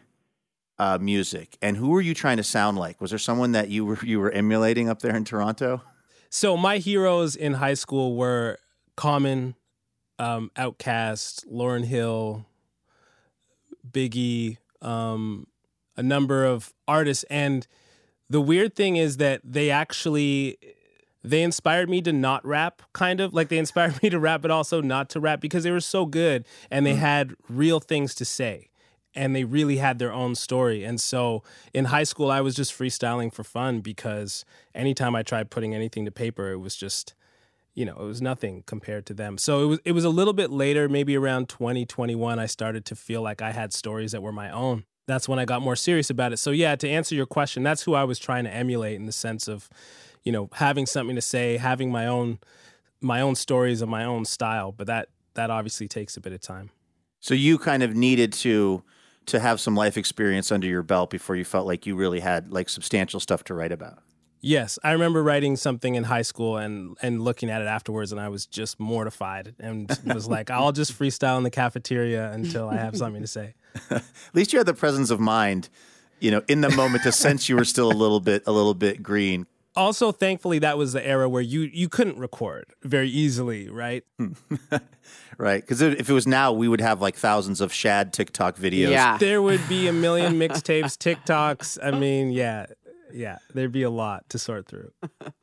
uh, 0.77 0.99
music, 1.01 1.57
and 1.63 1.75
who 1.75 1.89
were 1.89 1.99
you 1.99 2.13
trying 2.13 2.37
to 2.37 2.43
sound 2.43 2.77
like? 2.77 3.01
Was 3.01 3.09
there 3.09 3.17
someone 3.17 3.53
that 3.53 3.69
you 3.69 3.83
were 3.83 3.97
you 4.03 4.19
were 4.19 4.29
emulating 4.29 4.87
up 4.87 4.99
there 4.99 5.15
in 5.15 5.25
Toronto? 5.25 5.81
So 6.29 6.55
my 6.55 6.77
heroes 6.77 7.35
in 7.35 7.53
high 7.53 7.73
school 7.73 8.15
were 8.15 8.59
Common, 8.95 9.55
um, 10.19 10.51
OutKast, 10.55 11.47
Lauryn 11.47 11.83
Hill, 11.83 12.45
Biggie, 13.91 14.57
um, 14.83 15.47
a 15.97 16.03
number 16.03 16.45
of 16.45 16.71
artists, 16.87 17.23
and 17.31 17.65
the 18.29 18.41
weird 18.41 18.75
thing 18.75 18.97
is 18.97 19.17
that 19.17 19.41
they 19.43 19.71
actually 19.71 20.59
they 21.23 21.43
inspired 21.43 21.89
me 21.89 22.01
to 22.01 22.11
not 22.11 22.45
rap 22.45 22.81
kind 22.93 23.19
of 23.19 23.33
like 23.33 23.49
they 23.49 23.57
inspired 23.57 24.01
me 24.03 24.09
to 24.09 24.19
rap 24.19 24.41
but 24.41 24.51
also 24.51 24.81
not 24.81 25.09
to 25.09 25.19
rap 25.19 25.39
because 25.39 25.63
they 25.63 25.71
were 25.71 25.79
so 25.79 26.05
good 26.05 26.45
and 26.69 26.85
they 26.85 26.93
mm. 26.93 26.99
had 26.99 27.35
real 27.49 27.79
things 27.79 28.15
to 28.15 28.25
say 28.25 28.69
and 29.13 29.35
they 29.35 29.43
really 29.43 29.77
had 29.77 29.99
their 29.99 30.11
own 30.11 30.35
story 30.35 30.83
and 30.83 31.01
so 31.01 31.43
in 31.73 31.85
high 31.85 32.03
school 32.03 32.31
i 32.31 32.41
was 32.41 32.55
just 32.55 32.77
freestyling 32.77 33.33
for 33.33 33.43
fun 33.43 33.81
because 33.81 34.45
anytime 34.73 35.15
i 35.15 35.23
tried 35.23 35.49
putting 35.49 35.75
anything 35.75 36.05
to 36.05 36.11
paper 36.11 36.51
it 36.51 36.57
was 36.57 36.75
just 36.75 37.13
you 37.73 37.85
know, 37.85 37.95
it 37.99 38.05
was 38.05 38.21
nothing 38.21 38.63
compared 38.65 39.05
to 39.07 39.13
them. 39.13 39.37
So 39.37 39.63
it 39.63 39.65
was 39.65 39.79
it 39.85 39.91
was 39.93 40.03
a 40.03 40.09
little 40.09 40.33
bit 40.33 40.51
later, 40.51 40.89
maybe 40.89 41.15
around 41.15 41.49
2021, 41.49 42.39
I 42.39 42.45
started 42.45 42.85
to 42.85 42.95
feel 42.95 43.21
like 43.21 43.41
I 43.41 43.51
had 43.51 43.73
stories 43.73 44.11
that 44.11 44.21
were 44.21 44.31
my 44.31 44.51
own. 44.51 44.83
That's 45.07 45.27
when 45.27 45.39
I 45.39 45.45
got 45.45 45.61
more 45.61 45.75
serious 45.75 46.09
about 46.09 46.33
it. 46.33 46.37
So 46.37 46.51
yeah, 46.51 46.75
to 46.75 46.89
answer 46.89 47.15
your 47.15 47.25
question, 47.25 47.63
that's 47.63 47.83
who 47.83 47.93
I 47.93 48.03
was 48.03 48.19
trying 48.19 48.43
to 48.43 48.53
emulate 48.53 48.95
in 48.95 49.05
the 49.05 49.11
sense 49.11 49.47
of, 49.47 49.69
you 50.23 50.31
know, 50.31 50.49
having 50.53 50.85
something 50.85 51.15
to 51.15 51.21
say, 51.21 51.57
having 51.57 51.91
my 51.91 52.07
own 52.07 52.39
my 53.01 53.19
own 53.19 53.35
stories 53.35 53.81
of 53.81 53.89
my 53.89 54.05
own 54.05 54.25
style, 54.25 54.71
but 54.71 54.87
that 54.87 55.09
that 55.33 55.49
obviously 55.49 55.87
takes 55.87 56.17
a 56.17 56.21
bit 56.21 56.33
of 56.33 56.41
time. 56.41 56.69
So 57.19 57.33
you 57.33 57.57
kind 57.57 57.83
of 57.83 57.95
needed 57.95 58.33
to 58.33 58.83
to 59.27 59.39
have 59.39 59.59
some 59.59 59.75
life 59.75 59.97
experience 59.97 60.51
under 60.51 60.67
your 60.67 60.83
belt 60.83 61.09
before 61.09 61.35
you 61.35 61.45
felt 61.45 61.67
like 61.67 61.85
you 61.85 61.95
really 61.95 62.19
had 62.19 62.51
like 62.51 62.69
substantial 62.69 63.19
stuff 63.19 63.43
to 63.45 63.53
write 63.53 63.71
about. 63.71 63.99
Yes, 64.43 64.79
I 64.83 64.91
remember 64.91 65.21
writing 65.21 65.55
something 65.55 65.93
in 65.93 66.03
high 66.03 66.23
school 66.23 66.57
and 66.57 66.97
and 67.01 67.21
looking 67.21 67.49
at 67.49 67.61
it 67.61 67.67
afterwards, 67.67 68.11
and 68.11 68.19
I 68.19 68.29
was 68.29 68.47
just 68.47 68.79
mortified 68.79 69.55
and 69.59 69.95
was 70.05 70.27
like, 70.27 70.49
"I'll 70.49 70.71
just 70.71 70.97
freestyle 70.97 71.37
in 71.37 71.43
the 71.43 71.51
cafeteria 71.51 72.31
until 72.31 72.67
I 72.67 72.77
have 72.77 72.97
something 72.97 73.21
to 73.21 73.27
say." 73.27 73.53
At 73.89 74.03
least 74.33 74.51
you 74.51 74.59
had 74.59 74.65
the 74.65 74.73
presence 74.73 75.11
of 75.11 75.19
mind, 75.19 75.69
you 76.19 76.31
know, 76.31 76.41
in 76.47 76.61
the 76.61 76.71
moment 76.71 77.03
to 77.03 77.11
sense 77.11 77.49
you 77.49 77.55
were 77.55 77.65
still 77.65 77.91
a 77.91 77.93
little 77.93 78.19
bit 78.19 78.43
a 78.47 78.51
little 78.51 78.73
bit 78.73 79.03
green. 79.03 79.45
Also, 79.75 80.11
thankfully, 80.11 80.59
that 80.59 80.77
was 80.77 80.93
the 80.93 81.05
era 81.05 81.29
where 81.29 81.41
you 81.41 81.61
you 81.61 81.87
couldn't 81.87 82.17
record 82.17 82.65
very 82.83 83.09
easily, 83.09 83.69
right? 83.69 84.03
right, 85.37 85.61
because 85.61 85.81
if 85.81 86.09
it 86.09 86.13
was 86.13 86.27
now, 86.27 86.51
we 86.51 86.67
would 86.67 86.81
have 86.81 87.01
like 87.01 87.15
thousands 87.15 87.61
of 87.61 87.71
Shad 87.71 88.11
TikTok 88.11 88.57
videos. 88.57 88.91
Yeah. 88.91 89.17
There 89.17 89.41
would 89.41 89.61
be 89.69 89.87
a 89.87 89.93
million 89.93 90.33
mixtapes, 90.39 90.97
TikToks. 90.97 91.77
I 91.81 91.91
mean, 91.91 92.31
yeah, 92.31 92.65
yeah, 93.13 93.37
there'd 93.53 93.71
be 93.71 93.83
a 93.83 93.89
lot 93.89 94.27
to 94.29 94.39
sort 94.39 94.67
through. 94.67 94.91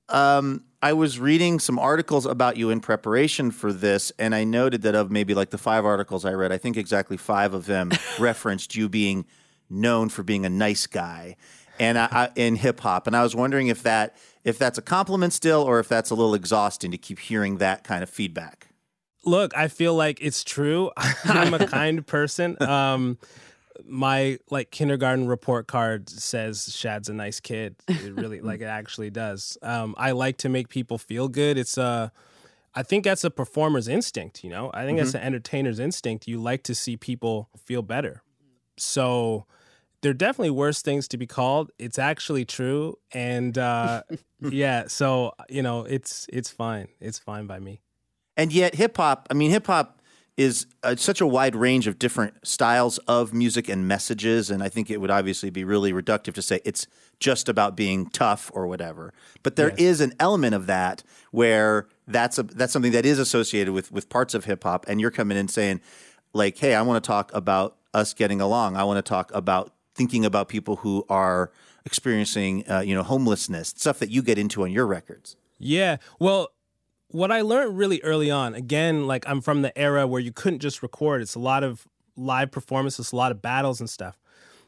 Um, 0.08 0.64
I 0.82 0.92
was 0.92 1.18
reading 1.18 1.58
some 1.58 1.78
articles 1.78 2.24
about 2.24 2.56
you 2.56 2.70
in 2.70 2.80
preparation 2.80 3.50
for 3.50 3.72
this, 3.72 4.12
and 4.18 4.34
I 4.34 4.44
noted 4.44 4.82
that 4.82 4.94
of 4.94 5.10
maybe 5.10 5.34
like 5.34 5.50
the 5.50 5.58
five 5.58 5.84
articles 5.84 6.24
I 6.24 6.32
read, 6.32 6.52
I 6.52 6.58
think 6.58 6.76
exactly 6.76 7.16
five 7.16 7.54
of 7.54 7.66
them 7.66 7.90
referenced 8.18 8.74
you 8.76 8.88
being 8.88 9.26
known 9.68 10.08
for 10.08 10.22
being 10.22 10.46
a 10.46 10.48
nice 10.48 10.86
guy, 10.86 11.36
and 11.80 11.98
I, 11.98 12.08
I, 12.10 12.30
in 12.36 12.56
hip 12.56 12.80
hop. 12.80 13.06
And 13.06 13.16
I 13.16 13.22
was 13.22 13.34
wondering 13.34 13.68
if 13.68 13.82
that 13.82 14.16
if 14.44 14.58
that's 14.58 14.78
a 14.78 14.82
compliment 14.82 15.32
still, 15.32 15.62
or 15.62 15.78
if 15.78 15.88
that's 15.88 16.10
a 16.10 16.14
little 16.14 16.34
exhausting 16.34 16.90
to 16.90 16.98
keep 16.98 17.18
hearing 17.18 17.58
that 17.58 17.84
kind 17.84 18.02
of 18.02 18.08
feedback. 18.08 18.68
Look, 19.24 19.54
I 19.56 19.68
feel 19.68 19.94
like 19.94 20.18
it's 20.22 20.42
true. 20.44 20.90
I'm 21.24 21.52
a 21.52 21.66
kind 21.66 22.06
person. 22.06 22.60
Um, 22.62 23.18
my 23.84 24.38
like 24.50 24.70
kindergarten 24.70 25.28
report 25.28 25.66
card 25.66 26.08
says 26.08 26.74
Shad's 26.74 27.08
a 27.08 27.14
nice 27.14 27.40
kid. 27.40 27.76
It 27.88 28.14
really 28.14 28.40
like 28.42 28.60
it 28.60 28.64
actually 28.64 29.10
does. 29.10 29.58
Um, 29.62 29.94
I 29.98 30.12
like 30.12 30.38
to 30.38 30.48
make 30.48 30.68
people 30.68 30.98
feel 30.98 31.28
good. 31.28 31.58
It's 31.58 31.76
a 31.76 32.12
I 32.74 32.82
think 32.82 33.04
that's 33.04 33.24
a 33.24 33.30
performer's 33.30 33.88
instinct, 33.88 34.44
you 34.44 34.50
know? 34.50 34.70
I 34.72 34.84
think 34.84 34.98
that's 34.98 35.14
an 35.14 35.22
entertainer's 35.22 35.80
instinct. 35.80 36.28
You 36.28 36.40
like 36.40 36.62
to 36.64 36.74
see 36.74 36.96
people 36.96 37.48
feel 37.56 37.82
better. 37.82 38.22
So 38.76 39.46
there 40.02 40.10
are 40.10 40.14
definitely 40.14 40.50
worse 40.50 40.82
things 40.82 41.08
to 41.08 41.16
be 41.16 41.26
called. 41.26 41.70
It's 41.78 41.98
actually 41.98 42.44
true. 42.44 42.96
And 43.12 43.56
uh, 43.58 44.02
yeah, 44.40 44.86
so 44.86 45.32
you 45.48 45.62
know, 45.62 45.84
it's 45.84 46.26
it's 46.32 46.50
fine. 46.50 46.88
It's 47.00 47.18
fine 47.18 47.46
by 47.46 47.58
me. 47.58 47.80
And 48.36 48.52
yet, 48.52 48.74
hip 48.76 48.96
hop, 48.96 49.26
I 49.30 49.34
mean, 49.34 49.50
hip 49.50 49.66
hop 49.66 50.00
is 50.36 50.66
uh, 50.84 50.94
such 50.94 51.20
a 51.20 51.26
wide 51.26 51.56
range 51.56 51.88
of 51.88 51.98
different 51.98 52.46
styles 52.46 52.98
of 53.08 53.34
music 53.34 53.68
and 53.68 53.88
messages. 53.88 54.50
And 54.50 54.62
I 54.62 54.68
think 54.68 54.88
it 54.88 55.00
would 55.00 55.10
obviously 55.10 55.50
be 55.50 55.64
really 55.64 55.92
reductive 55.92 56.34
to 56.34 56.42
say 56.42 56.60
it's 56.64 56.86
just 57.18 57.48
about 57.48 57.76
being 57.76 58.08
tough 58.10 58.48
or 58.54 58.68
whatever. 58.68 59.12
But 59.42 59.56
there 59.56 59.70
Yes. 59.70 59.78
is 59.80 60.00
an 60.00 60.12
element 60.20 60.54
of 60.54 60.66
that 60.66 61.02
where 61.32 61.88
that's 62.06 62.38
a, 62.38 62.44
that's 62.44 62.72
something 62.72 62.92
that 62.92 63.04
is 63.04 63.18
associated 63.18 63.72
with 63.74 63.90
with 63.90 64.08
parts 64.08 64.32
of 64.34 64.44
hip 64.44 64.62
hop. 64.62 64.86
And 64.88 65.00
you're 65.00 65.10
coming 65.10 65.36
in 65.36 65.48
saying, 65.48 65.80
like, 66.32 66.56
hey, 66.58 66.76
I 66.76 66.82
want 66.82 67.02
to 67.02 67.06
talk 67.08 67.34
about 67.34 67.76
us 67.92 68.14
getting 68.14 68.40
along. 68.40 68.76
I 68.76 68.84
want 68.84 68.98
to 69.04 69.08
talk 69.08 69.32
about 69.34 69.72
thinking 69.98 70.24
about 70.24 70.48
people 70.48 70.76
who 70.76 71.04
are 71.10 71.50
experiencing, 71.84 72.64
uh, 72.70 72.80
you 72.80 72.94
know, 72.94 73.02
homelessness, 73.02 73.68
stuff 73.76 73.98
that 73.98 74.10
you 74.10 74.22
get 74.22 74.38
into 74.38 74.62
on 74.62 74.70
your 74.70 74.86
records. 74.86 75.36
Yeah. 75.58 75.96
Well, 76.18 76.48
what 77.08 77.32
I 77.32 77.40
learned 77.40 77.76
really 77.76 78.00
early 78.02 78.30
on, 78.30 78.54
again, 78.54 79.06
like 79.06 79.28
I'm 79.28 79.40
from 79.40 79.62
the 79.62 79.76
era 79.76 80.06
where 80.06 80.20
you 80.20 80.32
couldn't 80.32 80.60
just 80.60 80.82
record. 80.82 81.20
It's 81.20 81.34
a 81.34 81.40
lot 81.40 81.64
of 81.64 81.86
live 82.16 82.50
performances, 82.52 83.12
a 83.12 83.16
lot 83.16 83.32
of 83.32 83.42
battles 83.42 83.80
and 83.80 83.90
stuff. 83.90 84.18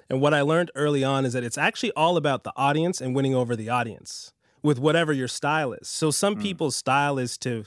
And 0.09 0.21
what 0.21 0.35
I 0.35 0.41
learned 0.41 0.73
early 0.75 1.05
on 1.05 1.25
is 1.25 1.35
that 1.35 1.45
it's 1.45 1.59
actually 1.59 1.93
all 1.93 2.17
about 2.17 2.43
the 2.43 2.53
audience 2.57 3.01
and 3.01 3.15
winning 3.15 3.35
over 3.35 3.55
the 3.55 3.69
audience 3.69 4.33
with 4.63 4.79
whatever 4.79 5.13
your 5.13 5.29
style 5.29 5.73
is. 5.73 5.87
So 5.87 6.11
some 6.11 6.37
people's 6.37 6.75
style 6.75 7.19
is 7.19 7.39
to 7.39 7.65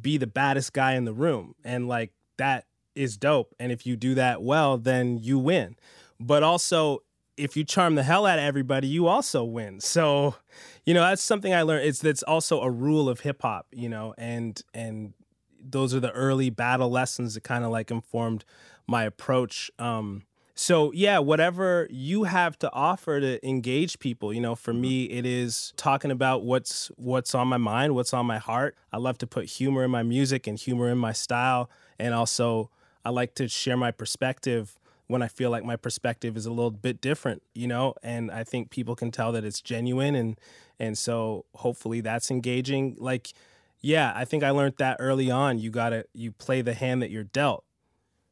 be 0.00 0.18
the 0.18 0.26
baddest 0.26 0.72
guy 0.72 0.94
in 0.94 1.04
the 1.04 1.12
room 1.12 1.54
and 1.64 1.86
like 1.86 2.10
that 2.38 2.66
is 2.96 3.16
dope. 3.16 3.54
And 3.60 3.70
if 3.70 3.86
you 3.86 3.94
do 3.94 4.14
that 4.16 4.42
well, 4.42 4.76
then 4.76 5.18
you 5.18 5.38
win. 5.38 5.76
But 6.18 6.42
also 6.42 7.03
if 7.36 7.56
you 7.56 7.64
charm 7.64 7.94
the 7.94 8.02
hell 8.02 8.26
out 8.26 8.38
of 8.38 8.44
everybody, 8.44 8.86
you 8.86 9.06
also 9.06 9.44
win. 9.44 9.80
So, 9.80 10.36
you 10.84 10.94
know, 10.94 11.02
that's 11.02 11.22
something 11.22 11.52
I 11.52 11.62
learned. 11.62 11.86
It's 11.86 12.00
that's 12.00 12.22
also 12.22 12.60
a 12.60 12.70
rule 12.70 13.08
of 13.08 13.20
hip 13.20 13.42
hop, 13.42 13.66
you 13.72 13.88
know, 13.88 14.14
and 14.16 14.60
and 14.72 15.14
those 15.60 15.94
are 15.94 16.00
the 16.00 16.12
early 16.12 16.50
battle 16.50 16.90
lessons 16.90 17.34
that 17.34 17.42
kind 17.42 17.64
of 17.64 17.70
like 17.70 17.90
informed 17.90 18.44
my 18.86 19.04
approach. 19.04 19.70
Um, 19.78 20.24
so 20.54 20.92
yeah, 20.92 21.18
whatever 21.18 21.88
you 21.90 22.24
have 22.24 22.56
to 22.60 22.72
offer 22.72 23.20
to 23.20 23.46
engage 23.46 23.98
people, 23.98 24.32
you 24.32 24.40
know, 24.40 24.54
for 24.54 24.72
me 24.72 25.04
it 25.04 25.26
is 25.26 25.72
talking 25.76 26.10
about 26.10 26.44
what's 26.44 26.88
what's 26.96 27.34
on 27.34 27.48
my 27.48 27.56
mind, 27.56 27.94
what's 27.94 28.14
on 28.14 28.26
my 28.26 28.38
heart. 28.38 28.76
I 28.92 28.98
love 28.98 29.18
to 29.18 29.26
put 29.26 29.46
humor 29.46 29.84
in 29.84 29.90
my 29.90 30.04
music 30.04 30.46
and 30.46 30.58
humor 30.58 30.90
in 30.90 30.98
my 30.98 31.12
style, 31.12 31.68
and 31.98 32.14
also 32.14 32.70
I 33.04 33.10
like 33.10 33.34
to 33.36 33.48
share 33.48 33.76
my 33.76 33.90
perspective 33.90 34.78
when 35.06 35.22
I 35.22 35.28
feel 35.28 35.50
like 35.50 35.64
my 35.64 35.76
perspective 35.76 36.36
is 36.36 36.46
a 36.46 36.50
little 36.50 36.70
bit 36.70 37.00
different, 37.00 37.42
you 37.54 37.66
know, 37.66 37.94
and 38.02 38.30
I 38.30 38.44
think 38.44 38.70
people 38.70 38.96
can 38.96 39.10
tell 39.10 39.32
that 39.32 39.44
it's 39.44 39.60
genuine 39.60 40.14
and 40.14 40.38
and 40.80 40.98
so 40.98 41.44
hopefully 41.54 42.00
that's 42.00 42.30
engaging. 42.30 42.96
Like 42.98 43.32
yeah, 43.80 44.12
I 44.16 44.24
think 44.24 44.42
I 44.42 44.50
learned 44.50 44.76
that 44.78 44.96
early 44.98 45.30
on. 45.30 45.58
You 45.58 45.70
got 45.70 45.90
to 45.90 46.06
you 46.14 46.32
play 46.32 46.62
the 46.62 46.74
hand 46.74 47.02
that 47.02 47.10
you're 47.10 47.24
dealt. 47.24 47.64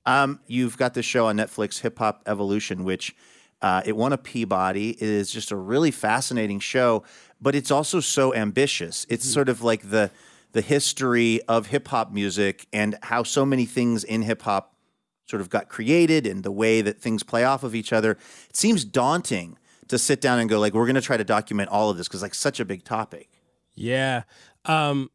Um, 0.07 0.41
you've 0.47 0.77
got 0.77 0.95
this 0.95 1.07
show 1.07 1.27
on 1.27 1.37
Netflix, 1.37 1.81
Hip 1.81 1.99
Hop 1.99 2.23
Evolution, 2.27 2.85
which 2.85 3.15
uh, 3.61 3.83
it 3.85 3.97
won 3.97 4.13
a 4.13 4.19
Peabody. 4.19 4.91
It 4.91 5.03
is 5.03 5.31
just 5.31 5.53
a 5.53 5.57
really 5.57 5.91
fascinating 5.91 6.59
show, 6.59 7.05
but 7.41 7.55
it's 7.55 7.71
also 7.71 8.01
so 8.01 8.35
ambitious. 8.35 9.07
It's 9.09 9.29
sort 9.29 9.49
of 9.49 9.63
like 9.63 9.91
the 9.91 10.11
the 10.53 10.61
history 10.61 11.41
of 11.49 11.67
hip 11.69 11.89
hop 11.89 12.13
music 12.13 12.67
and 12.73 12.99
how 13.03 13.23
so 13.23 13.45
many 13.45 13.65
things 13.65 14.05
in 14.05 14.23
hip 14.23 14.43
hop 14.43 14.72
sort 15.33 15.41
of 15.41 15.49
got 15.49 15.71
created 15.71 16.27
and 16.27 16.45
the 16.45 16.53
way 16.53 16.83
that 16.83 17.01
things 17.01 17.23
play 17.23 17.43
off 17.43 17.63
of 17.63 17.75
each 17.75 17.91
other. 17.91 18.19
It 18.51 18.57
seems 18.57 18.85
daunting 18.85 19.57
to 19.89 19.99
sit 19.99 20.21
down 20.21 20.39
and 20.39 20.49
go 20.49 20.61
like, 20.61 20.75
we're 20.75 20.85
going 20.85 20.95
to 20.95 21.01
try 21.01 21.17
to 21.17 21.25
document 21.25 21.71
all 21.71 21.89
of 21.89 21.97
this 21.97 22.07
because 22.07 22.21
like 22.21 22.35
such 22.35 22.61
a 22.61 22.67
big 22.67 22.85
topic. 22.85 23.31
Yeah. 23.75 24.25
Um, 24.67 25.11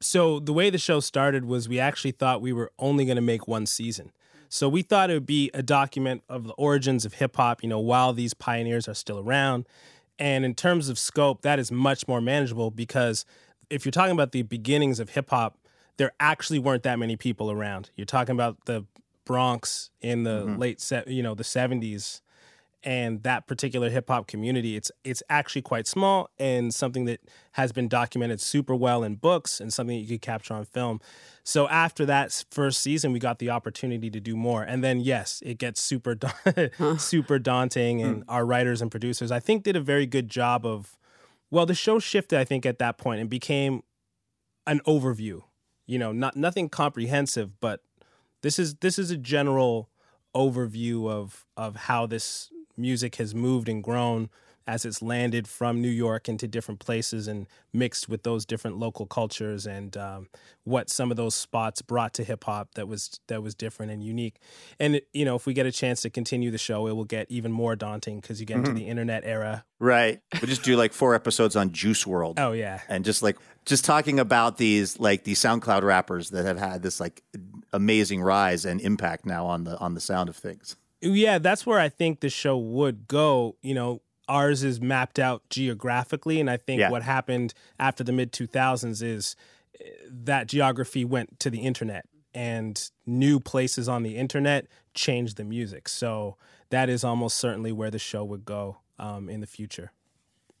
so 0.00 0.40
the 0.40 0.54
way 0.54 0.70
the 0.70 0.78
show 0.78 1.00
started 1.00 1.44
was 1.44 1.68
we 1.68 1.78
actually 1.78 2.12
thought 2.12 2.40
we 2.40 2.54
were 2.54 2.72
only 2.78 3.04
going 3.04 3.16
to 3.16 3.22
make 3.22 3.46
one 3.46 3.66
season. 3.66 4.10
So 4.48 4.70
we 4.70 4.80
thought 4.80 5.10
it 5.10 5.14
would 5.14 5.26
be 5.26 5.50
a 5.52 5.62
document 5.62 6.22
of 6.30 6.44
the 6.44 6.54
origins 6.54 7.04
of 7.04 7.14
hip 7.14 7.36
hop, 7.36 7.62
you 7.62 7.68
know, 7.68 7.78
while 7.78 8.14
these 8.14 8.32
pioneers 8.32 8.88
are 8.88 8.94
still 8.94 9.18
around. 9.18 9.66
And 10.18 10.46
in 10.46 10.54
terms 10.54 10.88
of 10.88 10.98
scope, 10.98 11.42
that 11.42 11.58
is 11.58 11.70
much 11.70 12.08
more 12.08 12.22
manageable 12.22 12.70
because 12.70 13.26
if 13.68 13.84
you're 13.84 13.92
talking 13.92 14.12
about 14.12 14.32
the 14.32 14.42
beginnings 14.42 14.98
of 14.98 15.10
hip 15.10 15.28
hop, 15.28 15.58
there 15.98 16.12
actually 16.18 16.58
weren't 16.58 16.84
that 16.84 16.98
many 16.98 17.16
people 17.16 17.50
around. 17.50 17.90
You're 17.96 18.06
talking 18.06 18.34
about 18.34 18.64
the 18.64 18.86
Bronx 19.24 19.90
in 20.00 20.24
the 20.24 20.42
mm-hmm. 20.42 20.56
late, 20.58 20.80
se- 20.80 21.04
you 21.06 21.22
know, 21.22 21.34
the 21.34 21.44
70s 21.44 22.20
and 22.84 23.22
that 23.22 23.46
particular 23.46 23.90
hip 23.90 24.08
hop 24.08 24.26
community 24.26 24.74
it's 24.74 24.90
it's 25.04 25.22
actually 25.30 25.62
quite 25.62 25.86
small 25.86 26.28
and 26.38 26.74
something 26.74 27.04
that 27.04 27.20
has 27.52 27.70
been 27.70 27.86
documented 27.86 28.40
super 28.40 28.74
well 28.74 29.04
in 29.04 29.14
books 29.14 29.60
and 29.60 29.72
something 29.72 29.96
that 29.96 30.02
you 30.02 30.08
could 30.08 30.22
capture 30.22 30.54
on 30.54 30.64
film. 30.64 31.00
So 31.44 31.68
after 31.68 32.04
that 32.06 32.44
first 32.50 32.80
season 32.80 33.12
we 33.12 33.18
got 33.18 33.38
the 33.38 33.50
opportunity 33.50 34.10
to 34.10 34.20
do 34.20 34.36
more 34.36 34.62
and 34.62 34.82
then 34.82 35.00
yes, 35.00 35.40
it 35.44 35.58
gets 35.58 35.80
super 35.80 36.16
da- 36.16 36.68
super 36.98 37.38
daunting 37.38 38.02
and 38.02 38.24
hmm. 38.24 38.30
our 38.30 38.44
writers 38.44 38.82
and 38.82 38.90
producers 38.90 39.30
I 39.30 39.38
think 39.38 39.62
did 39.62 39.76
a 39.76 39.80
very 39.80 40.06
good 40.06 40.28
job 40.28 40.66
of 40.66 40.96
well 41.50 41.66
the 41.66 41.74
show 41.74 41.98
shifted 41.98 42.38
I 42.38 42.44
think 42.44 42.66
at 42.66 42.78
that 42.80 42.98
point 42.98 43.20
and 43.20 43.30
became 43.30 43.82
an 44.66 44.80
overview. 44.86 45.42
You 45.86 45.98
know, 45.98 46.12
not 46.12 46.36
nothing 46.36 46.68
comprehensive, 46.68 47.60
but 47.60 47.80
this 48.42 48.58
is 48.58 48.74
this 48.76 48.98
is 48.98 49.10
a 49.10 49.16
general 49.16 49.88
overview 50.34 51.10
of 51.10 51.46
of 51.56 51.76
how 51.76 52.06
this 52.06 52.50
music 52.76 53.16
has 53.16 53.34
moved 53.34 53.68
and 53.68 53.82
grown 53.82 54.30
as 54.66 54.84
it's 54.84 55.02
landed 55.02 55.48
from 55.48 55.80
New 55.80 55.88
York 55.88 56.28
into 56.28 56.46
different 56.46 56.78
places 56.78 57.26
and 57.26 57.46
mixed 57.72 58.08
with 58.08 58.22
those 58.22 58.46
different 58.46 58.78
local 58.78 59.06
cultures 59.06 59.66
and 59.66 59.96
um, 59.96 60.28
what 60.64 60.88
some 60.88 61.10
of 61.10 61.16
those 61.16 61.34
spots 61.34 61.82
brought 61.82 62.14
to 62.14 62.22
hip 62.22 62.44
hop 62.44 62.74
that 62.74 62.86
was 62.86 63.18
that 63.26 63.42
was 63.42 63.54
different 63.54 63.90
and 63.90 64.04
unique. 64.04 64.36
And 64.78 65.00
you 65.12 65.24
know, 65.24 65.34
if 65.34 65.46
we 65.46 65.54
get 65.54 65.66
a 65.66 65.72
chance 65.72 66.02
to 66.02 66.10
continue 66.10 66.50
the 66.50 66.58
show, 66.58 66.86
it 66.86 66.92
will 66.92 67.04
get 67.04 67.26
even 67.30 67.50
more 67.50 67.74
daunting 67.74 68.20
because 68.20 68.40
you 68.40 68.46
get 68.46 68.58
into 68.58 68.72
the 68.72 68.86
internet 68.88 69.24
era. 69.24 69.64
Right. 69.80 70.20
We 70.40 70.46
just 70.46 70.62
do 70.62 70.76
like 70.76 70.92
four 70.92 71.14
episodes 71.14 71.56
on 71.56 71.72
Juice 71.72 72.04
WRLD. 72.04 72.34
Oh 72.38 72.52
yeah, 72.52 72.80
and 72.88 73.04
just 73.04 73.22
like 73.22 73.38
just 73.64 73.84
talking 73.84 74.20
about 74.20 74.58
these 74.58 75.00
like 75.00 75.24
these 75.24 75.40
SoundCloud 75.40 75.82
rappers 75.82 76.30
that 76.30 76.44
have 76.44 76.58
had 76.58 76.82
this 76.82 77.00
like 77.00 77.22
amazing 77.72 78.20
rise 78.22 78.64
and 78.64 78.80
impact 78.80 79.26
now 79.26 79.46
on 79.46 79.64
the 79.64 79.78
on 79.78 79.94
the 79.94 80.00
sound 80.00 80.28
of 80.28 80.36
things. 80.36 80.76
yeah. 81.00 81.38
That's 81.38 81.66
where 81.66 81.78
I 81.80 81.88
think 81.88 82.20
the 82.20 82.30
show 82.30 82.56
would 82.56 83.08
go. 83.08 83.56
You 83.62 83.74
know, 83.74 84.02
ours 84.28 84.62
is 84.62 84.80
mapped 84.80 85.18
out 85.18 85.42
geographically, 85.50 86.40
and 86.40 86.48
I 86.50 86.56
think 86.56 86.80
Yeah. 86.80 86.90
what 86.90 87.02
happened 87.02 87.54
after 87.78 88.04
the 88.04 88.12
mid 88.12 88.32
two 88.32 88.46
thousands 88.46 89.02
is 89.02 89.36
eh, 89.80 89.84
that 90.08 90.46
geography 90.46 91.04
went 91.04 91.40
to 91.40 91.50
the 91.50 91.60
internet, 91.60 92.06
and 92.34 92.90
new 93.06 93.40
places 93.40 93.88
on 93.88 94.02
the 94.02 94.16
internet 94.16 94.66
changed 94.94 95.36
the 95.36 95.44
music. 95.44 95.88
So 95.88 96.36
that 96.70 96.88
is 96.88 97.02
almost 97.04 97.36
certainly 97.36 97.72
where 97.72 97.90
the 97.90 97.98
show 97.98 98.24
would 98.24 98.44
go 98.44 98.78
um, 98.98 99.28
in 99.28 99.40
the 99.40 99.46
future. 99.46 99.92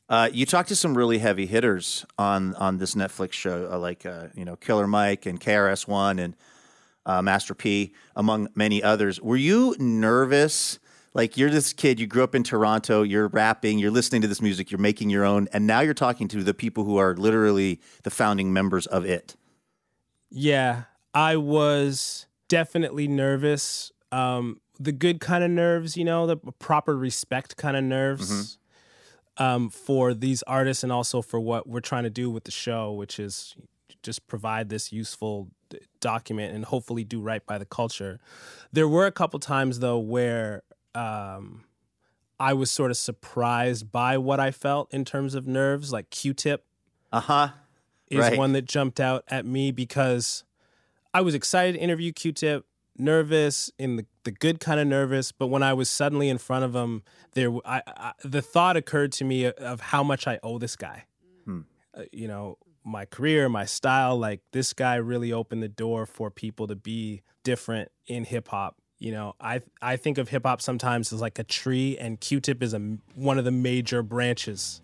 Uh, 0.08 0.28
you 0.32 0.44
talked 0.44 0.68
to 0.68 0.76
some 0.76 0.94
really 0.98 1.18
heavy 1.18 1.46
hitters 1.46 2.04
on 2.18 2.54
on 2.56 2.78
this 2.78 2.94
Netflix 2.94 3.32
show, 3.32 3.68
uh, 3.72 3.78
like 3.78 4.04
uh, 4.04 4.26
you 4.34 4.44
know 4.44 4.56
Killer 4.56 4.86
Mike 4.86 5.24
and 5.24 5.40
KRS 5.40 5.86
One 5.88 6.18
and 6.18 6.34
uh, 7.06 7.22
Master 7.22 7.54
P, 7.54 7.94
among 8.16 8.48
many 8.54 8.82
others. 8.82 9.20
Were 9.20 9.36
you 9.36 9.74
nervous? 9.78 10.78
Like 11.14 11.36
you're 11.36 11.50
this 11.50 11.72
kid, 11.72 12.00
you 12.00 12.06
grew 12.06 12.24
up 12.24 12.34
in 12.34 12.42
Toronto, 12.42 13.02
you're 13.02 13.28
rapping, 13.28 13.78
you're 13.78 13.90
listening 13.90 14.22
to 14.22 14.28
this 14.28 14.40
music, 14.40 14.70
you're 14.70 14.78
making 14.78 15.10
your 15.10 15.24
own, 15.24 15.46
and 15.52 15.66
now 15.66 15.80
you're 15.80 15.92
talking 15.92 16.26
to 16.28 16.42
the 16.42 16.54
people 16.54 16.84
who 16.84 16.96
are 16.96 17.14
literally 17.14 17.80
the 18.02 18.10
founding 18.10 18.52
members 18.52 18.86
of 18.86 19.04
it. 19.04 19.36
Yeah, 20.30 20.84
I 21.12 21.36
was 21.36 22.26
definitely 22.48 23.08
nervous. 23.08 23.92
Um, 24.10 24.60
the 24.80 24.92
good 24.92 25.20
kind 25.20 25.44
of 25.44 25.50
nerves, 25.50 25.96
you 25.98 26.04
know, 26.04 26.26
the 26.26 26.36
proper 26.36 26.96
respect 26.96 27.58
kind 27.58 27.76
of 27.76 27.84
nerves 27.84 28.56
um, 29.36 29.68
for 29.68 30.14
these 30.14 30.42
artists 30.44 30.82
and 30.82 30.90
also 30.90 31.22
for 31.22 31.38
what 31.38 31.68
we're 31.68 31.80
trying 31.80 32.04
to 32.04 32.10
do 32.10 32.30
with 32.30 32.44
the 32.44 32.50
show, 32.50 32.92
which 32.92 33.20
is 33.20 33.54
just 34.02 34.26
provide 34.26 34.68
this 34.68 34.92
useful 34.92 35.48
document 36.00 36.54
and 36.54 36.64
hopefully 36.64 37.04
do 37.04 37.20
right 37.20 37.44
by 37.46 37.58
the 37.58 37.64
culture. 37.66 38.20
There 38.72 38.88
were 38.88 39.06
a 39.06 39.12
couple 39.12 39.38
times 39.40 39.78
though 39.80 39.98
where 39.98 40.62
um, 40.94 41.64
I 42.40 42.52
was 42.54 42.70
sort 42.70 42.90
of 42.90 42.96
surprised 42.96 43.92
by 43.92 44.18
what 44.18 44.40
I 44.40 44.50
felt 44.50 44.92
in 44.92 45.04
terms 45.04 45.34
of 45.34 45.46
nerves, 45.46 45.92
like 45.92 46.10
Q-Tip 46.10 46.64
Uh 47.12 47.20
huh. 47.20 47.48
is 48.10 48.18
Right. 48.20 48.36
one 48.38 48.52
that 48.52 48.64
jumped 48.66 49.00
out 49.00 49.24
at 49.28 49.46
me 49.46 49.70
because 49.70 50.44
I 51.14 51.20
was 51.20 51.34
excited 51.34 51.74
to 51.74 51.78
interview 51.78 52.12
Q-Tip, 52.12 52.64
nervous 52.98 53.70
in 53.78 53.96
the, 53.96 54.06
the 54.24 54.30
good 54.30 54.60
kind 54.60 54.78
of 54.80 54.86
nervous, 54.86 55.32
but 55.32 55.46
when 55.48 55.62
I 55.62 55.72
was 55.72 55.88
suddenly 55.88 56.28
in 56.28 56.38
front 56.38 56.64
of 56.64 56.74
him, 56.74 57.02
there 57.32 57.50
I, 57.64 57.82
I, 57.86 58.12
the 58.22 58.42
thought 58.42 58.76
occurred 58.76 59.12
to 59.12 59.24
me 59.24 59.46
of 59.46 59.80
how 59.80 60.02
much 60.02 60.26
I 60.26 60.38
owe 60.42 60.58
this 60.58 60.76
guy. 60.76 61.04
Hmm. 61.44 61.60
Uh, 61.94 62.02
you 62.12 62.28
know, 62.28 62.58
my 62.84 63.04
career, 63.04 63.48
my 63.48 63.64
style, 63.64 64.18
like 64.18 64.40
this 64.52 64.72
guy 64.72 64.96
really 64.96 65.32
opened 65.32 65.62
the 65.62 65.68
door 65.68 66.06
for 66.06 66.30
people 66.30 66.66
to 66.66 66.76
be 66.76 67.22
different 67.44 67.90
in 68.06 68.24
hip 68.24 68.48
hop. 68.48 68.76
You 68.98 69.12
know, 69.12 69.34
I 69.40 69.62
I 69.80 69.96
think 69.96 70.18
of 70.18 70.28
hip 70.28 70.44
hop 70.44 70.62
sometimes 70.62 71.12
as 71.12 71.20
like 71.20 71.38
a 71.38 71.44
tree, 71.44 71.98
and 71.98 72.20
Q-Tip 72.20 72.62
is 72.62 72.74
a 72.74 72.78
one 73.14 73.38
of 73.38 73.44
the 73.44 73.50
major 73.50 74.02
branches 74.02 74.80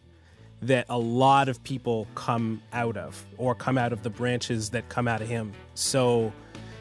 that 0.62 0.86
a 0.88 0.98
lot 0.98 1.48
of 1.48 1.62
people 1.62 2.08
come 2.14 2.60
out 2.72 2.96
of 2.96 3.24
or 3.36 3.54
come 3.54 3.78
out 3.78 3.92
of 3.92 4.02
the 4.02 4.10
branches 4.10 4.70
that 4.70 4.88
come 4.88 5.06
out 5.06 5.22
of 5.22 5.28
him. 5.28 5.52
So, 5.74 6.32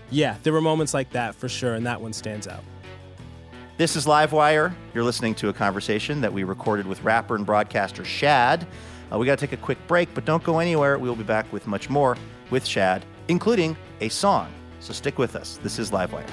yeah, 0.10 0.38
there 0.42 0.52
were 0.52 0.62
moments 0.62 0.96
like 0.96 1.12
that 1.12 1.36
for 1.36 1.48
sure, 1.48 1.76
and 1.76 1.86
that 1.86 2.02
one 2.02 2.14
stands 2.14 2.48
out. 2.48 2.64
This 3.78 3.96
is 3.96 4.08
Livewire. 4.08 4.74
You're 4.96 5.04
listening 5.04 5.36
to 5.36 5.50
a 5.50 5.54
conversation 5.54 6.22
that 6.22 6.34
we 6.34 6.44
recorded 6.44 6.88
with 6.88 7.04
rapper 7.04 7.36
and 7.36 7.46
broadcaster 7.46 8.04
Shad. 8.04 8.66
Uh, 9.12 9.18
we 9.18 9.26
got 9.26 9.40
to 9.40 9.46
take 9.46 9.58
a 9.58 9.62
quick 9.62 9.78
break, 9.88 10.14
but 10.14 10.26
don't 10.26 10.44
go 10.44 10.60
anywhere. 10.60 10.98
We'll 10.98 11.16
be 11.16 11.24
back 11.24 11.52
with 11.54 11.68
much 11.68 11.90
more 11.90 12.18
with 12.50 12.66
Shad, 12.66 13.06
including 13.28 13.78
a 14.02 14.10
song. 14.10 14.52
So 14.80 14.94
stick 14.94 15.18
with 15.18 15.36
us. 15.36 15.60
This 15.64 15.80
is 15.80 15.92
Livewire. 15.92 16.28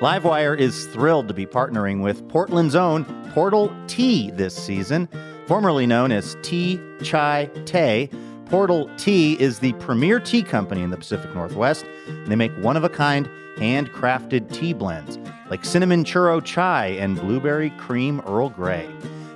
Livewire 0.00 0.58
is 0.58 0.86
thrilled 0.86 1.28
to 1.28 1.34
be 1.34 1.44
partnering 1.44 2.02
with 2.02 2.26
Portland's 2.28 2.74
own 2.74 3.04
Portal 3.34 3.70
Tea 3.86 4.30
this 4.30 4.56
season. 4.56 5.08
Formerly 5.46 5.86
known 5.86 6.10
as 6.10 6.38
Tea 6.42 6.80
Chai 7.02 7.50
Té, 7.64 8.10
Portal 8.46 8.90
Tea 8.96 9.38
is 9.38 9.58
the 9.58 9.74
premier 9.74 10.18
tea 10.18 10.42
company 10.42 10.80
in 10.80 10.88
the 10.88 10.96
Pacific 10.96 11.34
Northwest. 11.34 11.84
And 12.06 12.28
they 12.28 12.36
make 12.36 12.52
one 12.62 12.78
of 12.78 12.84
a 12.84 12.88
kind, 12.88 13.28
handcrafted 13.56 14.52
tea 14.52 14.72
blends 14.72 15.18
like 15.50 15.64
cinnamon 15.64 16.04
churro 16.04 16.42
chai 16.42 16.86
and 16.86 17.20
blueberry 17.20 17.70
cream 17.70 18.20
Earl 18.26 18.50
Grey. 18.50 18.88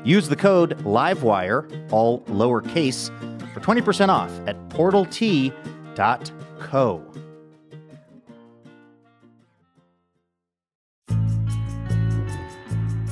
Use 0.04 0.28
the 0.28 0.36
code 0.36 0.80
LIVEWIRE, 0.84 1.90
all 1.90 2.20
lowercase, 2.22 3.10
for 3.52 3.60
20% 3.60 4.08
off 4.08 4.30
at 4.46 4.56
portaltea.co. 4.68 5.54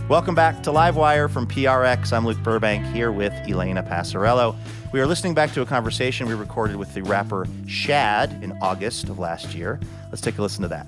Welcome 0.09 0.35
back 0.35 0.63
to 0.65 0.71
Livewire 0.71 1.31
from 1.31 1.47
PRX. 1.47 2.13
I'm 2.13 2.27
Luke 2.27 2.43
Burbank 2.43 2.85
here 2.95 3.11
with 3.11 3.33
Elena 3.49 3.83
Passarello. 3.83 4.55
We 4.93 5.01
are 5.01 5.07
listening 5.07 5.33
back 5.33 5.53
to 5.53 5.63
a 5.63 5.67
conversation 5.67 6.29
we 6.29 6.35
recorded 6.35 6.77
with 6.77 6.93
the 6.93 7.03
rapper 7.03 7.47
Shad 7.67 8.45
in 8.45 8.53
August 8.61 9.09
of 9.09 9.19
last 9.19 9.55
year. 9.55 9.81
Let's 10.11 10.21
take 10.21 10.37
a 10.37 10.43
listen 10.43 10.61
to 10.61 10.69
that. 10.69 10.87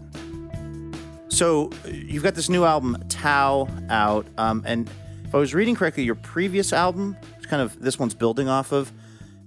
So, 1.29 1.71
you've 1.89 2.23
got 2.23 2.35
this 2.35 2.51
new 2.51 2.67
album, 2.67 3.03
Tao, 3.09 3.67
out. 3.89 4.27
Um, 4.37 4.63
and 4.67 4.91
if 5.25 5.35
I 5.35 5.39
was 5.39 5.55
reading 5.55 5.75
correctly, 5.75 6.03
your 6.03 6.17
previous 6.17 6.71
album, 6.75 7.17
which 7.39 7.49
kind 7.49 7.63
of 7.63 7.81
this 7.81 7.99
one's 7.99 8.15
building 8.15 8.47
off 8.47 8.73
of, 8.73 8.93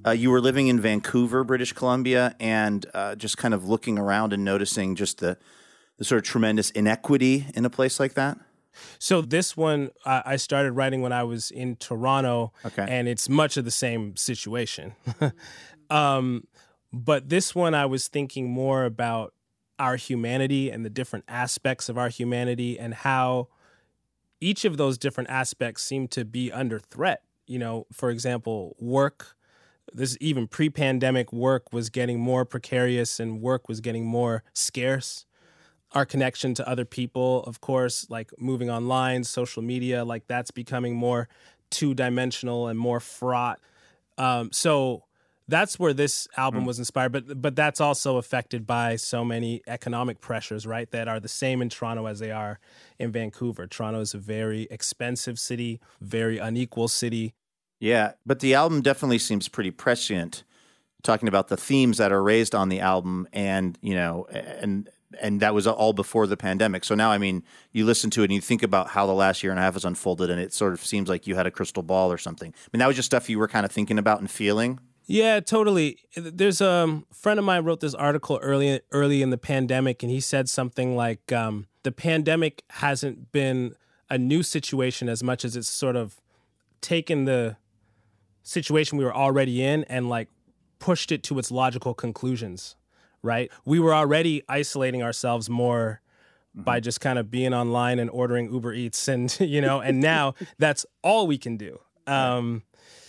uh, 0.08 0.10
you 0.10 0.32
were 0.32 0.42
living 0.42 0.70
in 0.70 0.80
Vancouver, 0.80 1.44
British 1.44 1.74
Columbia, 1.74 2.36
and 2.40 2.84
uh, 2.96 3.14
just 3.14 3.38
kind 3.38 3.54
of 3.54 3.70
looking 3.70 4.00
around 4.00 4.34
and 4.34 4.44
noticing 4.44 4.96
just 4.96 5.20
the, 5.20 5.38
the 5.98 6.04
sort 6.04 6.18
of 6.18 6.24
tremendous 6.24 6.72
inequity 6.72 7.46
in 7.54 7.64
a 7.64 7.70
place 7.70 8.00
like 8.00 8.16
that. 8.16 8.40
So 9.00 9.22
this 9.22 9.56
one 9.58 9.90
I 10.06 10.24
I 10.26 10.36
started 10.38 10.72
writing 10.74 11.02
when 11.02 11.14
I 11.14 11.24
was 11.24 11.52
in 11.52 11.76
Toronto, 11.76 12.54
Okay. 12.66 12.86
and 12.88 13.08
it's 13.08 13.30
much 13.30 13.58
of 13.58 13.66
the 13.66 13.72
same 13.72 14.16
situation. 14.16 14.94
um, 15.90 16.44
but 16.94 17.30
this 17.30 17.54
one 17.54 17.74
I 17.76 17.86
was 17.86 18.08
thinking 18.08 18.50
more 18.50 18.86
about 18.86 19.34
our 19.80 19.96
humanity 19.96 20.72
and 20.72 20.84
the 20.84 20.90
different 20.90 21.26
aspects 21.28 21.88
of 21.90 21.98
our 21.98 22.10
humanity 22.10 22.80
and 22.80 22.94
how 22.94 23.48
each 24.42 24.66
of 24.66 24.78
those 24.78 24.98
different 24.98 25.30
aspects 25.30 25.84
seem 25.84 26.08
to 26.10 26.26
be 26.26 26.52
under 26.52 26.80
threat. 26.80 27.22
You 27.46 27.60
know, 27.60 27.86
for 27.94 28.10
example, 28.10 28.76
work. 28.80 29.36
This 29.94 30.18
even 30.20 30.48
pre-pandemic 30.48 31.32
work 31.32 31.72
was 31.72 31.90
getting 31.90 32.20
more 32.20 32.44
precarious 32.44 33.22
and 33.22 33.42
work 33.42 33.70
was 33.70 33.80
getting 33.80 34.06
more 34.06 34.44
scarce 34.54 35.26
our 35.94 36.06
connection 36.06 36.54
to 36.56 36.68
other 36.68 36.86
people, 36.86 37.44
of 37.44 37.62
course, 37.62 38.08
like 38.10 38.32
moving 38.40 38.70
online, 38.70 39.24
social 39.24 39.62
media, 39.64 40.04
like 40.04 40.28
that's 40.28 40.52
becoming 40.52 40.96
more 40.96 41.30
two 41.70 41.94
dimensional 41.94 42.68
and 42.68 42.78
more 42.78 43.00
fraught. 43.00 43.60
Um, 44.18 44.52
so 44.52 45.04
that's 45.48 45.80
where 45.80 45.94
this 45.94 46.28
album 46.36 46.66
was 46.66 46.78
inspired, 46.78 47.14
but 47.14 47.42
but 47.42 47.56
that's 47.56 47.80
also 47.80 48.18
affected 48.18 48.68
by 48.68 48.98
so 48.98 49.24
many 49.24 49.62
economic 49.66 50.20
pressures, 50.20 50.68
right? 50.68 50.90
That 50.92 51.08
are 51.08 51.20
the 51.20 51.30
same 51.30 51.62
in 51.62 51.70
Toronto 51.70 52.06
as 52.06 52.20
they 52.20 52.32
are 52.32 52.60
in 53.00 53.12
Vancouver. 53.12 53.66
Toronto 53.66 54.02
is 54.02 54.14
a 54.14 54.18
very 54.18 54.68
expensive 54.70 55.40
city, 55.40 55.80
very 56.02 56.38
unequal 56.38 56.90
city. 56.90 57.34
Yeah, 57.80 58.14
but 58.26 58.40
the 58.40 58.56
album 58.56 58.82
definitely 58.82 59.20
seems 59.20 59.48
pretty 59.48 59.72
prescient, 59.72 60.44
talking 61.04 61.30
about 61.30 61.48
the 61.48 61.58
themes 61.58 61.98
that 61.98 62.12
are 62.12 62.24
raised 62.24 62.54
on 62.54 62.68
the 62.68 62.82
album, 62.82 63.28
and 63.32 63.78
you 63.82 63.96
know, 63.96 64.26
and 64.32 64.90
and 65.22 65.40
that 65.40 65.54
was 65.54 65.68
all 65.68 65.94
before 65.94 66.28
the 66.28 66.38
pandemic. 66.38 66.84
So 66.84 66.96
now, 66.96 67.12
I 67.12 67.18
mean, 67.18 67.44
you 67.72 67.86
listen 67.86 68.10
to 68.12 68.22
it 68.22 68.26
and 68.26 68.34
you 68.34 68.42
think 68.42 68.64
about 68.64 68.90
how 68.90 69.06
the 69.06 69.14
last 69.14 69.44
year 69.44 69.52
and 69.52 69.60
a 69.60 69.64
half 69.64 69.74
has 69.74 69.86
unfolded, 69.86 70.30
and 70.30 70.40
it 70.40 70.54
sort 70.54 70.74
of 70.74 70.84
seems 70.84 71.10
like 71.10 71.28
you 71.28 71.36
had 71.36 71.48
a 71.48 71.52
crystal 71.52 71.84
ball 71.84 72.12
or 72.12 72.18
something. 72.18 72.54
I 72.54 72.70
mean, 72.74 72.80
that 72.80 72.88
was 72.88 72.96
just 72.96 73.08
stuff 73.08 73.30
you 73.30 73.40
were 73.40 73.48
kind 73.48 73.66
of 73.66 73.72
thinking 73.72 73.98
about 73.98 74.20
and 74.20 74.30
feeling. 74.30 74.80
Yeah, 75.06 75.40
totally. 75.40 76.00
There's 76.18 76.60
um, 76.60 77.06
a 77.10 77.16
friend 77.16 77.40
of 77.40 77.46
mine 77.46 77.64
wrote 77.64 77.80
this 77.80 77.94
article 77.94 78.40
early 78.42 78.82
early 78.92 79.22
in 79.22 79.30
the 79.30 79.38
pandemic, 79.38 80.04
and 80.04 80.12
he 80.12 80.20
said 80.20 80.50
something 80.50 80.96
like, 80.98 81.32
um, 81.32 81.68
"The 81.84 81.94
pandemic 81.94 82.64
hasn't 82.72 83.32
been 83.32 83.76
a 84.10 84.18
new 84.18 84.44
situation 84.44 85.08
as 85.08 85.24
much 85.24 85.46
as 85.46 85.56
it's 85.56 85.70
sort 85.70 85.96
of 85.96 86.20
taken 86.82 87.26
the 87.26 87.56
situation 88.44 88.98
we 88.98 89.06
were 89.06 89.16
already 89.16 89.64
in 89.64 89.84
and 89.86 90.10
like 90.10 90.28
pushed 90.80 91.12
it 91.12 91.24
to 91.24 91.40
its 91.40 91.52
logical 91.52 91.94
conclusions." 91.94 92.76
Right? 93.28 93.52
We 93.66 93.80
were 93.80 93.94
already 93.94 94.42
isolating 94.50 95.04
ourselves 95.04 95.50
more 95.50 96.02
Mm-hmm. 96.56 96.64
by 96.64 96.80
just 96.80 97.00
kind 97.02 97.20
of 97.20 97.30
being 97.30 97.54
online 97.54 98.00
and 98.00 98.10
ordering 98.10 98.52
Uber 98.52 98.74
Eats 98.74 99.08
and 99.08 99.30
you 99.56 99.62
know, 99.62 99.80
and 99.80 100.00
now 100.02 100.34
that's 100.58 100.88
all 101.04 101.28
we 101.28 101.38
can 101.38 101.56
do. 101.58 101.78
Um 102.08 102.64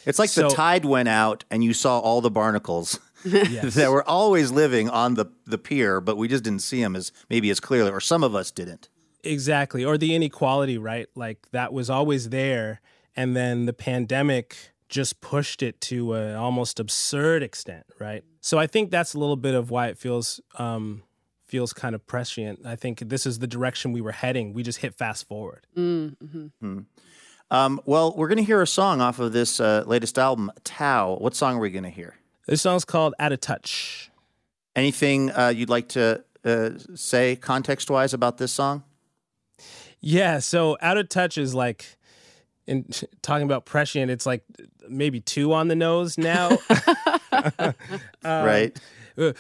It's 0.05 0.19
like 0.19 0.29
So- 0.31 0.49
the 0.49 0.55
tide 0.55 0.85
went 0.85 1.09
out 1.09 1.45
and 1.51 1.65
you 1.65 1.73
saw 1.73 1.99
all 1.99 2.21
the 2.21 2.31
barnacles 2.31 2.99
yes. 3.25 3.75
that 3.75 3.91
were 3.91 4.07
always 4.07 4.51
living 4.51 4.91
on 4.91 5.15
the, 5.15 5.27
the 5.47 5.57
pier, 5.59 6.01
but 6.01 6.17
we 6.19 6.29
just 6.29 6.45
didn't 6.45 6.63
see 6.63 6.83
them 6.83 6.95
as 6.95 7.11
maybe 7.31 7.49
as 7.51 7.59
clearly, 7.61 7.91
or 7.91 8.01
some 8.01 8.23
of 8.27 8.35
us 8.35 8.51
didn't. 8.51 8.91
Exactly. 9.25 9.83
Or 9.85 9.97
the 9.99 10.15
inequality, 10.15 10.77
right? 10.79 11.09
Like 11.15 11.39
that 11.53 11.73
was 11.73 11.89
always 11.91 12.29
there. 12.29 12.81
And 13.17 13.35
then 13.35 13.67
the 13.67 13.73
pandemic 13.73 14.73
just 14.89 15.21
pushed 15.21 15.63
it 15.63 15.81
to 15.83 16.15
an 16.15 16.35
almost 16.35 16.81
absurd 16.81 17.43
extent, 17.43 17.85
right? 17.99 18.25
So 18.41 18.59
I 18.59 18.67
think 18.67 18.91
that's 18.91 19.15
a 19.15 19.19
little 19.19 19.37
bit 19.37 19.55
of 19.55 19.71
why 19.71 19.89
it 19.89 19.99
feels 19.99 20.41
um, 20.59 21.03
feels 21.47 21.73
kind 21.73 21.95
of 21.95 22.07
prescient. 22.07 22.61
I 22.65 22.77
think 22.77 23.01
this 23.01 23.27
is 23.27 23.39
the 23.39 23.47
direction 23.47 23.93
we 23.93 24.01
were 24.01 24.13
heading. 24.13 24.53
We 24.53 24.63
just 24.63 24.79
hit 24.79 24.95
fast 24.95 25.27
forward. 25.29 25.67
Um, 27.51 27.81
well, 27.87 28.15
we're 28.15 28.29
going 28.29 28.39
to 28.39 28.45
hear 28.45 28.61
a 28.61 28.67
song 28.67 29.01
off 29.01 29.19
of 29.19 29.33
this 29.33 29.59
uh, 29.59 29.83
latest 29.87 30.19
album, 30.19 30.53
Tao. 30.65 31.17
What 31.17 31.35
song 31.35 31.57
are 31.57 31.61
we 31.61 31.71
going 31.71 31.85
to 31.85 31.91
hear? 31.91 32.17
This 32.47 32.61
song's 32.63 32.85
called 32.85 33.15
Out 33.19 33.33
of 33.33 33.41
Touch. 33.41 34.11
Anything 34.77 35.31
uh, 35.31 35.49
you'd 35.49 35.71
like 35.71 35.89
to 35.91 36.25
uh, 36.45 36.71
say 36.95 37.37
context 37.37 37.91
wise 37.91 38.13
about 38.13 38.39
this 38.39 38.53
song? 38.53 38.85
Yeah, 40.01 40.39
so 40.39 40.77
Out 40.81 40.99
of 40.99 41.09
Touch 41.09 41.39
is 41.39 41.55
like 41.55 41.98
in 42.69 42.85
talking 43.23 43.45
about 43.45 43.65
prescient, 43.65 44.11
it's 44.11 44.27
like 44.27 44.45
maybe 44.89 45.21
two 45.21 45.53
on 45.53 45.69
the 45.69 45.75
nose 45.77 46.17
now. 46.19 46.57
right? 48.25 48.79
Uh, 49.19 49.33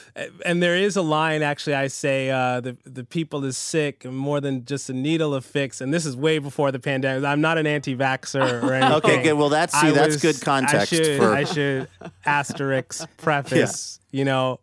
and 0.44 0.60
there 0.60 0.74
is 0.76 0.96
a 0.96 1.02
line 1.02 1.40
actually 1.40 1.74
I 1.74 1.86
say 1.86 2.30
uh, 2.30 2.60
the 2.60 2.76
the 2.84 3.04
people 3.04 3.44
is 3.44 3.56
sick 3.56 4.04
more 4.04 4.40
than 4.40 4.64
just 4.64 4.90
a 4.90 4.92
needle 4.92 5.32
of 5.34 5.44
fix 5.44 5.80
and 5.80 5.94
this 5.94 6.04
is 6.04 6.16
way 6.16 6.40
before 6.40 6.72
the 6.72 6.80
pandemic. 6.80 7.24
I'm 7.24 7.40
not 7.40 7.58
an 7.58 7.66
anti-vaxxer 7.68 8.62
or 8.64 8.74
anything. 8.74 8.92
Okay, 8.96 9.22
good. 9.22 9.34
Well, 9.34 9.50
that's- 9.50 9.80
see, 9.80 9.86
I 9.88 9.90
that's 9.92 10.14
was- 10.14 10.22
good 10.22 10.40
context 10.44 10.92
I 10.92 10.96
should, 10.96 11.18
for- 11.20 11.32
I 11.32 11.44
should 11.44 11.88
asterisk 12.26 13.08
preface, 13.18 14.00
you 14.10 14.24
know. 14.24 14.58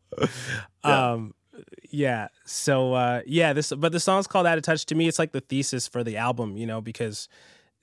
Um 0.84 1.34
yeah. 1.92 2.28
So 2.44 2.94
uh 2.94 3.22
yeah, 3.26 3.54
this 3.54 3.72
but 3.72 3.94
the 3.94 4.02
song's 4.02 4.28
called 4.28 4.46
Out 4.46 4.58
of 4.58 4.66
Touch 4.66 4.86
to 4.88 4.96
me 4.96 5.08
it's 5.08 5.18
like 5.20 5.32
the 5.32 5.40
thesis 5.42 5.88
for 5.88 6.04
the 6.04 6.18
album, 6.18 6.58
you 6.58 6.66
know, 6.68 6.82
because 6.82 7.30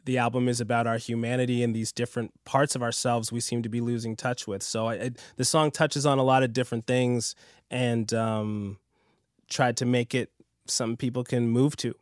the 0.04 0.18
album 0.18 0.48
is 0.48 0.60
about 0.60 0.86
our 0.86 0.98
humanity 0.98 1.62
and 1.62 1.74
these 1.74 1.92
different 1.92 2.32
parts 2.44 2.74
of 2.74 2.82
ourselves 2.82 3.30
we 3.30 3.40
seem 3.40 3.62
to 3.62 3.68
be 3.68 3.80
losing 3.80 4.16
touch 4.16 4.46
with. 4.46 4.62
So 4.62 4.86
I, 4.86 4.94
I, 4.94 5.10
the 5.36 5.44
song 5.44 5.70
touches 5.70 6.06
on 6.06 6.18
a 6.18 6.22
lot 6.22 6.42
of 6.42 6.52
different 6.52 6.86
things 6.86 7.34
and 7.70 8.12
um, 8.12 8.78
tried 9.48 9.76
to 9.78 9.86
make 9.86 10.14
it 10.14 10.30
something 10.66 10.96
people 10.96 11.24
can 11.24 11.48
move 11.48 11.76
to. 11.76 11.94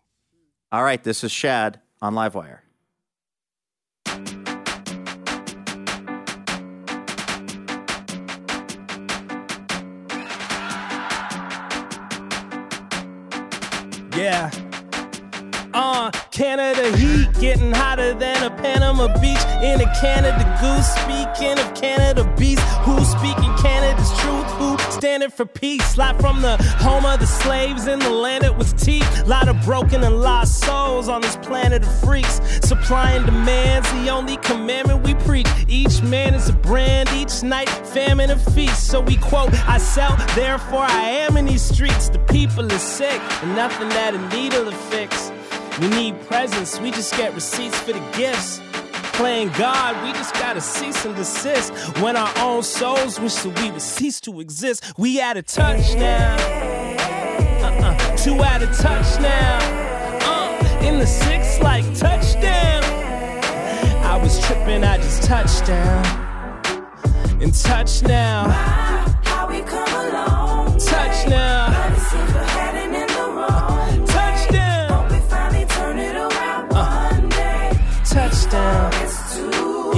All 0.72 0.84
right, 0.84 1.02
this 1.02 1.24
is 1.24 1.32
Shad 1.32 1.80
on 2.00 2.14
Livewire. 2.14 2.60
Yeah. 14.16 14.50
Uh, 15.72 16.10
Canada 16.30 16.96
heat 16.96 17.28
getting 17.40 17.72
hotter 17.72 18.14
than 18.14 18.42
a 18.44 18.50
Panama 18.50 19.08
beach 19.20 19.42
in 19.62 19.80
a 19.80 20.00
Canada 20.00 20.44
goose. 20.60 20.86
Speaking 21.02 21.58
of 21.58 21.74
Canada 21.74 22.22
beast, 22.38 22.62
who's 22.84 23.08
speaking 23.08 23.52
Canada's 23.56 24.12
truth? 24.20 24.46
Who 24.58 24.78
standing 24.92 25.30
for 25.30 25.44
peace? 25.44 25.98
Live 25.98 26.20
from 26.20 26.40
the 26.40 26.56
home 26.78 27.04
of 27.04 27.18
the 27.18 27.26
slaves 27.26 27.88
in 27.88 27.98
the 27.98 28.10
land 28.10 28.44
it 28.44 28.56
was 28.56 28.72
teeth. 28.74 29.26
Lot 29.26 29.48
of 29.48 29.60
broken 29.64 30.04
and 30.04 30.20
lost 30.20 30.60
souls 30.64 31.08
on 31.08 31.20
this 31.20 31.36
planet 31.36 31.82
of 31.82 32.00
freaks. 32.00 32.40
Supply 32.66 33.12
and 33.12 33.26
demand's 33.26 33.90
the 33.92 34.08
only 34.10 34.36
commandment 34.36 35.02
we 35.02 35.14
preach. 35.14 35.48
Each 35.66 36.00
man 36.00 36.34
is 36.34 36.48
a 36.48 36.52
brand, 36.52 37.08
each 37.14 37.42
night 37.42 37.68
famine 37.68 38.30
and 38.30 38.40
feast. 38.40 38.86
So 38.86 39.00
we 39.00 39.16
quote, 39.16 39.52
I 39.68 39.78
sell, 39.78 40.16
therefore 40.36 40.84
I 40.84 41.02
am 41.26 41.36
in 41.36 41.46
these 41.46 41.62
streets. 41.62 42.08
The 42.08 42.20
people 42.20 42.70
are 42.70 42.78
sick, 42.78 43.20
and 43.42 43.56
nothing 43.56 43.88
that 43.88 44.14
a 44.14 44.36
needle 44.36 44.64
will 44.64 44.72
fix. 44.72 45.32
We 45.80 45.88
need 45.88 46.20
presents, 46.26 46.78
we 46.78 46.90
just 46.90 47.16
get 47.16 47.34
receipts 47.34 47.78
for 47.78 47.92
the 47.92 48.12
gifts. 48.14 48.60
Playing 49.14 49.50
God, 49.58 50.02
we 50.04 50.12
just 50.12 50.34
gotta 50.34 50.60
cease 50.60 51.06
and 51.06 51.16
desist. 51.16 51.72
When 52.00 52.16
our 52.16 52.32
own 52.38 52.62
souls 52.62 53.18
wish 53.18 53.34
that 53.36 53.58
we 53.60 53.70
would 53.70 53.80
cease 53.80 54.20
to 54.22 54.40
exist, 54.40 54.92
we 54.98 55.20
out 55.22 55.38
of 55.38 55.46
touch 55.46 55.94
now. 55.94 56.36
Uh-uh, 57.62 58.16
two 58.16 58.42
out 58.42 58.62
of 58.62 58.76
touch 58.76 59.20
now. 59.20 59.58
Uh, 60.22 60.84
in 60.86 60.98
the 60.98 61.06
six 61.06 61.58
like 61.60 61.84
touchdown. 61.94 62.84
I 64.04 64.20
was 64.22 64.38
tripping, 64.46 64.84
I 64.84 64.98
just 64.98 65.22
touched 65.22 65.64
down. 65.66 66.04
And 67.40 67.54
touch 67.54 68.02
now. 68.02 68.50
How 69.24 69.48
we 69.48 69.62
come 69.62 70.10
along. 70.10 70.78
Touch 70.78 71.26
now. 71.26 71.59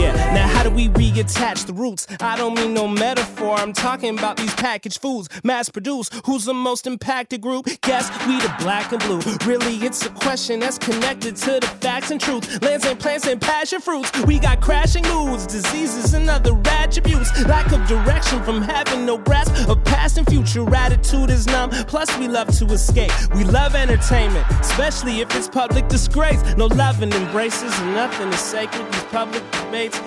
Yeah, 0.03 0.35
now 0.35 0.52
how 0.63 0.69
do 0.69 0.75
we 0.77 0.89
reattach 0.91 1.67
the 1.67 1.73
roots? 1.73 2.07
I 2.21 2.37
don't 2.37 2.55
mean 2.55 2.73
no 2.73 2.87
metaphor, 2.87 3.57
I'm 3.57 3.73
talking 3.73 4.17
about 4.17 4.37
these 4.37 4.55
packaged 4.55 5.03
foods, 5.03 5.29
mass 5.43 5.69
produced. 5.69 6.15
Who's 6.25 6.45
the 6.45 6.55
most 6.55 6.87
impacted 6.87 7.41
group? 7.41 7.67
Guess 7.81 8.09
we 8.29 8.39
the 8.39 8.55
black 8.61 8.93
and 8.93 9.03
blue. 9.03 9.21
Really, 9.45 9.75
it's 9.85 10.07
a 10.07 10.11
question 10.11 10.61
that's 10.61 10.79
connected 10.79 11.35
to 11.35 11.59
the 11.59 11.67
facts 11.81 12.13
and 12.13 12.21
truth. 12.21 12.63
Lands 12.63 12.85
and 12.85 12.97
plants 12.97 13.27
and 13.27 13.41
passion 13.41 13.81
fruits. 13.81 14.17
We 14.25 14.39
got 14.39 14.61
crashing 14.61 15.03
moods, 15.09 15.49
diseases 15.49 16.15
and 16.15 16.31
other 16.31 16.57
attributes. 16.67 17.29
Lack 17.47 17.73
of 17.73 17.85
direction 17.89 18.41
from 18.45 18.63
having 18.63 19.05
no 19.05 19.19
grasp 19.19 19.69
of 19.69 19.83
past 19.83 20.17
and 20.17 20.29
future. 20.29 20.63
Attitude 20.73 21.31
is 21.31 21.47
numb, 21.47 21.71
plus 21.89 22.17
we 22.19 22.29
love 22.29 22.57
to 22.59 22.67
escape. 22.67 23.11
We 23.35 23.43
love 23.43 23.75
entertainment, 23.75 24.47
especially 24.61 25.23
if 25.23 25.35
it's 25.35 25.49
public 25.49 25.89
disgrace. 25.89 26.41
No 26.57 26.67
love 26.67 27.03
and 27.03 27.13
embraces, 27.13 27.77
and 27.81 27.95
nothing 27.95 28.29
is 28.29 28.39
sacred. 28.39 28.87
These 28.93 29.05
public 29.05 29.43
debates, 29.51 30.01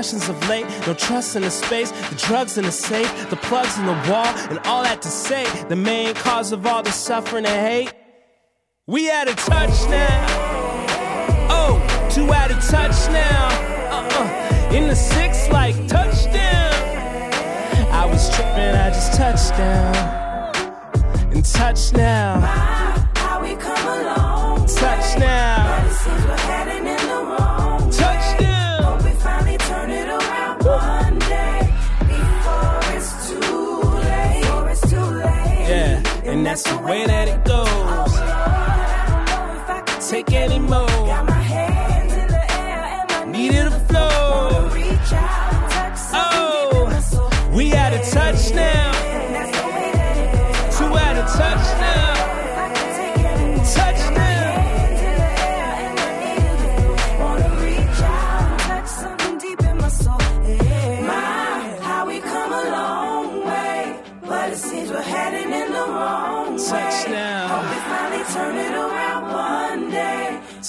discussions 0.00 0.30
of 0.30 0.48
late, 0.48 0.66
no 0.86 0.94
trust 0.94 1.36
in 1.36 1.42
the 1.42 1.50
space, 1.50 1.90
the 1.90 2.14
drugs 2.14 2.56
in 2.56 2.64
the 2.64 2.72
safe, 2.72 3.28
the 3.28 3.36
plugs 3.36 3.76
in 3.76 3.84
the 3.84 3.92
wall, 4.08 4.32
and 4.48 4.58
all 4.60 4.82
that 4.82 5.02
to 5.02 5.08
say, 5.08 5.44
the 5.68 5.76
main 5.76 6.14
cause 6.14 6.52
of 6.52 6.66
all 6.66 6.82
the 6.82 6.90
suffering 6.90 7.44
and 7.44 7.66
hate. 7.66 7.92
We 8.86 9.10
out 9.10 9.28
of 9.28 9.36
touch 9.36 9.76
now. 9.90 10.26
Oh, 11.50 12.08
two 12.10 12.32
out 12.32 12.50
of 12.50 12.66
touch 12.66 12.98
now. 13.12 13.48
Uh-uh. 13.90 14.74
In 14.74 14.88
the 14.88 14.96
six, 14.96 15.50
like 15.50 15.74
touchdown. 15.86 16.72
I 17.92 18.06
was 18.06 18.34
tripping, 18.34 18.74
I 18.84 18.88
just 18.88 19.12
touched 19.12 19.50
down. 19.58 19.96
And 21.30 21.44
touch 21.44 21.92
now. 21.92 22.40
how 23.16 23.42
we 23.42 23.54
come 23.56 23.86
along. 24.00 24.66
Touch 24.66 25.18
now. 25.18 25.49
And 36.40 36.46
that's 36.46 36.62
the 36.62 36.78
way 36.78 37.04
that 37.04 37.28
it 37.28 37.44
goes. 37.44 37.70
Take 40.10 40.32
any 40.32 40.58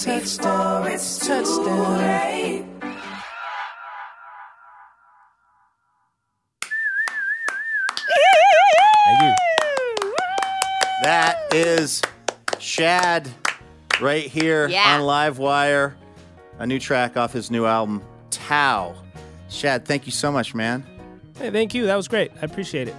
Touchdown. 0.02 0.82
Before 0.82 0.94
it's 0.94 1.18
too 1.18 1.26
Touchdown. 1.28 1.98
late. 1.98 2.64
Thank 9.04 9.22
you. 9.22 10.14
That 11.02 11.36
is 11.52 12.00
Shad 12.58 13.28
right 14.00 14.24
here 14.24 14.68
Yeah. 14.68 14.94
on 14.96 15.00
Livewire, 15.02 15.94
a 16.58 16.66
new 16.66 16.78
track 16.78 17.16
off 17.16 17.32
his 17.32 17.50
new 17.50 17.66
album, 17.66 18.02
Tao. 18.30 18.94
Shad, 19.48 19.84
thank 19.84 20.06
you 20.06 20.12
so 20.12 20.30
much, 20.30 20.54
man. 20.54 20.84
Hey, 21.38 21.50
thank 21.50 21.74
you. 21.74 21.86
That 21.86 21.96
was 21.96 22.08
great. 22.08 22.30
I 22.40 22.44
appreciate 22.44 22.88
it. 22.88 22.94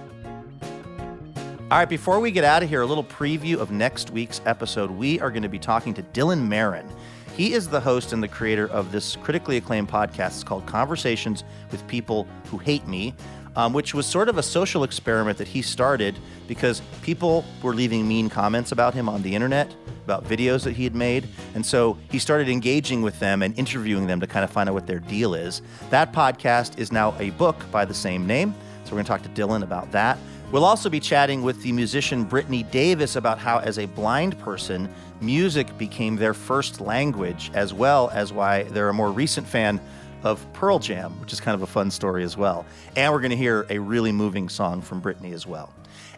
All 1.70 1.78
right, 1.78 1.88
before 1.88 2.20
we 2.20 2.30
get 2.30 2.44
out 2.44 2.62
of 2.62 2.68
here, 2.68 2.82
a 2.82 2.86
little 2.86 3.02
preview 3.02 3.56
of 3.56 3.70
next 3.70 4.10
week's 4.10 4.42
episode. 4.44 4.90
We 4.90 5.18
are 5.20 5.30
going 5.30 5.44
to 5.44 5.48
be 5.48 5.58
talking 5.58 5.94
to 5.94 6.02
Dylan 6.02 6.46
Marron. 6.46 6.86
He 7.34 7.54
is 7.54 7.68
the 7.68 7.80
host 7.80 8.12
and 8.12 8.22
the 8.22 8.28
creator 8.28 8.68
of 8.68 8.92
this 8.92 9.16
critically 9.16 9.56
acclaimed 9.56 9.88
podcast. 9.88 10.26
It's 10.26 10.44
called 10.44 10.66
Conversations 10.66 11.42
with 11.70 11.84
People 11.88 12.28
Who 12.50 12.58
Hate 12.58 12.86
Me, 12.86 13.14
um, 13.56 13.72
which 13.72 13.94
was 13.94 14.04
sort 14.04 14.28
of 14.28 14.36
a 14.36 14.42
social 14.42 14.84
experiment 14.84 15.38
that 15.38 15.48
he 15.48 15.62
started 15.62 16.18
because 16.48 16.82
people 17.00 17.46
were 17.62 17.72
leaving 17.72 18.06
mean 18.06 18.28
comments 18.28 18.70
about 18.70 18.92
him 18.92 19.08
on 19.08 19.22
the 19.22 19.34
internet, 19.34 19.74
about 20.04 20.24
videos 20.24 20.64
that 20.64 20.76
he 20.76 20.84
had 20.84 20.94
made. 20.94 21.26
And 21.54 21.64
so 21.64 21.96
he 22.10 22.18
started 22.18 22.50
engaging 22.50 23.00
with 23.00 23.18
them 23.20 23.42
and 23.42 23.58
interviewing 23.58 24.06
them 24.06 24.20
to 24.20 24.26
kind 24.26 24.44
of 24.44 24.50
find 24.50 24.68
out 24.68 24.74
what 24.74 24.86
their 24.86 25.00
deal 25.00 25.34
is. 25.34 25.62
That 25.88 26.12
podcast 26.12 26.78
is 26.78 26.92
now 26.92 27.16
a 27.18 27.30
book 27.30 27.56
by 27.70 27.86
the 27.86 27.94
same 27.94 28.26
name. 28.26 28.54
So 28.84 28.90
we're 28.90 29.02
going 29.02 29.06
to 29.06 29.08
talk 29.08 29.22
to 29.22 29.28
Dylan 29.30 29.62
about 29.62 29.90
that. 29.92 30.18
We'll 30.50 30.64
also 30.64 30.88
be 30.88 31.00
chatting 31.00 31.42
with 31.42 31.62
the 31.62 31.72
musician 31.72 32.24
Brittany 32.24 32.62
Davis 32.62 33.16
about 33.16 33.38
how, 33.38 33.58
as 33.58 33.78
a 33.78 33.86
blind 33.86 34.38
person, 34.38 34.88
music 35.20 35.76
became 35.78 36.16
their 36.16 36.34
first 36.34 36.80
language, 36.80 37.50
as 37.54 37.74
well 37.74 38.10
as 38.10 38.32
why 38.32 38.62
they're 38.64 38.88
a 38.88 38.94
more 38.94 39.10
recent 39.10 39.46
fan 39.46 39.80
of 40.22 40.46
Pearl 40.52 40.78
Jam, 40.78 41.18
which 41.20 41.32
is 41.32 41.40
kind 41.40 41.54
of 41.54 41.62
a 41.62 41.66
fun 41.66 41.90
story 41.90 42.24
as 42.24 42.36
well. 42.36 42.64
And 42.96 43.12
we're 43.12 43.20
going 43.20 43.30
to 43.30 43.36
hear 43.36 43.66
a 43.68 43.78
really 43.78 44.12
moving 44.12 44.48
song 44.48 44.80
from 44.80 45.00
Brittany 45.00 45.32
as 45.32 45.46
well. 45.46 45.72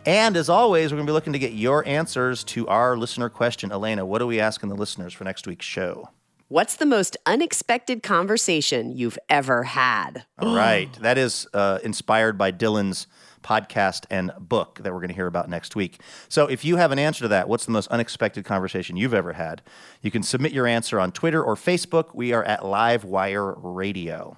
And 0.04 0.36
as 0.36 0.48
always, 0.48 0.92
we're 0.92 0.98
going 0.98 1.06
to 1.06 1.10
be 1.10 1.14
looking 1.14 1.32
to 1.32 1.38
get 1.38 1.52
your 1.52 1.86
answers 1.86 2.44
to 2.44 2.68
our 2.68 2.96
listener 2.96 3.28
question. 3.28 3.72
Elena, 3.72 4.06
what 4.06 4.22
are 4.22 4.26
we 4.26 4.38
asking 4.38 4.68
the 4.68 4.76
listeners 4.76 5.12
for 5.12 5.24
next 5.24 5.48
week's 5.48 5.66
show? 5.66 6.10
What's 6.48 6.76
the 6.76 6.86
most 6.86 7.16
unexpected 7.26 8.04
conversation 8.04 8.96
you've 8.96 9.18
ever 9.28 9.64
had? 9.64 10.26
All 10.38 10.54
right. 10.54 10.92
That 11.00 11.18
is 11.18 11.48
uh, 11.52 11.80
inspired 11.82 12.38
by 12.38 12.52
Dylan's 12.52 13.08
podcast 13.47 14.05
and 14.11 14.32
book 14.38 14.80
that 14.82 14.92
we're 14.92 14.99
going 14.99 15.09
to 15.09 15.14
hear 15.14 15.28
about 15.28 15.49
next 15.49 15.76
week. 15.76 16.01
So 16.28 16.47
if 16.47 16.64
you 16.64 16.76
have 16.76 16.90
an 16.90 16.99
answer 16.99 17.22
to 17.22 17.28
that, 17.28 17.49
what's 17.49 17.64
the 17.64 17.72
most 17.72 17.88
unexpected 17.88 18.44
conversation 18.44 18.97
you've 18.97 19.14
ever 19.14 19.34
had? 19.34 19.62
You 20.03 20.11
can 20.11 20.22
submit 20.22 20.53
your 20.53 20.66
answer 20.66 20.99
on 20.99 21.12
Twitter 21.12 21.42
or 21.42 21.55
Facebook. 21.55 22.14
We 22.14 22.32
are 22.32 22.42
at 22.44 22.61
Livewire 22.61 23.55
Radio. 23.62 24.36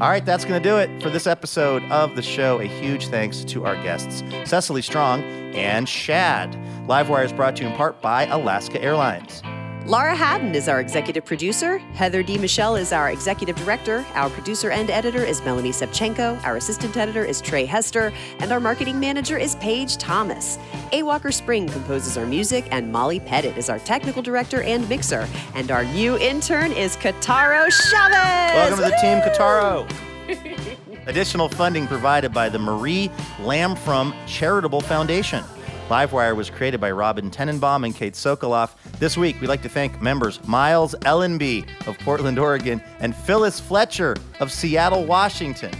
All 0.00 0.08
right, 0.08 0.24
that's 0.24 0.44
going 0.44 0.60
to 0.62 0.68
do 0.68 0.76
it 0.76 1.02
for 1.02 1.08
this 1.08 1.26
episode 1.26 1.82
of 1.84 2.16
the 2.16 2.22
show. 2.22 2.60
A 2.60 2.66
huge 2.66 3.06
thanks 3.06 3.44
to 3.44 3.64
our 3.64 3.76
guests, 3.76 4.22
Cecily 4.44 4.82
Strong 4.82 5.22
and 5.54 5.88
Shad. 5.88 6.52
Livewire 6.88 7.24
is 7.24 7.32
brought 7.32 7.56
to 7.56 7.62
you 7.62 7.68
in 7.68 7.76
part 7.76 8.02
by 8.02 8.26
Alaska 8.26 8.82
Airlines. 8.82 9.42
Laura 9.86 10.16
Haddon 10.16 10.54
is 10.54 10.66
our 10.66 10.80
executive 10.80 11.26
producer. 11.26 11.76
Heather 11.92 12.22
D. 12.22 12.38
Michelle 12.38 12.74
is 12.74 12.90
our 12.90 13.10
executive 13.10 13.54
director. 13.56 14.02
Our 14.14 14.30
producer 14.30 14.70
and 14.70 14.88
editor 14.88 15.22
is 15.22 15.44
Melanie 15.44 15.72
Sepchenko. 15.72 16.42
Our 16.42 16.56
assistant 16.56 16.96
editor 16.96 17.22
is 17.22 17.42
Trey 17.42 17.66
Hester. 17.66 18.10
And 18.38 18.50
our 18.50 18.60
marketing 18.60 18.98
manager 18.98 19.36
is 19.36 19.56
Paige 19.56 19.98
Thomas. 19.98 20.58
A. 20.92 21.02
Walker 21.02 21.30
Spring 21.30 21.68
composes 21.68 22.16
our 22.16 22.24
music, 22.24 22.66
and 22.70 22.90
Molly 22.90 23.20
Pettit 23.20 23.58
is 23.58 23.68
our 23.68 23.78
technical 23.78 24.22
director 24.22 24.62
and 24.62 24.88
mixer. 24.88 25.28
And 25.54 25.70
our 25.70 25.84
new 25.84 26.16
intern 26.16 26.72
is 26.72 26.96
Kataro 26.96 27.70
Chavez. 27.70 28.54
Welcome 28.54 28.78
to 28.78 28.84
the 28.84 28.96
team, 29.02 29.20
Kataro. 29.20 31.06
Additional 31.06 31.50
funding 31.50 31.86
provided 31.86 32.32
by 32.32 32.48
the 32.48 32.58
Marie 32.58 33.10
Lamfrom 33.42 34.14
Charitable 34.26 34.80
Foundation. 34.80 35.44
Livewire 35.90 36.34
was 36.34 36.48
created 36.48 36.80
by 36.80 36.90
Robin 36.90 37.30
Tenenbaum 37.30 37.84
and 37.84 37.94
Kate 37.94 38.14
Sokoloff. 38.14 38.70
This 39.04 39.18
week, 39.18 39.38
we'd 39.38 39.48
like 39.48 39.60
to 39.60 39.68
thank 39.68 40.00
members 40.00 40.42
Miles 40.48 40.94
Ellenby 41.02 41.66
of 41.86 41.98
Portland, 41.98 42.38
Oregon, 42.38 42.82
and 43.00 43.14
Phyllis 43.14 43.60
Fletcher 43.60 44.16
of 44.40 44.50
Seattle, 44.50 45.04
Washington. 45.04 45.72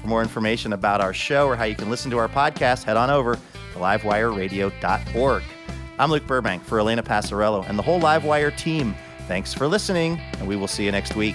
For 0.00 0.06
more 0.06 0.22
information 0.22 0.72
about 0.72 1.00
our 1.00 1.12
show 1.12 1.48
or 1.48 1.56
how 1.56 1.64
you 1.64 1.74
can 1.74 1.90
listen 1.90 2.08
to 2.12 2.18
our 2.18 2.28
podcast, 2.28 2.84
head 2.84 2.96
on 2.96 3.10
over 3.10 3.34
to 3.34 3.78
livewireradio.org. 3.78 5.42
I'm 5.98 6.10
Luke 6.12 6.26
Burbank 6.28 6.62
for 6.62 6.78
Elena 6.78 7.02
Passarello 7.02 7.68
and 7.68 7.76
the 7.76 7.82
whole 7.82 8.00
Livewire 8.00 8.56
team. 8.56 8.94
Thanks 9.26 9.52
for 9.52 9.66
listening, 9.66 10.20
and 10.38 10.46
we 10.46 10.54
will 10.54 10.68
see 10.68 10.84
you 10.84 10.92
next 10.92 11.16
week. 11.16 11.34